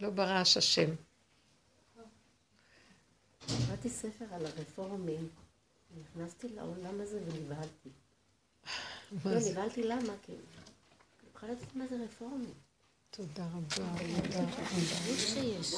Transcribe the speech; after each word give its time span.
לא 0.00 0.10
ברעש 0.10 0.56
השם. 0.56 0.90
קראתי 3.66 3.88
ספר 3.90 4.24
על 4.32 4.46
הרפורמים, 4.46 5.28
נכנסתי 6.00 6.48
לעולם 6.48 7.00
הזה 7.00 7.20
ונבהלתי. 7.26 7.88
לא, 9.24 9.50
נבהלתי 9.50 9.82
למה? 9.82 10.12
כי 10.22 10.32
יכולה 11.34 11.52
לדעת 11.52 11.76
מה 11.76 11.86
זה 11.86 11.96
רפורמים. 12.04 12.54
תודה 13.10 13.46
רבה. 13.46 13.98
שיש. 15.16 15.74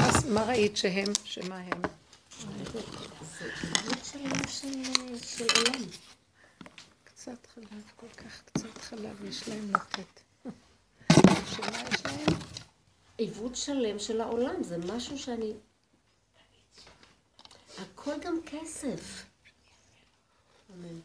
אז 0.00 0.24
מה 0.24 0.44
ראית 0.44 0.76
שהם? 0.76 1.08
שמה 1.24 1.58
הם? 1.58 1.82
זה 2.72 2.80
של 5.22 5.46
עולם. 5.56 5.84
קצת 7.04 7.46
חלב, 7.54 7.82
כל 7.96 8.08
כך 8.16 8.42
קצת 8.44 8.78
חלב 8.78 9.24
יש 9.24 9.48
להם 9.48 9.70
לתת. 9.70 10.29
שמה 11.56 11.82
יש 11.92 12.04
להם? 12.04 12.38
עיוות 13.18 13.56
שלם 13.56 13.98
של 13.98 14.20
העולם, 14.20 14.62
זה 14.62 14.76
משהו 14.78 15.18
שאני... 15.18 15.52
הכל 17.78 18.14
גם 18.20 18.38
כסף. 18.46 19.24
אמן. 20.74 21.00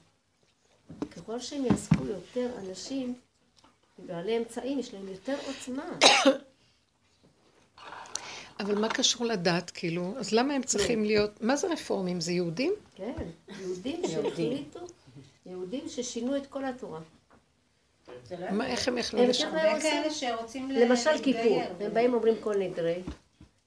ככל 1.11 1.39
שהם 1.39 1.65
יאספו 1.65 2.05
יותר 2.05 2.51
אנשים, 2.59 3.15
בעלי 3.97 4.37
אמצעים, 4.37 4.79
יש 4.79 4.93
להם 4.93 5.07
יותר 5.07 5.37
עוצמה. 5.47 5.85
אבל 8.59 8.79
מה 8.79 8.89
קשור 8.89 9.25
לדת, 9.25 9.69
כאילו? 9.69 10.13
אז 10.17 10.31
למה 10.31 10.53
הם 10.53 10.63
צריכים 10.63 11.05
להיות... 11.05 11.41
מה 11.41 11.55
זה 11.55 11.67
רפורמים? 11.67 12.21
זה 12.21 12.31
יהודים? 12.31 12.73
כן, 12.95 13.27
יהודים 13.59 14.01
שהחליטו, 14.07 14.79
יהודים 15.45 15.89
ששינו 15.89 16.37
את 16.37 16.47
כל 16.47 16.65
התורה. 16.65 16.99
מה, 18.51 18.67
איך 18.67 18.87
הם 18.87 18.97
יכלו 18.97 19.21
הם 19.21 19.29
לשם? 19.29 19.47
הרבה 19.47 19.71
עושים. 19.75 19.91
כאלה 19.91 20.13
שרוצים 20.13 20.71
ל- 20.71 20.83
למשל 20.85 21.11
להתגייר. 21.11 21.43
כיפור, 21.67 21.85
הם 21.85 21.93
באים 21.93 22.13
אומרים 22.13 22.35
כל 22.41 22.55
נדרי, 22.57 23.03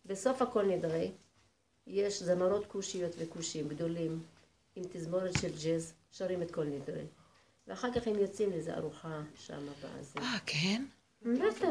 בסוף 0.05 0.43
הכל 0.43 0.67
נדרי, 0.67 1.11
יש 1.87 2.23
זמרות 2.23 2.67
כושיות 2.67 3.13
וכושים 3.19 3.69
גדולים, 3.69 4.23
עם 4.77 4.85
תזמורת 4.93 5.39
של 5.41 5.49
ג'אז, 5.65 5.93
שרים 6.11 6.43
את 6.43 6.51
כל 6.51 6.65
נדרי. 6.65 7.05
ואחר 7.67 7.93
כך 7.93 8.07
הם 8.07 8.19
יוצאים 8.19 8.51
לאיזו 8.51 8.73
ארוחה 8.73 9.21
שם 9.35 9.67
בזה. 9.85 10.19
אה, 10.19 10.37
כן? 10.47 10.85
בטח. 11.23 11.63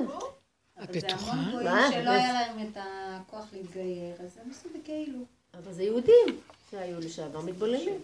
את 0.83 0.89
אבל 0.89 0.94
זה 1.00 1.08
בטוחה? 1.08 1.31
המון 1.31 1.52
גויים 1.52 1.67
מה? 1.67 1.89
שלא 1.92 2.09
היה 2.09 2.33
להם 2.33 2.67
את 2.67 2.78
הכוח 2.81 3.45
להתגייר, 3.53 4.16
אז 4.20 4.38
הם 4.44 4.52
עשו 4.52 4.70
בכאילו. 4.80 5.20
אבל 5.53 5.73
זה 5.73 5.83
יהודים 5.83 6.39
שהיו 6.72 7.00
לשעבר 7.00 7.42
מתבוללים. 7.42 8.02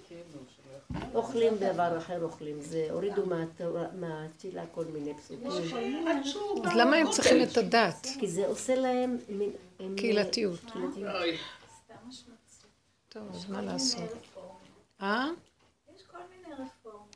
אוכלים 1.13 1.57
דבר 1.57 1.97
אחר 1.97 2.23
אוכלים, 2.23 2.61
זה 2.61 2.87
הורידו 2.91 3.23
מהתפילה 3.93 4.63
כל 4.71 4.85
מיני 4.85 5.13
פסוקים. 5.13 5.47
אז 6.65 6.75
למה 6.75 6.95
הם 6.95 7.11
צריכים 7.11 7.43
את 7.43 7.57
הדת? 7.57 8.07
כי 8.19 8.27
זה 8.27 8.47
עושה 8.47 8.75
להם 8.75 9.17
קהילתיות. 9.97 10.59
טוב, 13.09 13.23
אז 13.35 13.49
מה 13.49 13.61
לעשות? 13.61 14.09
אה? 15.01 15.29
יש 15.95 16.01
כל 16.01 16.17
מיני 16.29 16.53
רפורמות. 16.53 17.15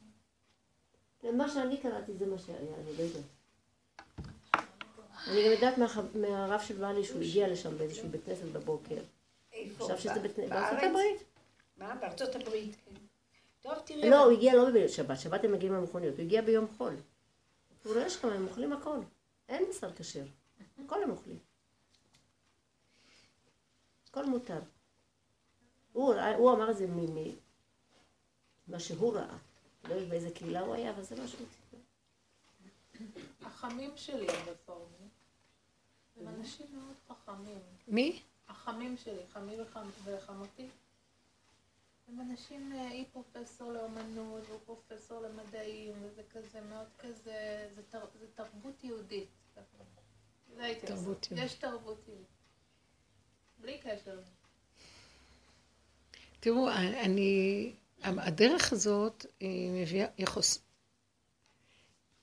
מה 1.33 1.49
שאני 1.49 1.77
קראתי 1.77 2.11
זה 2.19 2.25
מה 2.25 2.37
שהיה, 2.37 2.57
אני 2.57 2.97
לא 2.97 3.03
יודעת. 3.03 3.23
אני 5.27 5.45
גם 5.45 5.51
יודעת 5.51 5.77
מהרב 6.15 6.61
של 6.61 6.75
בעלי 6.75 7.03
שהוא 7.03 7.21
הגיע 7.21 7.47
לשם 7.47 7.77
באיזשהו 7.77 8.09
בית 8.09 8.21
כנסת 8.25 8.45
בבוקר. 8.45 8.95
עכשיו 9.79 9.97
שזה 9.97 10.19
בית 10.19 10.35
כנסת, 10.35 10.49
בארצות 10.49 10.83
הברית. 10.83 11.23
מה? 11.77 11.95
בארצות 11.95 12.35
הברית, 12.35 12.75
כן. 12.85 12.91
טוב, 13.61 13.73
תראי. 13.85 14.09
לא, 14.09 14.23
הוא 14.23 14.31
הגיע 14.31 14.55
לא 14.55 14.63
בשבת, 14.75 15.19
שבת 15.19 15.43
הם 15.43 15.51
מגיעים 15.51 15.73
למכוניות, 15.73 16.15
הוא 16.15 16.23
הגיע 16.25 16.41
ביום 16.41 16.67
חול. 16.77 16.95
הוא 17.83 17.93
רואה 17.93 18.09
שם, 18.09 18.27
הם 18.27 18.47
אוכלים 18.47 18.73
הכל. 18.73 18.99
אין 19.49 19.63
בשר 19.69 19.93
כשר. 19.95 20.25
הכל 20.85 21.03
הם 21.03 21.09
אוכלים. 21.11 21.39
הכל 24.09 24.25
מותר. 24.25 24.59
הוא, 25.93 26.13
הוא 26.37 26.53
אמר 26.53 26.71
את 26.71 26.77
זה 26.77 26.87
מ- 26.87 27.35
ממה 28.67 28.79
שהוא 28.79 29.13
ראה. 29.13 29.37
לא 29.83 29.93
יודעת 29.93 30.09
באיזה 30.09 30.31
קהילה 30.31 30.59
הוא 30.59 30.75
היה, 30.75 30.89
אבל 30.91 31.03
זה 31.03 31.15
מה 31.15 31.27
שהוא 31.27 31.45
סיפר. 31.51 31.77
החמים 33.41 33.91
שלי 33.95 34.27
הם 34.29 34.49
רפורמים. 34.49 35.09
הם 36.19 36.27
אנשים 36.27 36.65
מאוד 36.73 36.95
חכמים. 37.07 37.59
מי? 37.87 38.21
החמים 38.47 38.97
שלי, 38.97 39.21
חמי 39.33 39.55
וחמ- 39.61 39.77
וחמותי. 40.03 40.67
הם 42.07 42.21
אנשים, 42.21 42.73
אה, 42.73 42.87
היא 42.89 43.05
פרופסור 43.11 43.71
לאומנות, 43.71 44.43
והוא 44.49 44.59
פרופסור 44.65 45.21
למדעים, 45.21 45.93
וזה 46.01 46.21
כזה 46.33 46.61
מאוד 46.61 46.87
כזה, 46.99 47.69
זה, 47.75 47.81
תר, 47.89 48.05
זה 48.19 48.25
תרבות 48.35 48.83
יהודית. 48.83 49.29
זה 50.55 50.63
הייתי 50.63 50.87
תרבות. 50.87 51.27
יהודית. 51.31 51.45
יש 51.45 51.53
תרבות 51.53 52.07
יהודית. 52.07 52.27
בלי 53.59 53.77
קשר. 53.77 54.19
תראו, 56.39 56.69
אני... 56.71 57.73
הדרך 58.03 58.73
הזאת 58.73 59.25
היא 59.39 59.71
מביאה... 59.71 60.07
היא 60.17 60.27
חוס... 60.27 60.59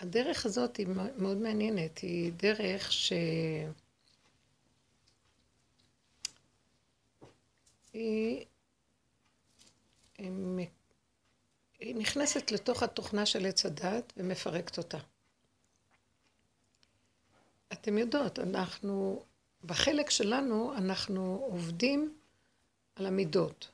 הדרך 0.01 0.47
הזאת 0.47 0.77
היא 0.77 0.87
מאוד 1.19 1.37
מעניינת, 1.37 1.99
היא 1.99 2.33
דרך 2.33 2.93
ש... 2.93 3.13
היא... 7.93 8.45
היא 10.19 11.95
נכנסת 11.97 12.51
לתוך 12.53 12.83
התוכנה 12.83 13.27
של 13.27 13.47
עץ 13.47 13.67
הדת 13.67 14.13
ומפרקת 14.17 14.79
אותה. 14.79 14.99
אתם 17.73 17.99
יודעות, 17.99 18.39
אנחנו, 18.39 19.23
בחלק 19.65 20.11
שלנו, 20.11 20.75
אנחנו 20.77 21.47
עובדים 21.51 22.15
על 22.97 23.07
המידות. 23.07 23.71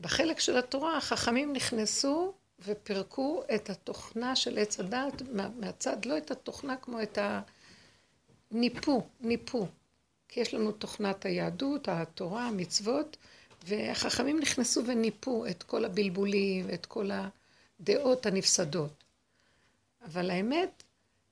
בחלק 0.00 0.40
של 0.40 0.56
התורה 0.56 0.96
החכמים 0.96 1.52
נכנסו 1.52 2.34
ופירקו 2.58 3.42
את 3.54 3.70
התוכנה 3.70 4.36
של 4.36 4.58
עץ 4.58 4.80
הדת 4.80 5.22
מה- 5.32 5.48
מהצד, 5.48 6.04
לא 6.04 6.18
את 6.18 6.30
התוכנה 6.30 6.76
כמו 6.76 7.02
את 7.02 7.18
ה... 7.18 7.42
ניפו, 8.50 9.06
ניפו. 9.20 9.66
כי 10.28 10.40
יש 10.40 10.54
לנו 10.54 10.72
תוכנת 10.72 11.24
היהדות, 11.24 11.88
התורה, 11.88 12.46
המצוות, 12.46 13.16
והחכמים 13.66 14.40
נכנסו 14.40 14.86
וניפו 14.86 15.46
את 15.46 15.62
כל 15.62 15.84
הבלבולים 15.84 16.66
ואת 16.68 16.86
כל 16.86 17.10
הדעות 17.80 18.26
הנפסדות. 18.26 19.04
אבל 20.04 20.30
האמת, 20.30 20.82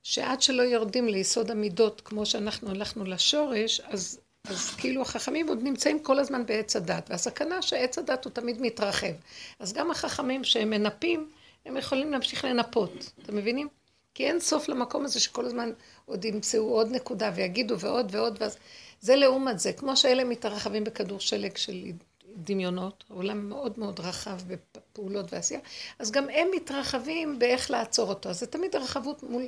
שעד 0.03 0.41
שלא 0.41 0.61
יורדים 0.61 1.07
ליסוד 1.07 1.51
המידות, 1.51 2.01
כמו 2.01 2.25
שאנחנו 2.25 2.69
הלכנו 2.69 3.05
לשורש, 3.05 3.79
אז, 3.79 4.19
אז 4.43 4.75
כאילו 4.75 5.01
החכמים 5.01 5.47
עוד 5.47 5.63
נמצאים 5.63 6.03
כל 6.03 6.19
הזמן 6.19 6.45
בעץ 6.45 6.75
הדת, 6.75 7.09
והסכנה 7.09 7.61
שעץ 7.61 7.97
הדת 7.97 8.25
הוא 8.25 8.33
תמיד 8.33 8.61
מתרחב. 8.61 9.13
אז 9.59 9.73
גם 9.73 9.91
החכמים 9.91 10.43
שהם 10.43 10.69
מנפים, 10.69 11.29
הם 11.65 11.77
יכולים 11.77 12.11
להמשיך 12.11 12.45
לנפות, 12.45 13.11
אתם 13.23 13.35
מבינים? 13.35 13.67
כי 14.13 14.27
אין 14.27 14.39
סוף 14.39 14.69
למקום 14.69 15.05
הזה 15.05 15.19
שכל 15.19 15.45
הזמן 15.45 15.69
עוד 16.05 16.25
ימצאו 16.25 16.69
עוד 16.69 16.91
נקודה 16.91 17.31
ויגידו 17.35 17.79
ועוד 17.79 18.15
ועוד, 18.15 18.37
ואז 18.39 18.57
זה 19.01 19.15
לעומת 19.15 19.59
זה, 19.59 19.73
כמו 19.73 19.97
שאלה 19.97 20.23
מתרחבים 20.23 20.83
בכדור 20.83 21.19
שלג 21.19 21.57
של 21.57 21.73
דמיונות, 22.37 23.03
עולם 23.09 23.49
מאוד 23.49 23.79
מאוד 23.79 23.99
רחב 23.99 24.37
בפעולות 24.47 25.33
ועשייה, 25.33 25.59
אז 25.99 26.11
גם 26.11 26.29
הם 26.29 26.47
מתרחבים 26.55 27.39
באיך 27.39 27.71
לעצור 27.71 28.09
אותו. 28.09 28.29
אז 28.29 28.39
זה 28.39 28.47
תמיד 28.47 28.75
הרחבות 28.75 29.23
מול... 29.23 29.47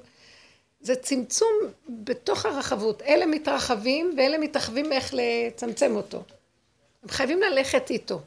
זה 0.81 0.95
צמצום 0.95 1.53
בתוך 1.89 2.45
הרחבות. 2.45 3.01
אלה 3.01 3.25
מתרחבים 3.25 4.13
ואלה 4.17 4.37
מתרחבים 4.37 4.91
איך 4.91 5.13
לצמצם 5.13 5.95
אותו. 5.95 6.23
הם 7.03 7.09
חייבים 7.09 7.41
ללכת 7.41 7.89
איתו. 7.89 8.21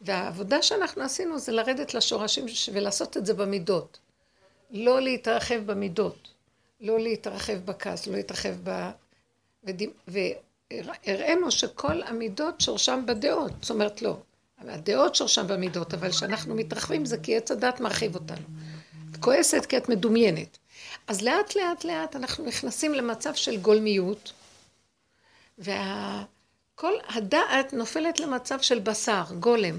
והעבודה 0.00 0.62
שאנחנו 0.62 1.02
עשינו 1.02 1.38
זה 1.38 1.52
לרדת 1.52 1.94
לשורשים 1.94 2.44
ולעשות 2.72 3.16
את 3.16 3.26
זה 3.26 3.34
במידות. 3.34 3.98
לא 4.70 5.00
להתרחב 5.00 5.60
במידות, 5.66 6.28
לא 6.80 7.00
להתרחב 7.00 7.58
בכעס, 7.64 8.06
לא 8.06 8.14
להתרחב 8.16 8.54
ב... 8.64 8.90
והראינו 10.72 11.50
שכל 11.50 12.02
המידות 12.02 12.60
שורשם 12.60 13.06
בדעות, 13.06 13.52
זאת 13.60 13.70
אומרת 13.70 14.02
לא, 14.02 14.16
הדעות 14.58 15.14
שורשם 15.14 15.46
במידות, 15.46 15.94
אבל 15.94 16.10
כשאנחנו 16.10 16.54
מתרחבים 16.54 17.04
זה 17.04 17.18
כי 17.18 17.36
עץ 17.36 17.50
הדת 17.50 17.80
מרחיב 17.80 18.14
אותנו. 18.14 18.46
את 19.10 19.16
כועסת 19.16 19.66
כי 19.66 19.76
את 19.76 19.88
מדומיינת. 19.88 20.58
אז 21.06 21.22
לאט 21.22 21.56
לאט 21.56 21.84
לאט 21.84 22.16
אנחנו 22.16 22.44
נכנסים 22.44 22.94
למצב 22.94 23.34
של 23.34 23.60
גולמיות, 23.60 24.32
וכל 25.58 26.92
הדעת 27.08 27.72
נופלת 27.72 28.20
למצב 28.20 28.60
של 28.60 28.78
בשר, 28.78 29.22
גולם. 29.38 29.78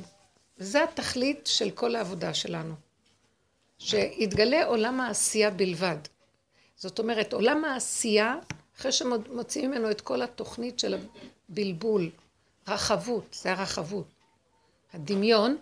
וזה 0.57 0.83
התכלית 0.83 1.47
של 1.47 1.71
כל 1.71 1.95
העבודה 1.95 2.33
שלנו. 2.33 2.73
שיתגלה 3.79 4.65
עולם 4.65 5.01
העשייה 5.01 5.49
בלבד. 5.49 5.97
זאת 6.75 6.99
אומרת, 6.99 7.33
עולם 7.33 7.65
העשייה, 7.65 8.35
אחרי 8.81 8.91
שמוציאים 8.91 9.71
ממנו 9.71 9.91
את 9.91 10.01
כל 10.01 10.21
התוכנית 10.21 10.79
של 10.79 10.97
הבלבול, 11.49 12.09
רחבות, 12.67 13.37
זה 13.41 13.51
הרחבות, 13.51 14.07
הדמיון, 14.93 15.57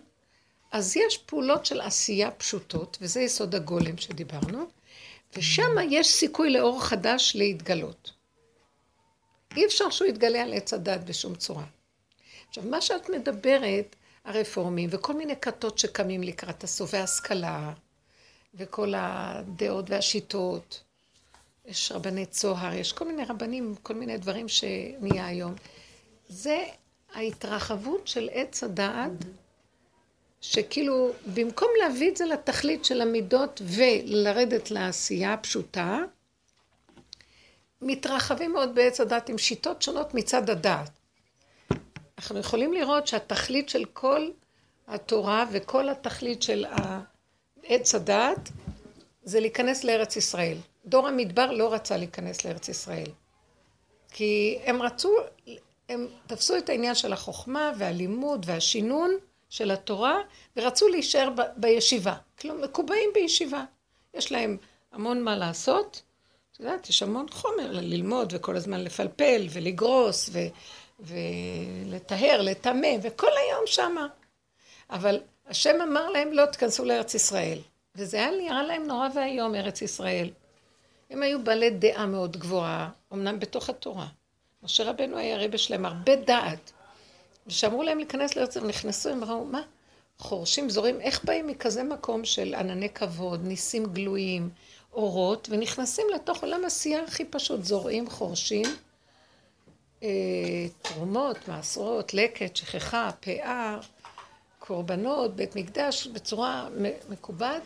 אז 0.72 0.96
יש 0.96 1.18
פעולות 1.18 1.66
של 1.66 1.80
עשייה 1.80 2.30
פשוטות, 2.30 2.98
וזה 3.00 3.20
יסוד 3.20 3.54
הגולם 3.54 3.96
שדיברנו, 3.96 4.66
ושם 5.36 5.76
יש 5.90 6.06
סיכוי 6.06 6.50
לאור 6.50 6.84
חדש 6.84 7.32
להתגלות. 7.36 8.12
אי 9.56 9.66
אפשר 9.66 9.90
שהוא 9.90 10.08
יתגלה 10.08 10.42
על 10.42 10.54
עץ 10.54 10.74
הדת 10.74 11.00
בשום 11.00 11.34
צורה. 11.34 11.64
עכשיו, 12.48 12.64
מה 12.64 12.80
שאת 12.80 13.10
מדברת, 13.10 13.96
הרפורמים, 14.24 14.88
וכל 14.92 15.12
מיני 15.12 15.36
כתות 15.36 15.78
שקמים 15.78 16.22
לקראת 16.22 16.64
הסוף, 16.64 16.90
והשכלה, 16.94 17.72
וכל 18.54 18.92
הדעות 18.96 19.90
והשיטות, 19.90 20.82
יש 21.66 21.92
רבני 21.92 22.26
צוהר, 22.26 22.74
יש 22.74 22.92
כל 22.92 23.04
מיני 23.04 23.24
רבנים, 23.24 23.74
כל 23.82 23.94
מיני 23.94 24.18
דברים 24.18 24.48
שנהיה 24.48 25.26
היום. 25.26 25.54
זה 26.28 26.64
ההתרחבות 27.14 28.08
של 28.08 28.28
עץ 28.32 28.64
הדעת, 28.64 29.12
שכאילו, 30.40 31.10
במקום 31.34 31.68
להביא 31.82 32.10
את 32.10 32.16
זה 32.16 32.24
לתכלית 32.26 32.84
של 32.84 33.00
המידות 33.00 33.62
ולרדת 33.64 34.70
לעשייה 34.70 35.32
הפשוטה, 35.32 35.98
מתרחבים 37.82 38.52
מאוד 38.52 38.74
בעץ 38.74 39.00
הדעת 39.00 39.28
עם 39.28 39.38
שיטות 39.38 39.82
שונות 39.82 40.14
מצד 40.14 40.50
הדעת. 40.50 40.90
אנחנו 42.18 42.38
יכולים 42.38 42.72
לראות 42.72 43.06
שהתכלית 43.06 43.68
של 43.68 43.84
כל 43.84 44.30
התורה 44.88 45.44
וכל 45.52 45.88
התכלית 45.88 46.42
של 46.42 46.66
עץ 47.62 47.94
הדעת 47.94 48.48
זה 49.22 49.40
להיכנס 49.40 49.84
לארץ 49.84 50.16
ישראל. 50.16 50.56
דור 50.84 51.08
המדבר 51.08 51.50
לא 51.50 51.72
רצה 51.74 51.96
להיכנס 51.96 52.44
לארץ 52.44 52.68
ישראל. 52.68 53.10
כי 54.12 54.58
הם 54.64 54.82
רצו, 54.82 55.16
הם 55.88 56.06
תפסו 56.26 56.56
את 56.56 56.68
העניין 56.68 56.94
של 56.94 57.12
החוכמה 57.12 57.72
והלימוד 57.78 58.46
והשינון 58.48 59.10
של 59.48 59.70
התורה 59.70 60.18
ורצו 60.56 60.88
להישאר 60.88 61.30
ב- 61.30 61.42
בישיבה. 61.56 62.14
כלומר, 62.40 62.64
מקובעים 62.64 63.10
בישיבה. 63.14 63.64
יש 64.14 64.32
להם 64.32 64.56
המון 64.92 65.22
מה 65.22 65.36
לעשות. 65.36 66.02
את 66.52 66.60
יודעת, 66.60 66.88
יש 66.88 67.02
המון 67.02 67.26
חומר 67.30 67.72
ללמוד 67.72 68.32
וכל 68.36 68.56
הזמן 68.56 68.80
לפלפל 68.80 69.46
ולגרוס 69.50 70.30
ו... 70.32 70.38
ולטהר, 71.00 72.42
לטמא, 72.42 72.88
וכל 73.02 73.30
היום 73.46 73.66
שמה. 73.66 74.06
אבל 74.90 75.20
השם 75.46 75.80
אמר 75.80 76.10
להם 76.10 76.32
לא 76.32 76.46
תכנסו 76.46 76.84
לארץ 76.84 77.14
ישראל. 77.14 77.58
וזה 77.94 78.16
היה 78.16 78.30
נראה 78.30 78.62
להם 78.62 78.86
נורא 78.86 79.08
ואיום, 79.14 79.54
ארץ 79.54 79.82
ישראל. 79.82 80.30
הם 81.10 81.22
היו 81.22 81.44
בעלי 81.44 81.70
דעה 81.70 82.06
מאוד 82.06 82.36
גבוהה, 82.36 82.90
אמנם 83.12 83.38
בתוך 83.38 83.70
התורה. 83.70 84.06
משה 84.62 84.90
רבנו 84.90 85.16
היה 85.16 85.38
רבי 85.44 85.58
שלהם 85.58 85.86
הרבה 85.86 86.16
דעת. 86.16 86.72
וכשאמרו 87.46 87.82
להם 87.82 87.98
להיכנס 87.98 88.36
לארץ, 88.36 88.56
הם 88.56 88.66
נכנסו, 88.66 89.08
הם 89.08 89.24
ראו, 89.24 89.44
מה? 89.44 89.62
חורשים, 90.18 90.70
זורים, 90.70 91.00
איך 91.00 91.24
באים 91.24 91.46
מכזה 91.46 91.82
מקום 91.82 92.24
של 92.24 92.54
ענני 92.54 92.88
כבוד, 92.88 93.44
ניסים 93.44 93.86
גלויים, 93.86 94.50
אורות, 94.92 95.48
ונכנסים 95.50 96.06
לתוך 96.14 96.42
עולם 96.42 96.64
עשייה 96.64 97.04
הכי 97.04 97.24
פשוט, 97.24 97.64
זורעים, 97.64 98.10
חורשים, 98.10 98.66
אה, 100.02 100.08
תרומות, 100.82 101.48
מעשרות, 101.48 102.14
לקט, 102.14 102.56
שכחה, 102.56 103.10
פאה, 103.20 103.78
קורבנות, 104.58 105.36
בית 105.36 105.56
מקדש, 105.56 106.06
בצורה 106.06 106.68
מקובעת. 107.08 107.62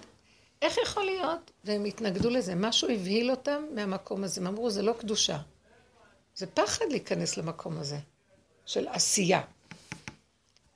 איך 0.64 0.78
יכול 0.78 1.04
להיות? 1.04 1.50
והם 1.64 1.84
התנגדו 1.84 2.30
לזה. 2.30 2.54
משהו 2.54 2.88
הבהיל 2.90 3.30
אותם 3.30 3.64
מהמקום 3.74 4.24
הזה. 4.24 4.40
הם 4.40 4.46
אמרו, 4.46 4.70
זה 4.70 4.82
לא 4.82 4.92
קדושה. 4.98 5.38
זה 6.34 6.46
פחד 6.46 6.84
להיכנס 6.90 7.36
למקום 7.36 7.78
הזה, 7.78 7.98
של 8.66 8.88
עשייה. 8.88 9.40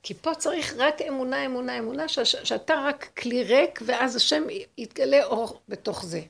כי 0.03 0.13
פה 0.13 0.35
צריך 0.35 0.73
רק 0.77 1.01
אמונה, 1.01 1.45
אמונה, 1.45 1.79
אמונה, 1.79 2.07
ש- 2.07 2.19
שאתה 2.19 2.73
רק 2.87 3.09
כלי 3.17 3.43
ריק, 3.43 3.79
ואז 3.85 4.15
השם 4.15 4.43
יתגלה 4.77 5.23
אור 5.23 5.61
בתוך 5.69 6.05
זה. 6.05 6.21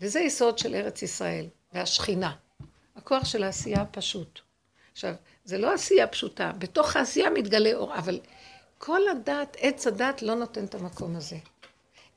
וזה 0.00 0.20
יסוד 0.20 0.58
של 0.58 0.74
ארץ 0.74 1.02
ישראל, 1.02 1.46
והשכינה. 1.72 2.32
הכוח 2.96 3.24
של 3.24 3.44
העשייה 3.44 3.80
הפשוט. 3.80 4.40
עכשיו, 4.92 5.14
זה 5.44 5.58
לא 5.58 5.74
עשייה 5.74 6.06
פשוטה, 6.06 6.52
בתוך 6.58 6.96
העשייה 6.96 7.30
מתגלה 7.30 7.74
אור, 7.74 7.94
אבל 7.98 8.20
כל 8.78 9.08
הדת, 9.08 9.56
עץ 9.60 9.86
הדת 9.86 10.22
לא 10.22 10.34
נותן 10.34 10.64
את 10.64 10.74
המקום 10.74 11.16
הזה. 11.16 11.36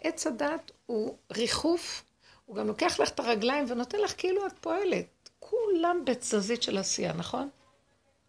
עץ 0.04 0.28
הדת 0.28 0.72
הוא 0.86 1.16
ריחוף, 1.32 2.04
הוא 2.46 2.56
גם 2.56 2.68
לוקח 2.68 3.00
לך 3.00 3.10
את 3.10 3.20
הרגליים 3.20 3.66
ונותן 3.68 3.98
לך 4.00 4.14
כאילו 4.18 4.48
את 4.48 4.54
פועלת. 4.62 5.06
כולם 5.40 6.06
בתזזית 6.06 6.64
של 6.64 6.78
עשייה, 6.78 7.14
נכון? 7.14 7.50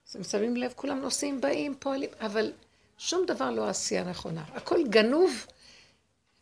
אז 0.08 0.16
הם 0.16 0.24
שמים 0.24 0.56
לב, 0.56 0.72
כולם 0.76 1.00
נוסעים, 1.00 1.40
באים, 1.40 1.74
פועלים, 1.78 2.10
אבל 2.20 2.52
שום 2.98 3.26
דבר 3.26 3.50
לא 3.50 3.68
עשייה 3.68 4.04
נכונה. 4.04 4.44
הכל 4.54 4.86
גנוב 4.88 5.46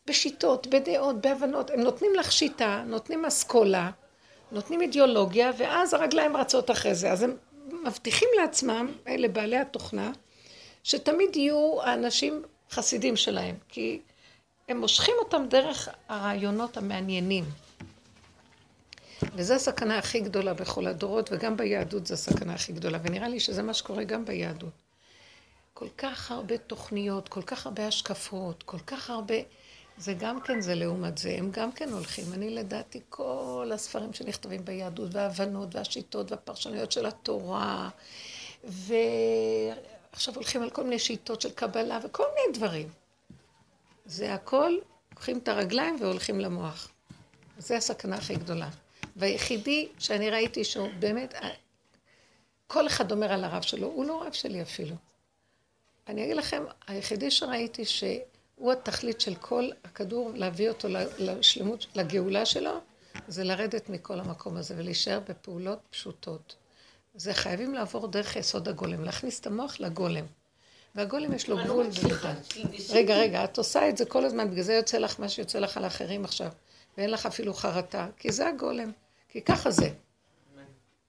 בשיטות, 0.07 0.67
בדעות, 0.67 1.21
בהבנות. 1.21 1.71
הם 1.71 1.81
נותנים 1.81 2.15
לך 2.15 2.33
שיטה, 2.33 2.85
נותנים 2.87 3.25
אסכולה, 3.25 3.91
נותנים 4.53 4.81
אידיאולוגיה, 4.81 5.51
ואז 5.59 5.95
הרגליים 5.95 6.37
רצות 6.37 6.71
אחרי 6.71 6.95
זה. 6.95 7.13
אז 7.13 7.23
הם 7.23 7.37
מבטיחים 7.85 8.29
לעצמם, 8.41 8.93
אלה 9.07 9.29
בעלי 9.29 9.57
התוכנה, 9.57 10.13
שתמיד 10.83 11.37
יהיו 11.37 11.83
האנשים 11.83 12.43
חסידים 12.71 13.17
שלהם, 13.17 13.55
כי 13.69 14.01
הם 14.69 14.81
מושכים 14.81 15.15
אותם 15.19 15.43
דרך 15.50 15.88
הרעיונות 16.09 16.76
המעניינים. 16.76 17.44
וזו 19.35 19.55
הסכנה 19.55 19.99
הכי 19.99 20.20
גדולה 20.20 20.55
בכל 20.55 20.87
הדורות, 20.87 21.29
וגם 21.32 21.56
ביהדות 21.56 22.06
זו 22.06 22.15
הסכנה 22.15 22.55
הכי 22.55 22.73
גדולה, 22.73 22.99
ונראה 23.03 23.29
לי 23.29 23.41
שזה 23.41 23.62
מה 23.62 23.75
שקורה 23.75 24.05
גם 24.05 24.25
ביהדות. 24.25 24.73
כל 25.75 25.88
כך 25.99 26.31
הרבה 26.31 26.59
תוכניות, 26.59 27.29
כל 27.29 27.43
כך 27.43 27.67
הרבה 27.67 27.87
השקפות, 27.87 28.62
כל 28.62 28.79
כך 28.79 29.11
הרבה... 29.11 29.35
זה 29.99 30.15
גם 30.19 30.41
כן 30.41 30.61
זה 30.61 30.75
לעומת 30.75 31.19
זה, 31.19 31.35
הם 31.38 31.50
גם 31.50 31.73
כן 31.73 31.88
הולכים. 31.88 32.25
אני 32.32 32.50
לדעתי 32.50 33.00
כל 33.09 33.71
הספרים 33.75 34.12
שנכתבים 34.12 34.64
ביהדות, 34.64 35.09
וההבנות 35.12 35.75
והשיטות 35.75 36.31
והפרשנויות 36.31 36.93
של 36.93 37.06
התורה, 37.06 37.88
ועכשיו 38.64 40.35
הולכים 40.35 40.62
על 40.62 40.71
כל 40.71 40.85
מיני 40.85 40.99
שיטות 40.99 41.41
של 41.41 41.50
קבלה 41.50 41.99
וכל 42.05 42.25
מיני 42.35 42.59
דברים. 42.59 42.88
זה 44.09 44.35
הכל, 44.35 44.73
לוקחים 45.11 45.39
את 45.39 45.49
הרגליים 45.49 45.97
והולכים 46.01 46.41
למוח. 46.41 46.89
זה 47.59 47.77
הסכנה 47.77 48.17
הכי 48.17 48.37
גדולה. 48.37 48.69
והיחידי 49.17 49.89
שאני 49.99 50.31
ראיתי 50.31 50.65
שהוא 50.65 50.89
באמת, 50.99 51.35
כל 52.67 52.87
אחד 52.87 53.13
אומר 53.13 53.33
על 53.33 53.45
הרב 53.45 53.63
שלו, 53.63 53.87
הוא 53.87 54.05
לא 54.05 54.23
רב 54.27 54.33
שלי 54.33 54.63
אפילו. 54.63 54.97
אני 56.09 56.25
אגיד 56.25 56.37
לכם, 56.37 56.65
היחידי 56.87 57.31
שראיתי 57.31 57.85
שהוא 57.85 58.73
התכלית 58.73 59.21
של 59.21 59.35
כל 59.35 59.71
הכדור, 59.85 60.31
להביא 60.35 60.69
אותו 60.69 60.89
לשלמות, 61.19 61.87
לגאולה 61.95 62.47
שלו, 62.47 62.79
זה 63.29 63.45
לרדת 63.45 63.89
מכל 63.89 64.21
המקום 64.21 64.57
הזה 64.57 64.75
ולהישאר 64.79 65.21
בפעולות 65.29 65.79
פשוטות. 65.91 66.57
זה 67.15 67.35
חייבים 67.35 67.75
לעבור 67.75 68.07
דרך 68.07 68.37
יסוד 68.37 68.69
הגולם, 68.69 69.05
להכניס 69.05 69.41
את 69.41 69.47
המוח 69.47 69.81
לגולם. 69.81 70.25
והגולם 70.99 71.33
יש 71.33 71.49
לו 71.49 71.57
גבול 71.64 71.87
ומידה. 72.02 72.35
רגע, 72.90 73.17
רגע, 73.17 73.45
את 73.45 73.59
עושה 73.59 73.88
את 73.88 73.97
זה 73.97 74.05
כל 74.05 74.25
הזמן, 74.25 74.50
בגלל 74.50 74.62
זה 74.62 74.75
יוצא 74.75 74.99
לך 74.99 75.21
מה 75.21 75.28
שיוצא 75.28 75.59
לך 75.59 75.76
על 75.76 75.85
האחרים 75.85 76.25
עכשיו. 76.25 76.49
ואין 76.99 77.11
לך 77.11 77.26
אפילו 77.26 77.55
חרטה, 77.55 78.07
כי 78.19 78.33
זה 78.33 78.49
הגולם. 78.49 78.90
כי 79.28 79.40
ככה 79.40 79.71
זה. 79.71 79.88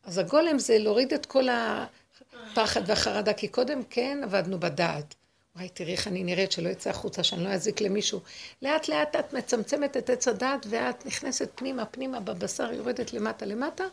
אז 0.04 0.18
הגולם 0.18 0.60
זה 0.60 0.78
להוריד 0.78 1.14
את 1.14 1.26
כל 1.26 1.48
הפחד 1.50 2.82
והחרדה, 2.86 3.34
כי 3.34 3.48
קודם 3.48 3.82
כן 3.90 4.20
עבדנו 4.24 4.60
בדעת. 4.60 5.16
וואי, 5.56 5.70
תראי 5.70 5.92
איך 5.92 6.08
אני 6.08 6.24
נראית, 6.24 6.52
שלא 6.52 6.70
יצא 6.70 6.90
החוצה, 6.90 7.24
שאני 7.24 7.44
לא 7.44 7.50
אזיק 7.50 7.82
למישהו. 7.82 8.20
לאט 8.62 8.88
לאט 8.88 9.16
את 9.16 9.34
מצמצמת 9.34 9.98
את 9.98 10.10
עץ 10.10 10.28
הדעת, 10.28 10.66
ואת 10.70 11.06
נכנסת 11.06 11.50
פנימה 11.56 11.86
פנימה 11.86 12.20
בבשר, 12.20 12.74
יורדת 12.74 13.14
למטה 13.14 13.46
למטה. 13.46 13.84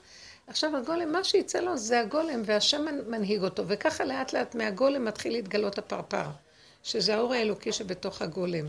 עכשיו 0.47 0.77
הגולם, 0.77 1.13
מה 1.13 1.25
שיצא 1.25 1.61
לו 1.61 1.77
זה 1.77 2.01
הגולם, 2.01 2.43
והשם 2.45 2.85
מנהיג 3.07 3.43
אותו, 3.43 3.63
וככה 3.67 4.05
לאט 4.05 4.33
לאט 4.33 4.55
מהגולם 4.55 5.05
מתחיל 5.05 5.33
להתגלות 5.33 5.79
הפרפר, 5.79 6.25
שזה 6.83 7.15
האור 7.15 7.33
האלוקי 7.35 7.73
שבתוך 7.73 8.23
הגולם. 8.23 8.67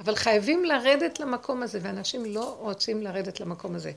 אבל 0.00 0.14
חייבים 0.14 0.64
לרדת 0.64 1.20
למקום 1.20 1.62
הזה, 1.62 1.78
ואנשים 1.82 2.24
לא 2.24 2.56
רוצים 2.60 3.02
לרדת 3.02 3.40
למקום 3.40 3.74
הזה. 3.74 3.92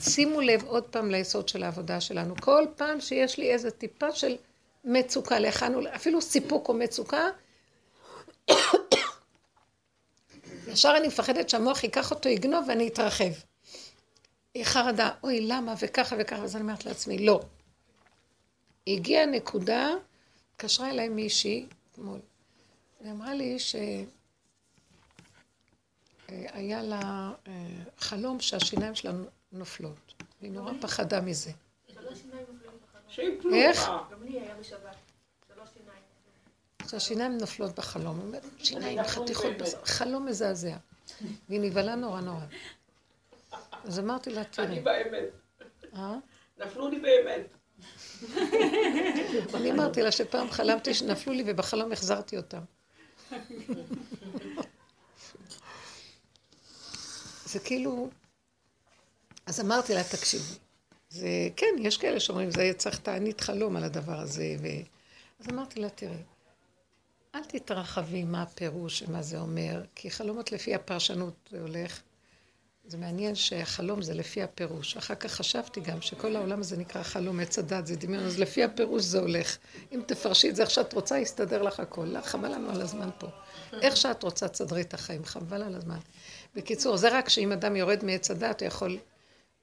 שימו 0.00 0.40
לב 0.40 0.64
עוד 0.64 0.84
פעם 0.84 1.10
ליסוד 1.10 1.48
של 1.48 1.62
העבודה 1.62 2.00
שלנו. 2.00 2.34
כל 2.40 2.64
פעם 2.76 3.00
שיש 3.00 3.38
לי 3.38 3.50
איזה 3.52 3.70
טיפה 3.70 4.12
של 4.12 4.36
מצוקה, 4.84 5.38
להכנו, 5.38 5.80
אפילו 5.94 6.22
סיפוק 6.22 6.68
או 6.68 6.74
מצוקה, 6.74 7.28
ישר 10.68 10.94
אני 10.96 11.08
מפחדת 11.08 11.48
שהמוח 11.48 11.84
ייקח 11.84 12.10
אותו, 12.10 12.28
יגנוב 12.28 12.64
ואני 12.68 12.88
אתרחב. 12.88 13.32
חרדה, 14.64 15.10
אוי, 15.22 15.46
למה, 15.46 15.74
וככה 15.80 16.16
וככה, 16.18 16.42
אז 16.42 16.56
אני 16.56 16.62
אומרת 16.62 16.84
לעצמי, 16.84 17.26
לא. 17.26 17.40
הגיעה 18.86 19.26
נקודה, 19.26 19.90
התקשרה 20.54 20.90
אליי 20.90 21.08
מישהי 21.08 21.66
אתמול, 21.92 22.18
היא 23.00 23.10
אמרה 23.12 23.34
לי 23.34 23.58
שהיה 23.58 24.02
לה 26.82 27.30
אה, 27.46 27.52
חלום 27.98 28.40
שהשיניים 28.40 28.94
שלה 28.94 29.12
נופלות, 29.52 30.14
והיא 30.40 30.52
נורא 30.52 30.72
פחדה 30.80 31.20
מזה. 31.20 31.50
איך? 33.52 33.90
גם 34.10 34.22
לי 34.22 34.40
היה 34.40 34.54
בשבת. 34.54 34.96
שהשיניים 36.88 37.38
נופלות 37.38 37.74
בחלום, 37.74 38.32
שיניים 38.58 39.02
חתיכות, 39.02 39.54
חלום 39.84 40.26
מזעזע. 40.26 40.76
והיא 41.48 41.60
נבהלה 41.60 41.94
נורא 41.94 42.20
נורא. 42.20 42.44
אז 43.86 43.98
אמרתי 43.98 44.30
לה, 44.30 44.40
אני 44.40 44.50
תראי, 44.50 44.80
באמת. 44.80 45.24
אה? 45.94 46.16
נפלו 46.58 46.88
לי 46.88 47.00
באמת. 47.00 47.56
אני 49.54 49.72
אמרתי 49.72 50.02
לה 50.02 50.12
שפעם 50.12 50.50
חלמתי 50.50 50.94
שנפלו 50.94 51.32
לי 51.32 51.44
ובחלום 51.46 51.92
החזרתי 51.92 52.36
אותם. 52.36 52.60
זה 57.44 57.58
כאילו... 57.64 58.10
אז 59.46 59.60
אמרתי 59.60 59.94
לה, 59.94 60.04
תקשיבי, 60.04 60.54
זה, 61.10 61.28
כן, 61.56 61.74
יש 61.80 61.96
כאלה 61.96 62.20
שאומרים, 62.20 62.50
זה 62.50 62.70
צריך 62.76 62.98
תענית 62.98 63.40
חלום 63.40 63.76
על 63.76 63.84
הדבר 63.84 64.20
הזה, 64.20 64.56
ו... 64.62 64.66
אז 65.40 65.46
אמרתי 65.52 65.80
לה, 65.80 65.90
תראי, 65.90 66.22
אל 67.34 67.44
תתרחבי 67.44 68.24
מה 68.24 68.42
הפירוש 68.42 69.02
ומה 69.02 69.22
זה 69.22 69.38
אומר, 69.38 69.82
כי 69.94 70.10
חלומות 70.10 70.52
לפי 70.52 70.74
הפרשנות 70.74 71.34
זה 71.50 71.60
הולך. 71.60 72.02
זה 72.88 72.96
מעניין 72.98 73.34
שהחלום 73.34 74.02
זה 74.02 74.14
לפי 74.14 74.42
הפירוש. 74.42 74.96
אחר 74.96 75.14
כך 75.14 75.32
חשבתי 75.32 75.80
גם 75.80 76.00
שכל 76.00 76.36
העולם 76.36 76.60
הזה 76.60 76.76
נקרא 76.76 77.02
חלום 77.02 77.40
עץ 77.40 77.58
הדת, 77.58 77.86
זה 77.86 77.96
דמיון, 77.96 78.24
אז 78.24 78.38
לפי 78.38 78.64
הפירוש 78.64 79.02
זה 79.02 79.18
הולך. 79.20 79.56
אם 79.92 80.00
תפרשי 80.06 80.50
את 80.50 80.56
זה 80.56 80.62
איך 80.62 80.70
שאת 80.70 80.92
רוצה, 80.92 81.18
יסתדר 81.18 81.62
לך 81.62 81.80
הכל. 81.80 82.04
לא, 82.04 82.20
חבל 82.20 82.54
לנו 82.54 82.70
על 82.70 82.80
הזמן 82.80 83.08
פה. 83.18 83.26
איך 83.72 83.96
שאת 83.96 84.22
רוצה, 84.22 84.48
תסדרי 84.48 84.80
את 84.80 84.94
החיים, 84.94 85.24
חבל 85.24 85.62
על 85.62 85.74
הזמן. 85.74 85.98
בקיצור, 86.54 86.96
זה 86.96 87.18
רק 87.18 87.28
שאם 87.28 87.52
אדם 87.52 87.76
יורד 87.76 88.04
מעץ 88.04 88.30
הדת, 88.30 88.60
הוא 88.62 88.66
יכול 88.66 88.98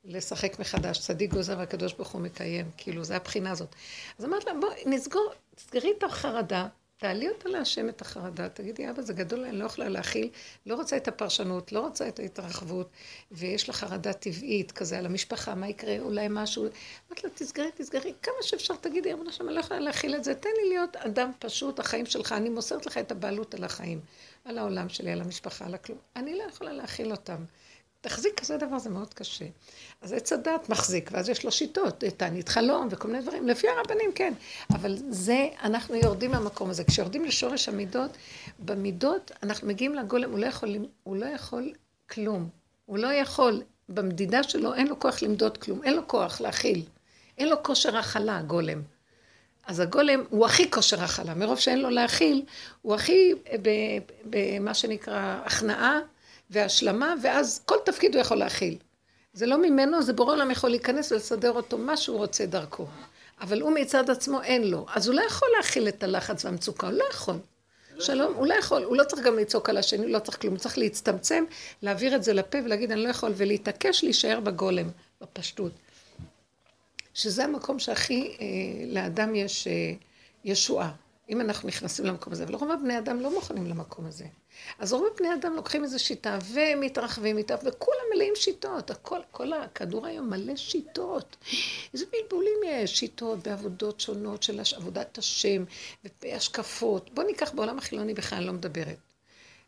לשחק 0.06 0.60
מחדש. 0.60 1.00
צדיק 1.00 1.34
גוזר 1.34 1.56
והקדוש 1.58 1.94
ברוך 1.94 2.12
הוא 2.12 2.22
מקיים. 2.22 2.72
כאילו, 2.78 3.04
זה 3.04 3.16
הבחינה 3.16 3.52
הזאת. 3.52 3.76
אז 4.20 4.26
אמרתי 4.26 4.46
לה, 4.46 4.54
בואי 4.62 4.84
נסגור, 4.86 5.34
תסגרי 5.56 5.94
את 5.98 6.04
החרדה, 6.04 6.68
תעלי 7.04 7.30
אותה 7.30 7.50
להשם 7.50 7.90
את 7.90 8.02
החרדה, 8.02 8.50
תגידי, 8.50 8.90
אבא, 8.90 9.02
זה 9.02 9.14
גדול, 9.14 9.46
אני 9.46 9.58
לא 9.58 9.66
יכולה 9.66 9.90
להכיל, 9.90 10.30
לא 10.66 10.76
רוצה 10.76 10.98
את 10.98 11.08
הפרשנות, 11.08 11.72
לא 11.72 11.80
רוצה 11.80 12.08
את 12.08 12.20
ההתרחבות, 12.20 12.90
ויש 13.32 13.68
לה 13.68 13.74
חרדה 13.74 14.14
טבעית 14.14 14.72
כזה 14.72 14.98
על 15.00 15.06
המשפחה, 15.06 15.56
מה 15.56 15.68
יקרה, 15.68 16.00
אולי 16.00 16.28
משהו. 16.30 16.64
אמרתי 16.64 17.22
לה, 17.24 17.30
תסגרי, 17.34 17.72
תסגרי, 17.76 18.14
כמה 18.22 18.36
שאפשר, 18.42 18.76
תגידי, 18.76 19.14
אבא 19.14 19.22
השם, 19.28 19.48
אני 19.48 19.56
לא 19.56 19.60
יכולה 19.60 19.80
להכיל 19.80 20.16
את 20.16 20.24
זה, 20.24 20.36
תן 20.36 20.50
לי 20.64 20.70
להיות 20.70 20.96
אדם 20.96 21.32
פשוט, 21.40 21.80
החיים 21.80 22.06
שלך, 22.06 22.32
אני 22.32 22.50
מוסרת 22.50 22.86
לך 22.86 22.98
את 22.98 23.12
הבעלות 23.12 23.54
על 23.54 23.64
החיים, 23.64 24.00
על 24.46 24.58
העולם 24.58 24.90
שלי, 24.90 25.12
על 25.12 25.22
המשפחה, 25.22 25.66
על 25.66 25.74
הכלום. 25.74 25.98
אני 26.16 26.38
לא 26.38 26.44
יכולה 26.44 26.74
להכיל 26.74 27.12
אותם. 27.12 27.44
תחזיק 28.04 28.40
כזה 28.40 28.58
דבר 28.58 28.80
זה 28.80 28.90
מאוד 28.90 29.14
קשה. 29.14 29.46
אז 30.02 30.14
עץ 30.14 30.34
הדת 30.34 30.70
מחזיק, 30.70 31.10
ואז 31.14 31.30
יש 31.30 31.46
לו 31.46 31.52
שיטות, 31.52 32.04
תענית 32.18 32.50
חלום 32.50 32.88
וכל 32.92 33.08
מיני 33.08 33.22
דברים, 33.22 33.48
לפי 33.48 33.68
הרבנים 33.70 34.12
כן. 34.16 34.34
אבל 34.70 34.98
זה, 35.10 35.48
אנחנו 35.64 35.96
יורדים 35.96 36.32
מהמקום 36.32 36.70
הזה. 36.70 36.84
כשיורדים 36.84 37.26
לשורש 37.26 37.70
המידות, 37.70 38.12
במידות 38.60 39.32
אנחנו 39.44 39.68
מגיעים 39.68 39.96
לגולם, 39.96 40.32
הוא 40.32 40.40
לא 40.40 40.46
יכול, 40.46 40.76
הוא 41.04 41.16
לא 41.16 41.26
יכול 41.26 41.74
כלום. 42.10 42.50
הוא 42.86 42.98
לא 42.98 43.14
יכול, 43.14 43.62
במדידה 43.90 44.44
שלו 44.44 44.74
אין 44.74 44.88
לו 44.88 45.00
כוח 45.00 45.22
למדוד 45.22 45.58
כלום, 45.58 45.84
אין 45.84 45.94
לו 45.94 46.08
כוח 46.08 46.42
להכיל. 46.42 46.84
אין 47.38 47.50
לו 47.50 47.64
כושר 47.64 47.98
הכלה, 47.98 48.42
גולם. 48.42 48.82
אז 49.68 49.80
הגולם 49.80 50.24
הוא 50.30 50.46
הכי 50.46 50.72
כושר 50.72 51.04
הכלה, 51.04 51.34
מרוב 51.34 51.60
שאין 51.60 51.82
לו 51.82 51.90
להכיל, 51.90 52.46
הוא 52.82 52.96
הכי 52.96 53.32
במה 54.26 54.74
שנקרא 54.74 55.42
הכנעה 55.46 56.00
והשלמה, 56.54 57.14
ואז 57.22 57.62
כל 57.66 57.76
תפקיד 57.86 58.14
הוא 58.14 58.22
יכול 58.22 58.38
להכיל. 58.38 58.78
זה 59.34 59.46
לא 59.46 59.58
ממנו, 59.58 60.04
זה 60.04 60.14
בורא 60.14 60.34
עולם 60.34 60.52
יכול 60.52 60.70
להיכנס 60.70 61.12
ולסדר 61.12 61.52
אותו 61.52 61.78
מה 61.78 61.98
שהוא 61.98 62.18
רוצה 62.18 62.46
דרכו. 62.46 62.88
אבל 63.42 63.62
הוא 63.62 63.72
מצד 63.72 64.10
עצמו 64.10 64.42
אין 64.42 64.64
לו. 64.72 64.86
אז 64.94 65.08
הוא 65.08 65.16
לא 65.16 65.22
יכול 65.22 65.50
להכיל 65.58 65.88
את 65.88 66.04
הלחץ 66.04 66.46
והמצוקה, 66.46 66.88
הוא 66.88 66.98
לא 66.98 67.04
יכול. 67.12 67.36
שלום, 68.00 68.34
הוא 68.34 68.48
לא 68.48 68.54
יכול, 68.54 68.84
הוא 68.84 68.98
לא 68.98 69.04
צריך 69.04 69.22
גם 69.24 69.38
לצעוק 69.38 69.70
על 69.70 69.78
השני, 69.78 70.04
הוא 70.04 70.12
לא 70.12 70.20
צריך 70.20 70.42
כלום, 70.42 70.54
הוא 70.54 70.60
צריך 70.60 70.78
להצטמצם, 70.78 71.44
להעביר 71.82 72.16
את 72.16 72.24
זה 72.24 72.34
לפה 72.34 72.58
ולהגיד 72.66 72.92
אני 72.92 73.04
לא 73.04 73.10
יכול, 73.10 73.32
ולהתעקש 73.38 74.04
להישאר 74.04 74.40
בגולם, 74.40 74.90
בפשטות. 75.22 75.72
שזה 77.14 77.44
המקום 77.44 77.80
שהכי 77.80 78.38
אה, 78.42 78.46
לאדם 78.88 79.36
יש 79.36 79.68
אה, 79.68 79.94
ישועה, 80.46 80.92
אם 81.30 81.42
אנחנו 81.42 81.68
נכנסים 81.68 82.06
למקום 82.06 82.34
הזה, 82.34 82.44
אבל 82.44 82.56
רוב 82.56 82.72
הבני 82.72 82.98
אדם 82.98 83.20
לא 83.20 83.34
מוכנים 83.34 83.66
למקום 83.66 84.06
הזה. 84.06 84.26
אז 84.80 84.94
רוב 84.94 85.08
בני 85.18 85.34
אדם 85.34 85.54
לוקחים 85.56 85.84
איזו 85.84 86.04
שיטה 86.04 86.40
ומתרחבים 86.54 87.38
איתה, 87.38 87.56
וכולם 87.64 88.04
מלאים 88.16 88.34
שיטות. 88.36 88.92
הכל, 88.92 89.20
כל 89.32 89.54
הכדור 89.54 90.06
היום 90.06 90.30
מלא 90.30 90.56
שיטות. 90.56 91.36
איזה 91.94 92.06
בלבולים 92.12 92.60
יש, 92.66 93.00
שיטות 93.00 93.48
בעבודות 93.48 94.00
שונות 94.00 94.44
של 94.44 94.60
עבודת 94.76 95.18
השם, 95.18 95.64
ובהשקפות. 96.06 97.10
בואו 97.14 97.28
ניקח 97.28 97.52
בעולם 97.54 97.78
החילוני 97.78 98.14
בכלל, 98.14 98.38
אני 98.38 98.48
לא 98.48 98.54
מדברת. 98.54 98.98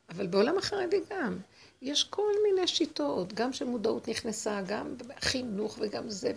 אבל 0.10 0.28
בעולם 0.28 0.58
החרדי 0.58 1.00
גם. 1.10 1.38
יש 1.82 2.04
כל 2.04 2.32
מיני 2.44 2.68
שיטות, 2.68 3.34
גם 3.34 3.54
שמודעות 3.54 4.08
נכנסה, 4.08 4.62
גם 4.68 4.96
חינוך 5.20 5.78
וגם 5.82 6.10
זה. 6.10 6.32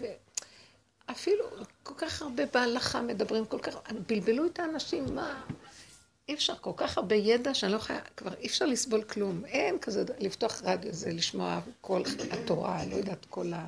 אפילו 1.11 1.45
כל 1.83 1.95
כך 1.97 2.23
הרבה 2.23 2.43
בהלכה 2.55 3.03
מדברים, 3.03 3.45
כל 3.45 3.59
כך, 3.59 3.75
בלבלו 4.09 4.47
את 4.47 4.59
האנשים, 4.59 5.15
מה? 5.15 5.45
אי 6.29 6.35
אפשר, 6.35 6.55
כל 6.61 6.73
כך 6.77 6.99
הרבה 6.99 7.15
ידע 7.15 7.55
שאני 7.55 7.73
לא 7.73 7.77
יכולה, 7.77 8.01
כבר 8.17 8.35
אי 8.35 8.47
אפשר 8.47 8.67
לסבול 8.67 9.03
כלום. 9.03 9.45
אין 9.45 9.79
כזה, 9.79 10.05
לפתוח 10.19 10.63
רדיו 10.65 10.93
זה, 10.93 11.13
לשמוע 11.13 11.61
כל 11.81 12.03
התורה, 12.31 12.87
לא 12.87 12.97
יודעת 12.97 13.27
כל 13.31 13.53
ה... 13.53 13.67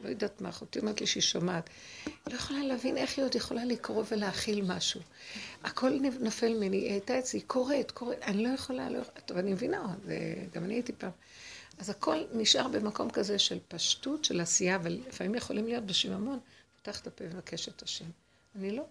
לא 0.00 0.08
יודעת 0.08 0.40
מה, 0.40 0.48
אחותי 0.48 0.78
אומרת 0.78 1.00
לי 1.00 1.06
שהיא 1.06 1.22
שומעת. 1.22 1.70
לא 2.26 2.34
יכולה 2.34 2.62
להבין 2.62 2.96
איך 2.96 3.18
היא 3.18 3.24
עוד 3.24 3.34
יכולה 3.34 3.64
לקרוא 3.64 4.04
ולהכיל 4.10 4.62
משהו. 4.62 5.00
הכל 5.64 5.90
נופל 6.20 6.54
ממני, 6.54 6.76
היא 6.76 6.90
הייתה 6.90 7.18
אצלי, 7.18 7.40
קוראת, 7.40 7.90
קוראת, 7.90 8.22
אני 8.22 8.42
לא 8.42 8.48
יכולה, 8.48 8.90
לא 8.90 8.98
יכולה, 8.98 9.20
טוב, 9.20 9.38
אני 9.38 9.52
מבינה, 9.52 9.94
וגם 10.04 10.64
אני 10.64 10.74
הייתי 10.74 10.92
פעם. 10.92 11.10
אז 11.78 11.90
הכל 11.90 12.16
נשאר 12.32 12.68
במקום 12.68 13.10
כזה 13.10 13.38
של 13.38 13.58
פשטות, 13.68 14.24
של 14.24 14.40
עשייה, 14.40 14.78
ולפעמים 14.82 15.34
יכולים 15.34 15.66
להיות 15.66 15.84
בשיממון, 15.84 16.38
פותח 16.82 17.00
את 17.00 17.06
הפה 17.06 17.24
ומבקש 17.24 17.68
את 17.68 17.82
השם. 17.82 18.04
אני 18.54 18.76
לא. 18.76 18.84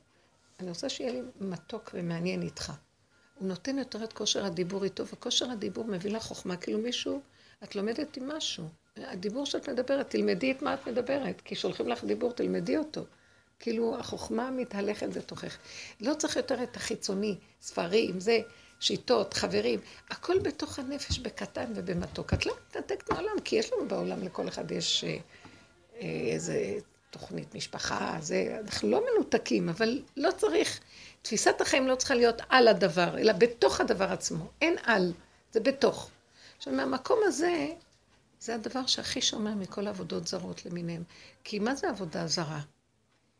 אני 0.59 0.69
רוצה 0.69 0.89
שיהיה 0.89 1.11
לי 1.11 1.21
מתוק 1.39 1.91
ומעניין 1.93 2.41
איתך. 2.41 2.71
הוא 3.39 3.47
נותן 3.47 3.77
יותר 3.77 4.03
את 4.03 4.13
כושר 4.13 4.45
הדיבור 4.45 4.83
איתו, 4.83 5.07
וכושר 5.07 5.51
הדיבור 5.51 5.85
מביא 5.85 6.11
לך 6.11 6.23
חוכמה, 6.23 6.57
כאילו 6.57 6.79
מישהו, 6.79 7.21
את 7.63 7.75
לומדת 7.75 8.17
עם 8.17 8.31
משהו. 8.31 8.67
הדיבור 8.97 9.45
שאת 9.45 9.69
מדברת, 9.69 10.09
תלמדי 10.09 10.51
את 10.51 10.61
מה 10.61 10.73
את 10.73 10.87
מדברת, 10.87 11.41
כי 11.41 11.55
שולחים 11.55 11.87
לך 11.87 12.03
דיבור, 12.03 12.31
תלמדי 12.33 12.77
אותו. 12.77 13.05
כאילו 13.59 13.99
החוכמה 13.99 14.51
מתהלכת 14.51 15.09
בתוכך. 15.09 15.57
לא 15.99 16.13
צריך 16.13 16.35
יותר 16.35 16.63
את 16.63 16.75
החיצוני, 16.75 17.37
ספרים, 17.61 18.19
זה, 18.19 18.39
שיטות, 18.79 19.33
חברים, 19.33 19.79
הכל 20.09 20.39
בתוך 20.39 20.79
הנפש 20.79 21.19
בקטן 21.19 21.71
ובמתוק. 21.75 22.33
את 22.33 22.45
לא 22.45 22.53
מתנתקת 22.67 23.11
מהעולם, 23.11 23.39
כי 23.43 23.55
יש 23.55 23.73
לנו 23.73 23.87
בעולם, 23.87 24.23
לכל 24.23 24.47
אחד 24.47 24.71
יש 24.71 25.03
אה, 25.03 25.17
אה, 26.01 26.33
איזה 26.33 26.79
תוכנית 27.11 27.55
משפחה, 27.55 28.17
זה, 28.19 28.57
אנחנו 28.65 28.89
לא 28.89 29.03
מנותקים, 29.11 29.69
אבל 29.69 30.01
לא 30.17 30.29
צריך 30.37 30.79
תפיסת 31.21 31.61
החיים 31.61 31.87
לא 31.87 31.95
צריכה 31.95 32.15
להיות 32.15 32.41
על 32.49 32.67
הדבר, 32.67 33.17
אלא 33.17 33.33
בתוך 33.33 33.81
הדבר 33.81 34.11
עצמו. 34.11 34.45
אין 34.61 34.75
על, 34.83 35.13
זה 35.51 35.59
בתוך. 35.59 36.09
עכשיו, 36.57 36.73
מהמקום 36.73 37.19
הזה, 37.23 37.67
זה 38.39 38.55
הדבר 38.55 38.85
שהכי 38.85 39.21
שומר 39.21 39.55
מכל 39.55 39.87
העבודות 39.87 40.27
זרות 40.27 40.65
למיניהם. 40.65 41.03
כי 41.43 41.59
מה 41.59 41.75
זה 41.75 41.89
עבודה 41.89 42.27
זרה? 42.27 42.59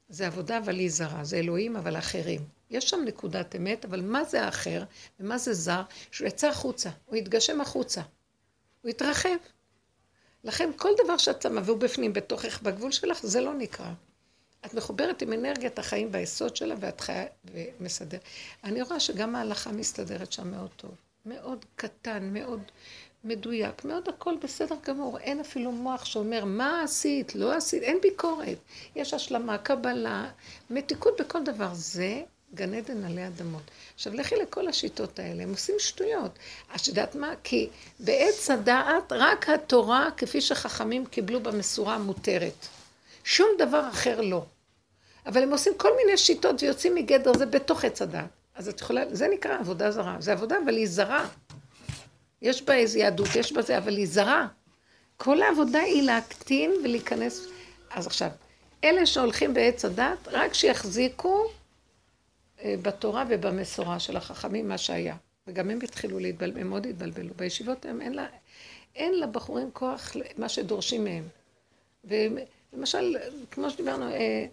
זה 0.09 0.27
עבודה 0.27 0.57
אבל 0.57 0.75
היא 0.75 0.91
זרה, 0.91 1.23
זה 1.23 1.37
אלוהים 1.37 1.75
אבל 1.75 1.97
אחרים. 1.97 2.41
יש 2.69 2.89
שם 2.89 2.99
נקודת 3.05 3.55
אמת, 3.55 3.85
אבל 3.85 4.01
מה 4.01 4.23
זה 4.23 4.43
האחר 4.43 4.83
ומה 5.19 5.37
זה 5.37 5.53
זר? 5.53 5.81
שהוא 6.11 6.27
יצא 6.27 6.47
החוצה, 6.47 6.89
הוא 7.05 7.15
יתגשם 7.15 7.61
החוצה, 7.61 8.01
הוא 8.81 8.89
יתרחב. 8.89 9.29
לכן 10.43 10.69
כל 10.77 10.89
דבר 11.03 11.17
שאת 11.17 11.41
שמה 11.41 11.61
והוא 11.65 11.77
בפנים, 11.77 12.13
בתוכך, 12.13 12.61
בגבול 12.61 12.91
שלך, 12.91 13.19
זה 13.23 13.41
לא 13.41 13.53
נקרא. 13.53 13.91
את 14.65 14.73
מחוברת 14.73 15.21
עם 15.21 15.33
אנרגיית 15.33 15.79
החיים 15.79 16.11
ביסוד 16.11 16.55
שלה 16.55 16.75
ואת 16.79 17.01
חיה 17.01 17.25
ומסדר. 17.45 18.17
אני 18.63 18.81
רואה 18.81 18.99
שגם 18.99 19.35
ההלכה 19.35 19.71
מסתדרת 19.71 20.31
שם 20.31 20.51
מאוד 20.51 20.69
טוב. 20.75 20.91
מאוד 21.25 21.65
קטן, 21.75 22.33
מאוד 22.33 22.61
מדויק, 23.23 23.85
מאוד 23.85 24.09
הכל 24.09 24.35
בסדר 24.41 24.75
גמור. 24.87 25.17
אין 25.19 25.39
אפילו 25.39 25.71
מוח 25.71 26.05
שאומר 26.05 26.45
מה 26.45 26.81
עשית, 26.83 27.35
לא 27.35 27.53
עשית, 27.53 27.83
אין 27.83 27.97
ביקורת. 28.01 28.57
יש 28.95 29.13
השלמה, 29.13 29.57
קבלה, 29.57 30.29
מתיקות 30.69 31.21
בכל 31.21 31.43
דבר. 31.43 31.69
זה 31.73 32.21
גן 32.55 32.73
עדן 32.73 33.05
עלי 33.05 33.27
אדמות. 33.27 33.61
עכשיו 33.95 34.13
לכי 34.13 34.35
לכל 34.35 34.67
השיטות 34.67 35.19
האלה, 35.19 35.43
הם 35.43 35.49
עושים 35.51 35.75
שטויות. 35.79 36.31
את 36.75 36.87
יודעת 36.87 37.15
מה? 37.15 37.33
כי 37.43 37.69
בעץ 37.99 38.49
הדעת 38.49 39.11
רק 39.11 39.49
התורה, 39.49 40.09
כפי 40.17 40.41
שחכמים 40.41 41.05
קיבלו 41.05 41.39
במסורה, 41.39 41.97
מותרת. 41.97 42.67
שום 43.23 43.47
דבר 43.57 43.89
אחר 43.89 44.21
לא. 44.21 44.45
אבל 45.25 45.43
הם 45.43 45.51
עושים 45.51 45.73
כל 45.77 45.91
מיני 45.97 46.17
שיטות 46.17 46.63
ויוצאים 46.63 46.95
מגדר 46.95 47.31
זה 47.37 47.45
בתוך 47.45 47.85
עץ 47.85 48.01
הדת. 48.01 48.25
אז 48.55 48.69
את 48.69 48.81
יכולה, 48.81 49.03
זה 49.11 49.27
נקרא 49.27 49.59
עבודה 49.59 49.91
זרה. 49.91 50.15
זה 50.19 50.31
עבודה, 50.31 50.55
אבל 50.65 50.75
היא 50.75 50.87
זרה. 50.87 51.27
יש 52.41 52.61
בה 52.61 52.73
איזו 52.73 52.99
יהדות, 52.99 53.35
יש 53.35 53.53
בה 53.53 53.61
זה, 53.61 53.77
אבל 53.77 53.97
היא 53.97 54.07
זרה. 54.07 54.47
כל 55.17 55.41
העבודה 55.41 55.79
היא 55.79 56.03
להקטין 56.03 56.71
ולהיכנס. 56.83 57.47
אז 57.91 58.07
עכשיו, 58.07 58.29
אלה 58.83 59.05
שהולכים 59.05 59.53
בעץ 59.53 59.85
הדת, 59.85 60.27
רק 60.27 60.53
שיחזיקו 60.53 61.51
בתורה 62.65 63.23
ובמסורה 63.29 63.99
של 63.99 64.17
החכמים 64.17 64.67
מה 64.67 64.77
שהיה. 64.77 65.15
וגם 65.47 65.69
הם 65.69 65.79
התחילו 65.83 66.19
להתבלבל, 66.19 66.61
הם 66.61 66.69
מאוד 66.69 66.87
התבלבלו. 66.87 67.33
בישיבות 67.35 67.85
הם, 67.85 68.01
אין, 68.01 68.13
לה, 68.13 68.25
אין 68.95 69.19
לבחורים 69.19 69.69
כוח, 69.73 70.15
מה 70.37 70.49
שדורשים 70.49 71.03
מהם. 71.03 71.23
ולמשל, 72.03 73.17
כמו 73.51 73.69
שדיברנו, 73.69 74.11
אה, 74.11 74.45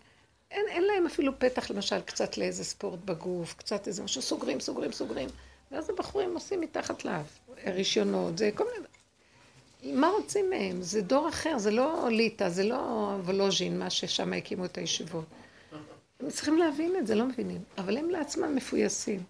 אין, 0.51 0.65
אין 0.69 0.85
להם 0.85 1.07
אפילו 1.07 1.39
פתח, 1.39 1.71
למשל, 1.71 2.01
קצת 2.01 2.39
לאיזה 2.39 2.65
ספורט 2.65 2.99
בגוף, 3.05 3.55
קצת 3.55 3.89
איזה 3.89 4.03
משהו, 4.03 4.23
סוגרים, 4.23 4.61
סוגרים, 4.61 4.93
סוגרים. 4.93 5.29
ואז 5.71 5.91
הבחורים 5.91 6.35
עושים 6.35 6.61
מתחת 6.61 7.05
לאף, 7.05 7.39
רישיונות, 7.67 8.39
זה 8.39 8.51
כל 8.55 8.65
מיני... 8.65 8.87
מה 10.01 10.09
רוצים 10.09 10.51
מהם? 10.51 10.83
זה 10.83 11.01
דור 11.03 11.29
אחר, 11.29 11.59
זה 11.59 11.71
לא 11.71 12.09
ליטא, 12.11 12.49
זה 12.49 12.65
לא 12.65 12.77
וולוז'ין, 13.25 13.79
מה 13.79 13.91
ששם 13.91 14.33
הקימו 14.33 14.65
את 14.65 14.79
הישיבות. 14.79 15.25
הם 16.21 16.31
צריכים 16.31 16.59
להבין 16.59 16.97
את 16.97 17.07
זה, 17.07 17.15
לא 17.15 17.27
מבינים. 17.27 17.63
אבל 17.79 17.97
הם 17.97 18.11
לעצמם 18.11 18.55
מפויסים. 18.55 19.23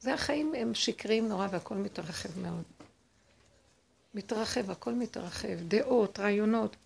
זה 0.00 0.14
החיים, 0.14 0.54
הם 0.54 0.74
שקריים 0.74 1.28
נורא 1.28 1.48
והכל 1.50 1.74
מתרחב 1.74 2.40
מאוד. 2.40 2.62
מתרחב, 4.14 4.70
הכל 4.70 4.92
מתרחב. 4.92 5.60
דעות, 5.68 6.20
רעיונות. 6.20 6.76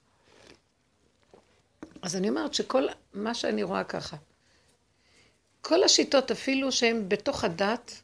אז 2.03 2.17
אני 2.17 2.29
אומרת 2.29 2.55
שכל 2.55 2.87
מה 3.15 3.35
שאני 3.35 3.63
רואה 3.63 3.85
ככה, 3.85 4.17
כל 5.61 5.83
השיטות, 5.83 6.31
אפילו 6.31 6.73
שהן 6.73 7.09
בתוך 7.09 7.45
הדת, 7.45 8.03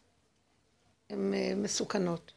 הן 1.10 1.34
אה, 1.34 1.52
מסוכנות. 1.56 2.32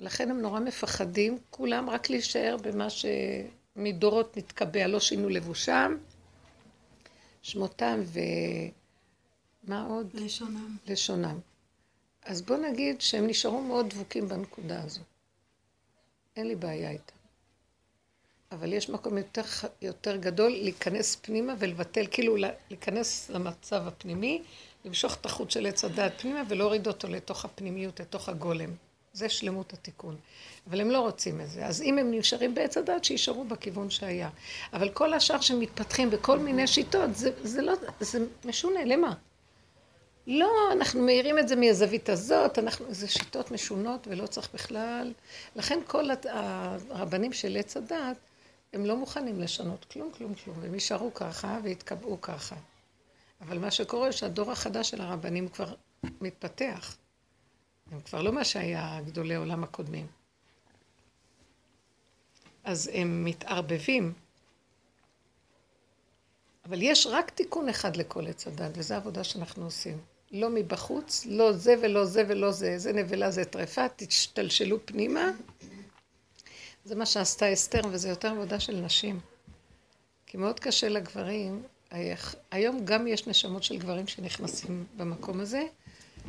לכן 0.00 0.30
הם 0.30 0.40
נורא 0.40 0.60
מפחדים, 0.60 1.38
כולם 1.50 1.90
רק 1.90 2.10
להישאר 2.10 2.56
במה 2.62 2.86
שמדורות 2.90 4.36
נתקבע, 4.36 4.86
לא 4.86 5.00
שינו 5.00 5.28
לבושם, 5.28 5.96
שמותם 7.46 8.00
ומה 9.64 9.86
עוד? 9.86 10.10
לשונם. 10.14 10.76
לשונם. 10.86 11.38
אז 12.22 12.42
בוא 12.42 12.56
נגיד 12.56 13.00
שהם 13.00 13.26
נשארו 13.26 13.62
מאוד 13.62 13.90
דבוקים 13.90 14.28
בנקודה 14.28 14.82
הזו. 14.82 15.00
אין 16.36 16.48
לי 16.48 16.54
בעיה 16.54 16.90
איתם. 16.90 17.16
אבל 18.52 18.72
יש 18.72 18.90
מקום 18.90 19.18
יותר, 19.18 19.42
יותר 19.82 20.16
גדול 20.16 20.50
להיכנס 20.50 21.16
פנימה 21.16 21.54
ולבטל, 21.58 22.06
כאילו 22.10 22.36
להיכנס 22.70 23.30
למצב 23.30 23.86
הפנימי, 23.86 24.42
למשוך 24.84 25.14
את 25.14 25.26
החוט 25.26 25.50
של 25.50 25.66
עץ 25.66 25.84
הדעת 25.84 26.20
פנימה 26.20 26.42
ולהוריד 26.48 26.86
אותו 26.86 27.08
לתוך 27.08 27.44
הפנימיות, 27.44 28.00
לתוך 28.00 28.28
הגולם. 28.28 28.70
זה 29.12 29.28
שלמות 29.28 29.72
התיקון. 29.72 30.16
אבל 30.70 30.80
הם 30.80 30.90
לא 30.90 31.00
רוצים 31.00 31.40
את 31.40 31.50
זה. 31.50 31.66
אז 31.66 31.82
אם 31.82 31.98
הם 31.98 32.10
נשארים 32.10 32.54
בעץ 32.54 32.76
הדת, 32.76 33.04
שישארו 33.04 33.44
בכיוון 33.44 33.90
שהיה. 33.90 34.30
אבל 34.72 34.90
כל 34.90 35.14
השאר 35.14 35.40
שמתפתחים 35.40 36.10
בכל 36.10 36.38
מיני 36.38 36.66
שיטות, 36.66 37.16
זה, 37.16 37.30
זה 37.42 37.62
לא, 37.62 37.72
זה 38.00 38.26
משונה, 38.44 38.84
למה? 38.84 39.14
לא, 40.26 40.50
אנחנו 40.72 41.02
מאירים 41.02 41.38
את 41.38 41.48
זה 41.48 41.56
מהזווית 41.56 42.08
הזאת, 42.08 42.58
אנחנו, 42.58 42.86
זה 42.88 43.08
שיטות 43.08 43.50
משונות 43.50 44.06
ולא 44.10 44.26
צריך 44.26 44.48
בכלל. 44.54 45.12
לכן 45.56 45.78
כל 45.86 46.04
הרבנים 46.90 47.32
של 47.32 47.56
עץ 47.56 47.76
הדת, 47.76 48.16
הם 48.72 48.86
לא 48.86 48.96
מוכנים 48.96 49.40
לשנות 49.40 49.84
כלום, 49.84 50.10
כלום, 50.12 50.34
כלום. 50.34 50.56
הם 50.64 50.74
יישארו 50.74 51.14
ככה 51.14 51.58
ויתקבעו 51.62 52.20
ככה. 52.20 52.56
אבל 53.40 53.58
מה 53.58 53.70
שקורה, 53.70 54.12
שהדור 54.12 54.52
החדש 54.52 54.90
של 54.90 55.00
הרבנים 55.00 55.48
כבר 55.48 55.74
מתפתח. 56.20 56.96
הם 57.92 58.00
כבר 58.00 58.22
לא 58.22 58.32
מה 58.32 58.44
שהיה 58.44 59.00
גדולי 59.06 59.34
עולם 59.34 59.64
הקודמים. 59.64 60.06
אז 62.66 62.90
הם 62.94 63.24
מתערבבים. 63.24 64.12
אבל 66.64 66.82
יש 66.82 67.06
רק 67.06 67.30
תיקון 67.30 67.68
אחד 67.68 67.96
לכל 67.96 68.26
עץ 68.26 68.46
הדת, 68.46 68.70
וזו 68.74 68.94
העבודה 68.94 69.24
שאנחנו 69.24 69.64
עושים. 69.64 69.98
לא 70.32 70.50
מבחוץ, 70.50 71.26
לא 71.26 71.52
זה 71.52 71.74
ולא 71.82 72.04
זה 72.04 72.22
ולא 72.28 72.52
זה, 72.52 72.78
זה 72.78 72.92
נבלה, 72.92 73.30
זה 73.30 73.44
טרפה, 73.44 73.88
תשתלשלו 73.96 74.86
פנימה. 74.86 75.30
זה 76.84 76.94
מה 76.94 77.06
שעשתה 77.06 77.52
אסתר, 77.52 77.80
וזה 77.90 78.08
יותר 78.08 78.28
עבודה 78.28 78.60
של 78.60 78.76
נשים. 78.76 79.20
כי 80.26 80.36
מאוד 80.36 80.60
קשה 80.60 80.88
לגברים, 80.88 81.62
היום 82.50 82.84
גם 82.84 83.06
יש 83.06 83.26
נשמות 83.26 83.62
של 83.62 83.78
גברים 83.78 84.06
שנכנסים 84.06 84.84
במקום 84.96 85.40
הזה, 85.40 85.62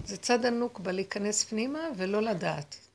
זה 0.05 0.17
צד 0.17 0.45
ענוק 0.45 0.79
בלהיכנס 0.79 1.43
פנימה 1.43 1.79
ולא 1.95 2.21
לדעת. 2.21 2.86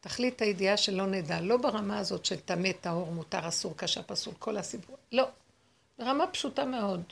תכלית 0.00 0.42
הידיעה 0.42 0.76
שלא 0.76 1.06
נדע, 1.06 1.40
לא 1.40 1.56
ברמה 1.56 1.98
הזאת 1.98 2.24
של 2.24 2.40
טמא, 2.40 2.72
טהור, 2.80 3.12
מותר, 3.12 3.48
אסור, 3.48 3.76
קשה, 3.76 4.02
פסול, 4.02 4.34
כל 4.38 4.56
הסיפור, 4.56 4.96
לא. 5.12 5.24
ברמה 5.98 6.26
פשוטה 6.26 6.64
מאוד. 6.64 7.02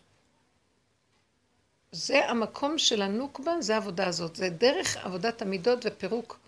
זה 1.93 2.29
המקום 2.31 2.79
של 2.79 3.03
הנוקבה, 3.03 3.61
זה 3.61 3.75
העבודה 3.75 4.07
הזאת. 4.07 4.37
זה 4.37 4.51
דרך 4.51 4.97
עבודת 4.97 5.43
המידות 5.43 5.79
ופירוק 5.85 6.39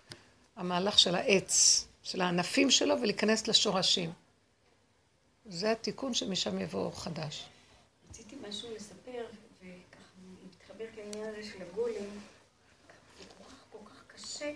המהלך 0.55 0.99
של 0.99 1.15
העץ, 1.15 1.85
של 2.03 2.21
הענפים 2.21 2.71
שלו, 2.71 3.01
ולהיכנס 3.01 3.47
לשורשים. 3.47 4.11
זה 5.45 5.71
התיקון 5.71 6.13
שמשם 6.13 6.59
יבוא 6.59 6.91
חדש. 6.91 7.45
רציתי 8.09 8.35
משהו 8.49 8.69
לספר, 8.75 9.25
וככה 9.59 10.03
מתחבר 10.45 10.85
לעניין 10.97 11.29
הזה 11.29 11.49
של 11.51 11.61
הגולם. 11.61 12.05
קשה 14.07 14.51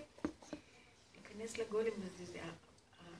להיכנס 1.43 1.57
לגולם 1.57 1.91
הזה. 2.03 2.25
זה, 2.25 2.39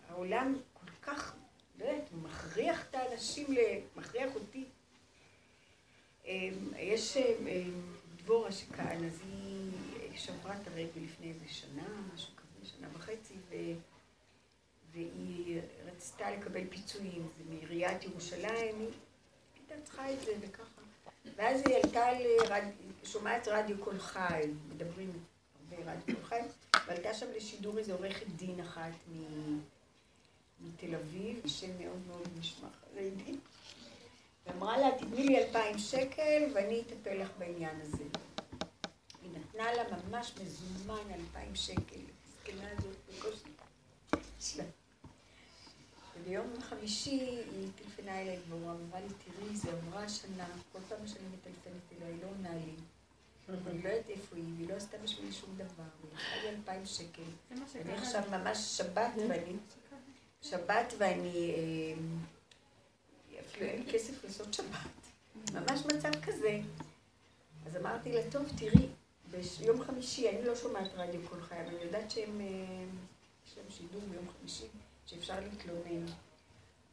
העולם 0.09 0.55
כל 0.73 0.91
כך, 1.01 1.35
לא 1.79 1.85
יודעת, 1.85 2.11
מכריח 2.13 2.85
את 2.89 2.95
האנשים, 2.95 3.47
מכריח 3.95 4.35
אותי. 4.35 4.65
אמ, 6.25 6.71
יש 6.77 7.17
אמ, 7.17 7.95
דבורה 8.15 8.51
שכאן, 8.51 9.05
אז 9.05 9.21
היא 9.21 10.17
שברה 10.17 10.55
את 10.61 10.67
הרגל 10.67 11.01
לפני 11.01 11.29
איזה 11.29 11.45
שנה, 11.47 11.87
משהו 12.13 12.33
כזה, 12.35 12.69
שנה 12.69 12.87
וחצי, 12.93 13.33
ו... 13.49 13.55
והיא 14.91 15.61
רצתה 15.85 16.31
לקבל 16.31 16.67
פיצויים, 16.69 17.29
זה 17.37 17.43
מעיריית 17.49 18.03
ירושלים, 18.03 18.79
היא 18.79 18.89
הייתה 19.55 19.85
צריכה 19.85 20.13
את 20.13 20.19
זה 20.19 20.31
וככה. 20.41 20.81
ואז 21.35 21.61
היא 21.65 21.75
עלתה, 21.75 22.11
לרד... 22.19 22.63
שומעת 23.03 23.47
רדיו 23.47 23.77
קול 23.83 23.99
חי, 23.99 24.43
מדברים 24.69 25.11
ברדיו 25.69 26.15
קול 26.15 26.23
חי, 26.23 26.39
ועלתה 26.87 27.13
שם 27.13 27.25
לשידור 27.35 27.77
איזו 27.77 27.93
עורכת 27.93 28.27
דין 28.27 28.59
אחת 28.59 28.91
מתל 30.61 30.95
אביב, 30.95 31.47
שם 31.47 31.79
מאוד 31.79 32.07
מאוד 32.07 32.27
נשמע 32.39 32.67
חרדי, 32.81 33.37
ואמרה 34.45 34.77
לה, 34.77 34.97
תתני 34.97 35.23
לי 35.23 35.37
אלפיים 35.37 35.77
שקל 35.79 36.51
ואני 36.53 36.81
אטפל 36.81 37.21
לך 37.21 37.29
בעניין 37.37 37.81
הזה. 37.81 38.03
היא 39.21 39.31
נתנה 39.31 39.73
לה 39.73 39.83
ממש 39.97 40.33
מזומן 40.41 41.11
אלפיים 41.13 41.55
שקל, 41.55 41.99
הזקנה 42.25 42.71
הזאת 42.71 42.95
בקושי. 43.09 43.49
וביום 46.17 46.61
חמישי 46.61 47.19
היא 47.51 47.69
טלפנה 47.75 48.21
אליי 48.21 48.39
והוא 48.49 48.71
אמרה 48.71 48.99
לי, 48.99 49.07
תראי, 49.07 49.55
זה 49.55 49.71
עברה 49.71 50.09
שנה, 50.09 50.47
כל 50.71 50.79
פעם 50.89 51.07
שאני 51.07 51.27
מטלפנת 51.27 51.97
אליה, 51.97 52.07
היא 52.07 52.23
לא 52.23 52.27
עונה 52.27 52.53
לי. 52.65 52.73
אני 53.49 53.83
לא 53.83 53.89
יודעת 53.89 54.09
איפה 54.09 54.35
היא, 54.35 54.43
והיא 54.57 54.69
לא 54.69 54.73
עשתה 54.73 54.97
בשבילי 54.97 55.31
שום 55.31 55.55
דבר, 55.55 55.83
והיא 56.01 56.13
לקחה 56.13 56.35
לי 56.43 56.49
אלפיים 56.49 56.85
שקל. 56.85 57.23
אני 57.81 57.93
עכשיו 57.93 58.23
ממש 58.31 58.57
שבת 58.57 59.11
ואני... 59.29 59.55
שבת 60.41 60.93
ואני... 60.97 61.53
אה, 61.55 63.39
אפילו 63.39 63.65
אין 63.65 63.83
כסף 63.91 64.23
לעשות 64.23 64.53
שבת. 64.53 64.77
ממש 65.53 65.81
מצב 65.85 66.11
כזה. 66.21 66.59
אז 67.65 67.77
אמרתי 67.77 68.11
לה, 68.11 68.31
טוב, 68.31 68.43
תראי, 68.57 68.87
ביום 69.59 69.83
חמישי, 69.83 70.29
אני 70.29 70.45
לא 70.45 70.55
שומעת 70.55 70.89
רדיו 70.95 71.21
כל 71.29 71.41
חיי, 71.41 71.61
אבל 71.61 71.75
אני 71.75 71.83
יודעת 71.83 72.11
שהם... 72.11 72.41
אה, 72.41 72.45
יש 73.47 73.57
להם 73.57 73.65
שידור 73.69 74.01
ביום 74.09 74.25
חמישי, 74.39 74.65
שאפשר 75.05 75.39
להתלונן. 75.39 76.05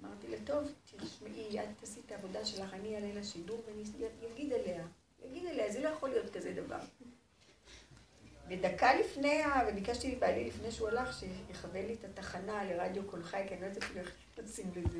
אמרתי 0.00 0.28
לה, 0.28 0.36
טוב, 0.44 0.64
תשמעי, 0.84 1.60
את 1.60 1.68
תעשי 1.80 2.00
את 2.06 2.12
העבודה 2.12 2.44
שלך, 2.44 2.74
אני 2.74 2.94
אעלה 2.94 3.14
לשידור 3.14 3.62
ואני 3.66 3.82
אגיד 4.32 4.52
עליה. 4.52 4.84
יגיד 5.24 5.46
אליה, 5.46 5.72
זה 5.72 5.80
לא 5.80 5.88
יכול 5.88 6.08
להיות 6.08 6.30
כזה 6.30 6.52
דבר. 6.52 6.78
ודקה 8.48 8.94
לפני, 8.94 9.42
וביקשתי 9.68 10.14
מבעלי 10.14 10.44
לפני 10.44 10.70
שהוא 10.70 10.88
הלך, 10.88 11.20
שיכוון 11.20 11.86
לי 11.86 11.94
את 11.94 12.04
התחנה 12.04 12.64
לרדיו 12.64 13.04
קול 13.04 13.22
חי, 13.22 13.42
כי 13.48 13.54
אני 13.54 13.60
לא 13.60 13.66
יודעת 13.66 13.82
אפילו 13.82 14.00
איך 14.00 14.12
לשים 14.38 14.70
לזה. 14.76 14.98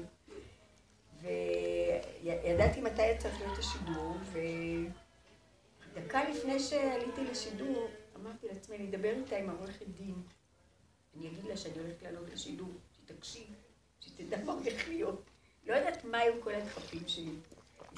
וידעתי 2.23 2.81
מתי 2.81 3.03
היה 3.03 3.19
צריך 3.19 3.41
להיות 3.41 3.59
השידור, 3.59 4.17
ודקה 5.93 6.29
לפני 6.29 6.61
שעליתי 6.61 7.25
לשידור, 7.25 7.91
אמרתי 8.17 8.47
לעצמי, 8.47 8.77
אני 8.77 8.89
אדבר 8.89 9.11
איתה 9.11 9.37
עם 9.37 9.51
העורכת 9.51 9.87
דין. 9.87 10.23
אני 11.17 11.29
אגיד 11.29 11.45
לה 11.45 11.57
שאני 11.57 11.79
הולכת 11.79 12.03
לעלות 12.03 12.31
לשידור, 12.33 12.71
שתקשיב, 12.93 13.55
שתדע 14.01 14.45
מה 14.45 14.53
הולך 14.53 14.89
להיות. 14.89 15.31
לא 15.67 15.75
יודעת 15.75 16.05
מה 16.05 16.19
היו 16.19 16.43
כל 16.43 16.55
הדחפים 16.55 17.09
שלי. 17.09 17.33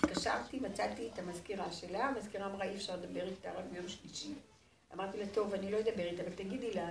התקשרתי, 0.04 0.60
מצאתי 0.60 1.10
את 1.14 1.18
המזכירה 1.18 1.72
שלה, 1.72 2.06
המזכירה 2.06 2.46
אמרה 2.46 2.64
אי 2.64 2.76
אפשר 2.76 2.96
לדבר 2.96 3.28
איתה 3.28 3.52
רק 3.52 3.64
ביום 3.72 3.88
שלישי. 3.88 4.34
אמרתי 4.94 5.18
לה, 5.18 5.26
טוב, 5.26 5.54
אני 5.54 5.70
לא 5.70 5.80
אדבר 5.80 6.06
איתה, 6.06 6.22
אבל 6.22 6.32
תגידי 6.34 6.74
לה, 6.74 6.88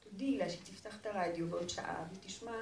תודיעי 0.00 0.38
לה 0.38 0.50
שתפתח 0.50 0.96
את 1.00 1.06
הרדיו 1.06 1.48
בעוד 1.48 1.68
שעה 1.68 2.04
ותשמע 2.12 2.56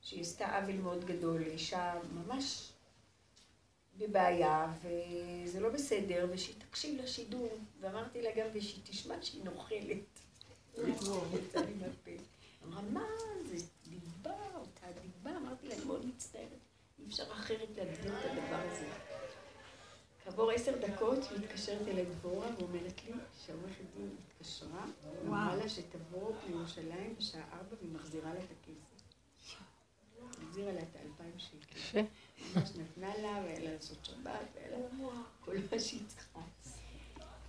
שהיא 0.00 0.20
עשתה 0.20 0.56
עוול 0.56 0.76
מאוד 0.76 1.04
גדול 1.04 1.40
לאישה 1.40 1.94
ממש 2.12 2.72
בבעיה, 3.98 4.72
וזה 4.82 5.60
לא 5.60 5.68
בסדר, 5.68 6.26
ושהיא 6.30 6.54
תקשיב 6.68 7.00
לשידור. 7.02 7.58
ואמרתי 7.80 8.22
לה 8.22 8.30
גם, 8.36 8.46
ושהיא 8.52 8.82
תשמע 8.84 9.14
שהיא 9.22 9.44
נוכלת. 9.44 9.98
אמרה, 12.64 12.82
מה, 12.82 13.06
זה 13.44 13.66
דיבה, 13.88 14.36
אותה 14.54 14.86
דיבה? 15.02 15.36
אמרתי 15.36 15.68
לה, 15.68 15.74
אני 15.74 15.84
מאוד 15.84 16.06
מצטערת. 16.06 16.48
אי 16.98 17.04
אפשר 17.06 17.24
כעבור 20.36 20.50
עשר 20.50 20.72
דקות 20.80 21.18
מתקשרת 21.38 21.88
אליי 21.88 22.04
דבורה 22.04 22.46
ואומרת 22.58 23.04
לי 23.04 23.12
שהעורכת 23.46 23.84
דין 23.96 24.10
התקשרה, 24.18 24.84
אמרה 25.26 25.56
לה 25.56 25.68
שתבוא 25.68 26.32
לירושלים 26.46 27.14
בשעה 27.18 27.42
ארבע 27.52 27.76
והיא 27.80 27.92
מחזירה 27.92 28.34
לה 28.34 28.40
את 28.40 28.50
הכסף. 28.50 29.04
החזירה 30.42 30.72
לה 30.72 30.80
את 30.80 30.96
האלפיים 30.96 31.38
שקל. 31.38 32.00
ממש 32.54 32.70
נתנה 32.76 33.16
לה, 33.16 33.42
והיה 33.44 33.60
לה 33.60 33.74
לעשות 33.74 34.04
שבת, 34.04 34.40
והיה 34.54 34.70
לה 34.70 34.86
כל 35.44 35.56
מה 35.72 35.78
שהיא 35.78 36.02
צריכה. 36.06 36.40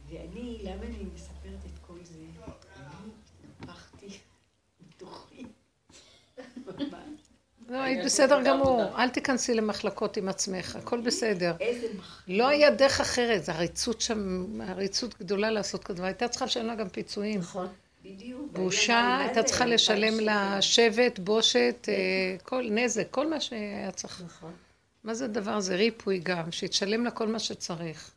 ואני, 0.10 0.60
למה 0.64 0.84
אני 0.84 1.04
מספרת 1.14 1.66
את 1.66 1.80
כל 1.88 2.04
זה? 2.04 2.16
אני 2.16 3.12
התנפחתי 3.44 4.20
בתוכי. 4.88 5.46
ממש. 6.68 7.15
לא, 7.70 7.78
היית 7.78 8.06
בסדר 8.06 8.42
גמור. 8.42 8.84
אל 8.98 9.10
תיכנסי 9.10 9.54
למחלקות 9.54 10.18
עם 10.18 10.30
עצמך, 10.30 10.76
הכל 10.76 11.02
בסדר. 11.02 11.54
איזה 11.60 11.88
מח... 11.98 12.24
לא 12.28 12.48
היה 12.48 12.70
דרך 12.72 13.02
אחרת, 13.02 13.44
זו 13.46 13.52
עריצות 13.52 14.02
שם, 14.02 14.46
עריצות 14.68 15.20
גדולה 15.20 15.52
לעשות 15.52 15.84
כזה, 15.84 16.02
והייתה 16.02 16.28
צריכה 16.28 16.46
לשלם 16.46 16.68
לה 16.68 16.76
גם 16.76 16.90
פיצויים. 16.90 17.40
נכון. 17.40 17.68
בדיוק. 18.06 18.52
בושה, 18.52 19.18
הייתה 19.20 19.44
צריכה? 19.44 19.66
לשלם 19.66 20.20
לה? 20.20 20.62
שבט, 20.62 21.20
בושת, 21.20 21.88
אה, 21.90 21.94
כל 22.44 22.68
נזק, 22.72 23.08
כל 23.12 23.30
מה 23.30 23.42
שהיה 23.42 23.92
צריך. 23.92 24.22
נכון. 24.26 24.52
מה 25.04 25.14
זה 25.14 25.26
הדבר 25.26 25.52
הזה? 25.52 25.76
ריפוי 25.76 26.20
גם, 26.24 26.52
שיתשלם 26.52 27.04
לה 27.04 27.12
כל 27.12 27.28
מה 27.28 27.40
שצריך. 27.40 28.12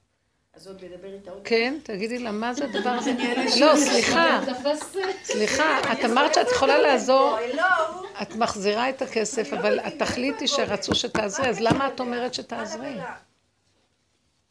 אז 0.59 0.67
עוד 0.67 0.85
לדבר 0.85 1.13
איתה 1.15 1.31
עוד 1.31 1.41
כן, 1.45 1.79
תגידי 1.83 2.19
לה, 2.19 2.33
מה 2.33 2.55
זה 2.55 2.65
הדבר 2.65 2.91
הזה? 2.91 3.13
לא, 3.61 3.77
סליחה, 3.77 4.41
סליחה, 5.25 5.93
את 5.93 6.05
אמרת 6.05 6.35
שאת 6.35 6.51
יכולה 6.51 6.79
לעזור, 6.79 7.39
לא, 7.55 7.65
את 8.23 8.37
מחזירה 8.37 8.89
את 8.89 9.03
הכסף, 9.03 9.53
אבל 9.53 9.81
התכלית 9.81 10.41
היא 10.41 10.49
שרצו 10.49 10.95
שתעזרי, 10.95 11.49
אז 11.49 11.61
למה 11.61 11.89
את 11.89 12.01
אומרת 12.01 12.35
שתעזרי? 12.35 12.95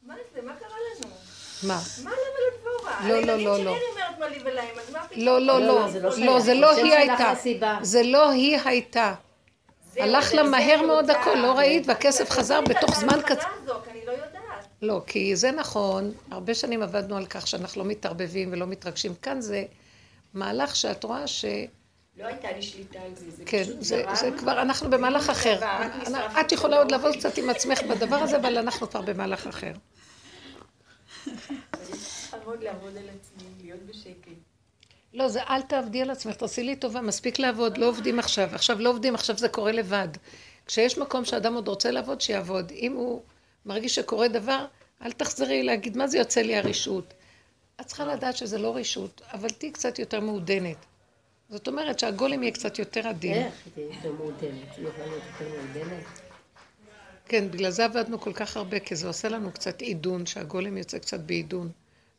מה 0.01 0.13
זה? 0.33 0.41
מה 0.41 0.53
קרה 0.59 0.69
לנו? 0.69 1.11
מה? 1.63 1.79
מה 2.03 2.11
למה 2.11 2.39
לדבורה? 2.47 3.07
לא, 3.07 3.21
לא, 3.21 3.37
לא, 3.37 3.63
לא. 3.63 3.77
לא, 5.15 5.41
לא, 5.41 5.61
לא, 5.61 5.87
לא, 6.01 6.11
לא, 6.17 6.39
זה 6.39 6.53
לא 6.53 6.61
לא, 6.61 6.61
לא 6.61 6.83
היא 6.83 6.93
הייתה. 6.93 7.33
זה 7.81 8.03
לא 8.03 8.29
היא 8.29 8.59
הייתה. 8.65 9.13
הלך 9.97 10.33
לה 10.33 10.43
מהר 10.43 10.81
מאוד 10.81 11.09
הכל, 11.09 11.35
לא 11.35 11.51
ראית, 11.51 11.87
והכסף 11.87 12.29
חזר 12.29 12.61
בתוך 12.61 12.99
זמן 12.99 13.21
קצר. 13.21 13.31
ההבחנה 13.31 13.51
הזו, 13.63 13.73
כי 13.83 13.89
אני 13.91 14.01
לא 14.81 15.01
כי 15.07 15.35
זה 15.35 15.51
נכון, 15.51 16.11
הרבה 16.31 16.53
שנים 16.53 16.83
עבדנו 16.83 17.17
על 17.17 17.25
כך 17.25 17.47
שאנחנו 17.47 17.83
לא 17.83 17.89
מתערבבים 17.89 18.49
ולא 18.51 18.67
מתרגשים. 18.67 19.15
כאן 19.15 19.41
זה 19.41 19.65
מהלך 20.33 20.75
שאת 20.75 21.03
רואה 21.03 21.27
ש... 21.27 21.45
לא 22.17 22.25
הייתה 22.25 22.51
לי 22.51 22.61
שליטה 22.61 22.99
על 22.99 23.15
זה, 23.15 23.31
זה 23.31 23.43
כן, 23.45 23.63
פשוט 23.63 23.75
זה, 23.81 24.03
זרם. 24.03 24.15
זה 24.15 24.29
כבר, 24.37 24.61
אנחנו 24.61 24.89
במהלך 24.89 25.29
אחר. 25.29 25.59
את 26.41 26.51
יכולה 26.51 26.77
עוד 26.77 26.91
לעבוד 26.91 27.15
קצת 27.15 27.37
עם 27.37 27.49
עצמך 27.49 27.83
בדבר 27.83 28.15
הזה, 28.15 28.37
אבל 28.37 28.57
אנחנו 28.57 28.89
כבר 28.89 29.01
במהלך 29.01 29.47
אחר. 29.47 29.71
מאוד 32.47 32.63
לעבוד 32.63 32.97
על 32.97 33.03
עצמי, 33.19 33.49
להיות 33.61 33.79
בשקט. 33.85 34.31
לא, 35.13 35.27
זה 35.27 35.43
אל 35.43 35.61
תעבדי 35.61 36.01
על 36.01 36.11
עצמך, 36.11 36.35
תעשי 36.35 36.63
לי 36.63 36.75
טובה, 36.75 37.01
מספיק 37.01 37.39
לעבוד, 37.39 37.77
לא 37.77 37.85
עובדים 37.85 38.19
עכשיו. 38.19 38.49
עכשיו 38.53 38.79
לא 38.79 38.89
עובדים, 38.89 39.15
עכשיו 39.15 39.37
זה 39.37 39.49
קורה 39.49 39.71
לבד. 39.71 40.07
כשיש 40.65 40.97
מקום 40.97 41.25
שאדם 41.25 41.53
עוד 41.53 41.67
רוצה 41.67 41.91
לעבוד, 41.91 42.21
שיעבוד. 42.21 42.71
אם 42.71 42.93
הוא 42.93 43.21
מרגיש 43.67 43.95
שקורה 43.95 44.27
דבר, 44.27 44.65
אל 45.01 45.11
תחזרי 45.11 45.63
להגיד, 45.63 45.97
מה 45.97 46.07
זה 46.07 46.17
יוצא 46.17 46.41
לי 46.41 46.55
הרשעות? 46.55 47.13
את 47.81 47.85
צריכה 47.85 48.05
לדעת 48.05 48.37
שזה 48.37 48.57
לא 48.57 48.75
רשעות, 48.75 49.21
אבל 49.33 49.49
תהיי 49.49 49.71
קצת 49.71 49.99
יותר 49.99 50.19
מעודנת. 50.19 50.77
זאת 51.49 51.67
אומרת 51.67 51.99
שהגולם 51.99 52.43
יהיה 52.43 52.53
קצת 52.53 52.79
יותר 52.79 53.07
עדין. 53.07 53.33
איך 53.33 53.53
היא 53.75 53.85
יותר 53.85 54.11
מעודנת? 54.11 54.77
היא 54.77 54.87
יכולה 54.87 55.07
להיות 55.07 55.23
יותר 55.39 55.55
מעודנת? 55.55 56.05
כן, 57.25 57.51
בגלל 57.51 57.71
זה 57.71 57.85
עבדנו 57.85 58.19
כל 58.19 58.33
כך 58.33 58.57
הרבה, 58.57 58.79
כי 58.79 58.95
זה 58.95 59.07
עושה 59.07 59.29
לנו 59.29 59.51
קצת 59.51 59.81
עידון, 59.81 60.25
שהגולם 60.25 60.77
יוצא 60.77 60.99
קצת 60.99 61.19
בעידון. 61.19 61.71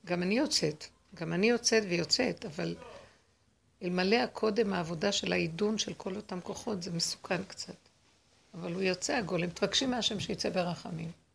גם 0.07 0.23
אני 0.23 0.39
יוצאת, 0.39 0.85
גם 1.15 1.33
אני 1.33 1.49
יוצאת 1.49 1.83
ויוצאת, 1.89 2.45
אבל 2.45 2.77
אלמלא 3.83 4.17
הקודם 4.17 4.73
העבודה 4.73 5.13
של 5.13 5.33
העידון 5.33 5.79
של 5.79 5.95
כל 5.95 6.17
אותם 6.17 6.41
כוחות, 6.41 6.83
זה 6.83 6.91
מסוכן 6.91 7.43
קצת. 7.45 7.77
אבל 8.55 8.73
הוא 8.73 8.83
יוצא 8.83 9.17
הגולם, 9.17 9.51
תבקשי 9.51 9.87
מהשם 9.87 10.21
שיצא 10.21 10.51
ברחמים. 10.51 11.28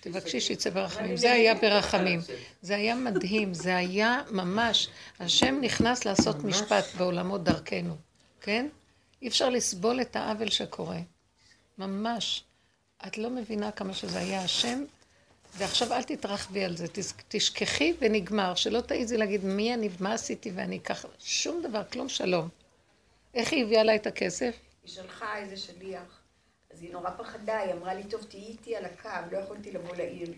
תבקשי 0.00 0.40
שיצא 0.40 0.70
ברחמים. 0.70 1.16
זה 1.16 1.32
היה 1.32 1.54
ברחמים. 1.54 2.20
זה 2.62 2.76
היה 2.76 2.94
מדהים, 2.94 3.54
זה 3.54 3.76
היה 3.76 4.22
ממש, 4.30 4.88
השם 5.20 5.58
נכנס 5.60 6.04
לעשות 6.04 6.44
משפט 6.44 6.84
בעולמות 6.96 7.44
דרכנו, 7.44 7.96
כן? 8.40 8.68
אי 9.22 9.28
אפשר 9.28 9.48
לסבול 9.48 10.00
את 10.00 10.16
העוול 10.16 10.50
שקורה. 10.50 10.98
ממש. 11.78 12.44
את 13.06 13.18
לא 13.18 13.30
מבינה 13.30 13.70
כמה 13.70 13.94
שזה 13.94 14.18
היה 14.18 14.44
השם, 14.44 14.84
ועכשיו 15.56 15.92
אל 15.92 16.02
תתרחבי 16.02 16.64
על 16.64 16.76
זה, 16.76 16.86
תשכחי 17.28 17.94
ונגמר, 17.98 18.54
שלא 18.54 18.80
תעיזי 18.80 19.16
להגיד 19.16 19.44
מי 19.44 19.74
אני, 19.74 19.88
מה 20.00 20.12
עשיתי 20.12 20.50
ואני 20.54 20.80
ככה, 20.80 21.08
שום 21.18 21.62
דבר, 21.62 21.82
כלום 21.92 22.08
שלום. 22.08 22.48
איך 23.34 23.52
היא 23.52 23.64
הביאה 23.64 23.82
לה 23.82 23.94
את 23.94 24.06
הכסף? 24.06 24.56
היא 24.82 24.90
שלחה 24.90 25.38
איזה 25.38 25.56
שליח, 25.56 26.17
אז 26.78 26.82
היא 26.84 26.92
נורא 26.92 27.10
פחדה, 27.10 27.58
היא 27.58 27.72
אמרה 27.72 27.94
לי, 27.94 28.04
טוב, 28.04 28.22
תהיי 28.28 28.42
איתי 28.42 28.76
על 28.76 28.84
הקו, 28.84 29.08
לא 29.32 29.38
יכולתי 29.38 29.72
לבוא 29.72 29.96
לעיר. 29.96 30.28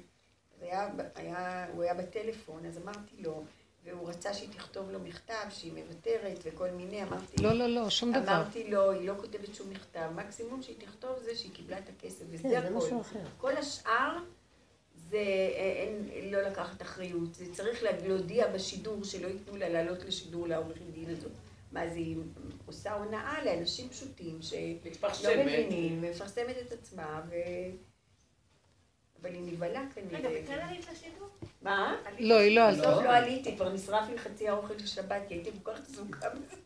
אז 0.57 0.62
היה, 0.62 0.88
היה, 1.14 1.66
הוא 1.72 1.83
היה 1.83 1.94
בטלפון, 1.94 2.66
אז 2.66 2.79
אמרתי 2.79 3.22
לו, 3.22 3.44
והוא 3.85 4.09
רצה 4.09 4.35
שהיא 4.35 4.48
תכתוב 4.53 4.90
לו 4.90 5.00
מכתב, 5.00 5.35
שהיא 5.50 5.72
מוותרת 5.72 6.38
וכל 6.44 6.70
מיני, 6.70 7.03
אמרתי, 7.03 7.42
לא, 7.42 7.53
לא, 7.53 7.66
לא, 7.66 7.90
שום 7.90 8.12
דבר. 8.12 8.20
אמרתי 8.37 8.70
לו, 8.70 8.90
היא 8.90 9.09
לא 9.09 9.14
כותבת 9.20 9.55
שום 9.55 9.70
מכתב, 9.70 10.11
מקסימום 10.14 10.62
שהיא 10.62 10.76
תכתוב 10.79 11.18
זה 11.22 11.37
שהיא 11.37 11.53
קיבלה 11.55 11.79
את 11.79 11.88
הכסף, 11.88 12.24
וזה 12.31 12.42
כן, 12.42 12.48
זה 12.50 12.59
הכל. 12.59 12.74
משהו 12.74 13.00
אחר. 13.00 13.18
כל 13.38 13.57
השאר 13.57 14.18
זה 14.94 15.18
אין, 15.55 16.09
לא 16.33 16.40
לקחת 16.42 16.83
אחריות, 16.83 17.35
זה 17.35 17.55
צריך 17.55 17.83
לה- 17.83 18.07
להודיע 18.09 18.48
בשידור 18.53 19.05
שלא 19.05 19.26
ייתנו 19.29 19.57
לה 19.57 19.68
לעלות 19.68 20.05
לשידור 20.05 20.48
לעורכת 20.48 20.81
דין 20.94 21.11
הזאת. 21.11 21.33
מה 21.72 21.88
זה, 21.88 21.94
היא 21.94 22.16
עושה 22.71 22.93
הונאה 22.93 23.45
לאנשים 23.45 23.89
פשוטים 23.89 24.43
שלא. 24.43 25.31
מבינים, 25.43 25.99
ומפרסמת 26.03 26.57
את 26.67 26.73
עצמה, 26.73 27.23
ו... 27.29 27.35
אבל 29.23 29.35
היא 29.35 29.53
נבהלה 29.53 29.83
כנראה. 29.95 30.19
רגע, 30.19 30.29
וכן 30.45 30.59
עלית 30.59 30.89
לשידור? 30.93 31.29
מה? 31.63 31.97
לא, 32.19 32.39
היא 32.39 32.57
לא 32.57 32.71
בסוף 32.71 32.87
עלתה. 32.87 33.03
לא 33.03 33.17
עליתי, 33.17 33.57
כבר 33.57 33.73
נשרף 33.73 34.09
לי 34.11 34.19
חצי 34.19 34.49
האוכל 34.49 34.79
של 34.79 34.87
שבת, 34.87 35.23
כי 35.29 35.35
הייתי 35.35 35.51
כל 35.63 35.73
כך 35.73 35.81
עסוקה 35.81 36.29
בזה. 36.31 36.57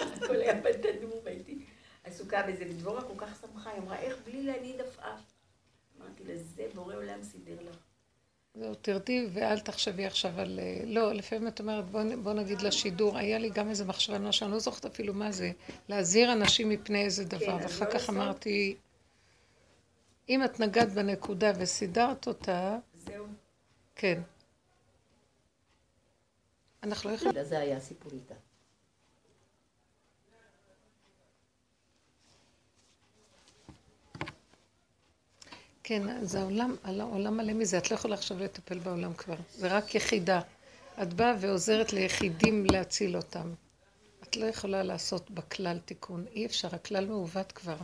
הכל 0.24 0.36
היה 0.36 0.54
בתנור, 0.54 1.22
הייתי 1.24 1.64
עסוקה 2.04 2.42
בזה, 2.42 2.64
ודבורה 2.70 3.02
כל 3.02 3.14
כך 3.16 3.40
שמחה, 3.40 3.70
היא 3.70 3.78
אמרה, 3.78 3.98
איך 3.98 4.16
בלי 4.24 4.42
להניד 4.42 4.80
עפעף? 4.80 5.20
אמרתי 6.00 6.24
לה, 6.24 6.36
זה 6.36 6.66
בורא 6.74 6.94
עולם 6.94 7.22
סידר 7.22 7.62
לך. 7.62 7.89
זהו, 8.54 8.74
תרדי 8.74 9.26
ואל 9.32 9.60
תחשבי 9.60 10.06
עכשיו 10.06 10.40
על... 10.40 10.60
אה, 10.62 10.82
לא, 10.86 11.12
לפעמים 11.12 11.48
את 11.48 11.60
אומרת, 11.60 11.90
בוא, 11.90 12.02
בוא 12.22 12.32
נגיד 12.32 12.62
לשידור, 12.62 13.18
היה 13.18 13.38
לי 13.38 13.50
גם 13.50 13.68
איזה 13.68 13.84
מחשבה, 13.84 14.18
משהו, 14.18 14.44
אני 14.44 14.52
לא 14.52 14.58
זוכרת 14.58 14.86
אפילו 14.86 15.14
מה 15.14 15.32
זה, 15.32 15.50
להזהיר 15.88 16.32
אנשים 16.32 16.68
מפני 16.68 17.04
איזה 17.04 17.24
דבר, 17.24 17.58
כן, 17.58 17.64
ואחר 17.64 17.84
לא 17.84 17.90
כך 17.90 17.94
לעשות. 17.94 18.10
אמרתי, 18.10 18.76
אם 20.28 20.44
את 20.44 20.60
נגעת 20.60 20.92
בנקודה 20.92 21.52
וסידרת 21.58 22.26
אותה, 22.26 22.78
זהו. 22.94 23.26
כן. 23.96 24.22
אנחנו 26.82 27.10
לא 27.10 27.14
יכולים... 27.14 27.44
זה 27.44 27.58
היה 27.58 27.76
הסיפור 27.76 28.12
איתה. 28.12 28.34
כן, 35.90 36.08
אז 36.08 36.34
העולם, 36.34 36.76
העולם 36.84 37.36
מלא 37.36 37.52
מזה, 37.52 37.78
את 37.78 37.90
לא 37.90 37.94
יכולה 37.94 38.14
עכשיו 38.14 38.38
לטפל 38.38 38.78
בעולם 38.78 39.14
כבר, 39.14 39.34
זה 39.54 39.76
רק 39.76 39.94
יחידה. 39.94 40.40
את 41.02 41.14
באה 41.14 41.34
ועוזרת 41.40 41.92
ליחידים 41.92 42.66
להציל 42.66 43.16
אותם. 43.16 43.52
את 44.22 44.36
לא 44.36 44.46
יכולה 44.46 44.82
לעשות 44.82 45.30
בכלל 45.30 45.78
תיקון, 45.78 46.24
אי 46.32 46.46
אפשר, 46.46 46.68
הכלל 46.72 47.06
מעוות 47.06 47.52
כבר. 47.52 47.76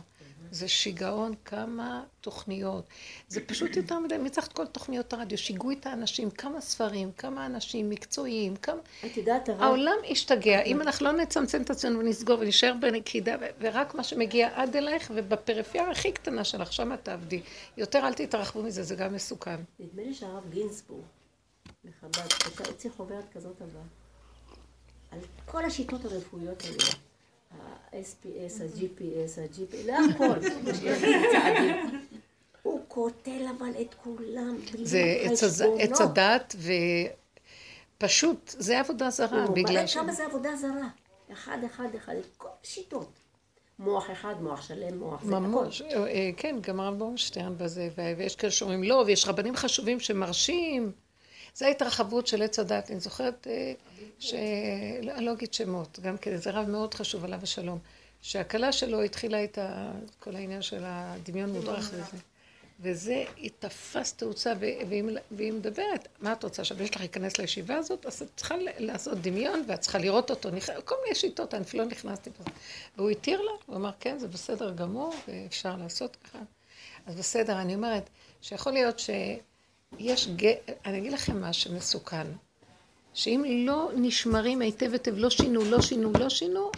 זה 0.51 0.67
שיגעון, 0.67 1.33
כמה 1.45 2.03
תוכניות. 2.21 2.85
זה 3.27 3.41
פשוט 3.45 3.75
יותר 3.75 3.99
מדי, 3.99 4.17
מי 4.17 4.29
צריך 4.29 4.47
את 4.47 4.53
כל 4.53 4.65
תוכניות 4.65 5.13
הרדיו? 5.13 5.37
שיגעו 5.37 5.71
את 5.71 5.85
האנשים, 5.85 6.31
כמה 6.31 6.61
ספרים, 6.61 7.11
כמה 7.11 7.45
אנשים 7.45 7.89
מקצועיים, 7.89 8.55
כמה... 8.55 8.79
את 9.05 9.17
יודעת, 9.17 9.49
הרב, 9.49 9.61
העולם 9.61 9.97
השתגע, 10.09 10.61
אם 10.61 10.81
אנחנו 10.81 11.05
לא 11.05 11.11
נצמצם 11.11 11.61
את 11.61 11.69
עצמנו 11.69 11.99
ונסגור 11.99 12.39
ונשאר 12.39 12.73
בנקידה, 12.81 13.35
ורק 13.59 13.95
מה 13.95 14.03
שמגיע 14.03 14.49
עד 14.55 14.75
אלייך, 14.75 15.11
ובפריפריה 15.15 15.91
הכי 15.91 16.11
קטנה 16.11 16.43
שלך, 16.43 16.73
שם 16.73 16.93
את 16.93 17.03
תעבדי. 17.03 17.41
יותר 17.77 17.99
אל 17.99 18.13
תתרחבו 18.13 18.63
מזה, 18.63 18.83
זה 18.83 18.95
גם 18.95 19.13
מסוכן. 19.13 19.59
נדמה 19.79 20.03
לי 20.03 20.13
שהרב 20.13 20.49
גינזבורג, 20.49 21.03
מחב"ד, 21.83 22.67
הוציא 22.67 22.89
חוברת 22.97 23.25
כזאת 23.33 23.61
הבאה, 23.61 23.83
על 25.11 25.19
כל 25.45 25.65
השיטות 25.65 26.05
הרפואיות 26.05 26.63
האלה, 26.63 27.06
ה-SPS, 27.51 28.63
ה-GPS, 28.63 29.41
ה-GPS, 29.41 29.85
להכל. 29.85 30.39
הוא 32.61 32.81
קוטל 32.87 33.45
אבל 33.57 33.71
את 33.81 33.93
כולם, 34.03 34.57
זה 34.83 35.17
עץ 35.79 36.01
הדת, 36.01 36.55
ופשוט, 37.97 38.55
זה 38.57 38.79
עבודה 38.79 39.09
זרה, 39.09 39.43
הוא 39.43 39.55
בגלל 39.55 39.75
מראה 39.75 39.87
ש... 39.87 39.93
כמה 39.93 40.11
זה 40.11 40.25
עבודה 40.25 40.55
זרה. 40.55 40.87
אחד, 41.31 41.57
אחד, 41.65 41.87
אחד, 41.95 42.13
כל 42.37 42.47
השיטות. 42.63 43.09
מוח 43.79 44.11
אחד, 44.11 44.35
מוח 44.41 44.61
שלם, 44.61 44.99
מוח 44.99 45.23
זה 45.23 45.37
הכל. 45.37 45.39
ממש, 45.39 45.81
אה, 45.81 46.07
אה, 46.07 46.29
כן, 46.37 46.55
גם 46.61 46.79
הרב 46.79 46.97
בורנשטיין 46.97 47.57
בזה, 47.57 47.89
ויש 48.17 48.35
כאלה 48.35 48.51
שאומרים 48.51 48.83
לא, 48.83 49.03
ויש 49.07 49.27
רבנים 49.27 49.55
חשובים 49.55 49.99
שמרשים. 49.99 50.91
זה 51.57 51.67
ההתרחבות 51.67 52.27
של 52.27 52.41
עץ 52.41 52.59
הדת. 52.59 52.91
אני 52.91 52.99
זוכרת 52.99 53.47
אה, 53.49 53.73
ש... 54.19 54.33
אני 55.13 55.25
לא 55.25 55.33
אגיד 55.33 55.53
שמות, 55.53 55.99
גם 55.99 56.17
כן, 56.17 56.37
זה 56.37 56.51
רב 56.51 56.69
מאוד 56.69 56.93
חשוב, 56.93 57.25
עליו 57.25 57.39
השלום. 57.43 57.79
שהכלה 58.21 58.71
שלו 58.71 59.01
התחילה 59.01 59.43
את 59.43 59.57
ה- 59.57 59.91
כל 60.19 60.35
העניין 60.35 60.61
של 60.61 60.81
הדמיון 60.85 61.49
מודרך 61.49 61.89
וזה. 61.93 62.17
וזה, 62.79 63.23
היא 63.35 63.49
תפס 63.59 64.13
תאוצה, 64.13 64.53
והיא, 64.59 65.53
מדברת, 65.53 66.07
מה 66.19 66.33
את 66.33 66.43
רוצה, 66.43 66.61
עכשיו 66.61 66.83
יש 66.83 66.89
לך 66.95 66.99
להיכנס 66.99 67.37
לישיבה 67.37 67.75
הזאת? 67.75 68.05
אז 68.05 68.21
את 68.21 68.27
צריכה 68.35 68.55
לעשות 68.77 69.17
דמיון, 69.17 69.63
ואת 69.67 69.79
צריכה 69.79 69.97
לראות 69.97 70.29
אותו, 70.29 70.49
כל 70.85 70.95
מיני 71.03 71.15
שיטות, 71.15 71.53
אני 71.53 71.63
אפילו 71.63 71.83
לא 71.83 71.89
נכנסתי 71.89 72.29
בזה. 72.29 72.49
והוא 72.97 73.09
התיר 73.09 73.41
לה, 73.41 73.51
הוא 73.65 73.75
אמר, 73.75 73.91
כן, 73.99 74.19
זה 74.19 74.27
בסדר 74.27 74.71
גמור, 74.73 75.13
ואפשר 75.27 75.75
לעשות 75.75 76.15
ככה. 76.15 76.39
אז 77.05 77.15
בסדר, 77.15 77.61
אני 77.61 77.75
אומרת, 77.75 78.09
שיכול 78.41 78.73
להיות 78.73 78.99
שיש, 79.95 80.27
ג... 80.27 80.53
אני 80.85 80.97
אגיד 80.97 81.13
לכם 81.13 81.41
מה 81.41 81.53
שמסוכן, 81.53 82.27
שאם 83.13 83.43
לא 83.65 83.89
נשמרים 83.95 84.61
היטב 84.61 84.91
היטב, 84.93 85.13
לא 85.17 85.29
שינו, 85.29 85.65
לא 85.65 85.81
שינו, 85.81 86.11
לא 86.19 86.29
שינו, 86.29 86.71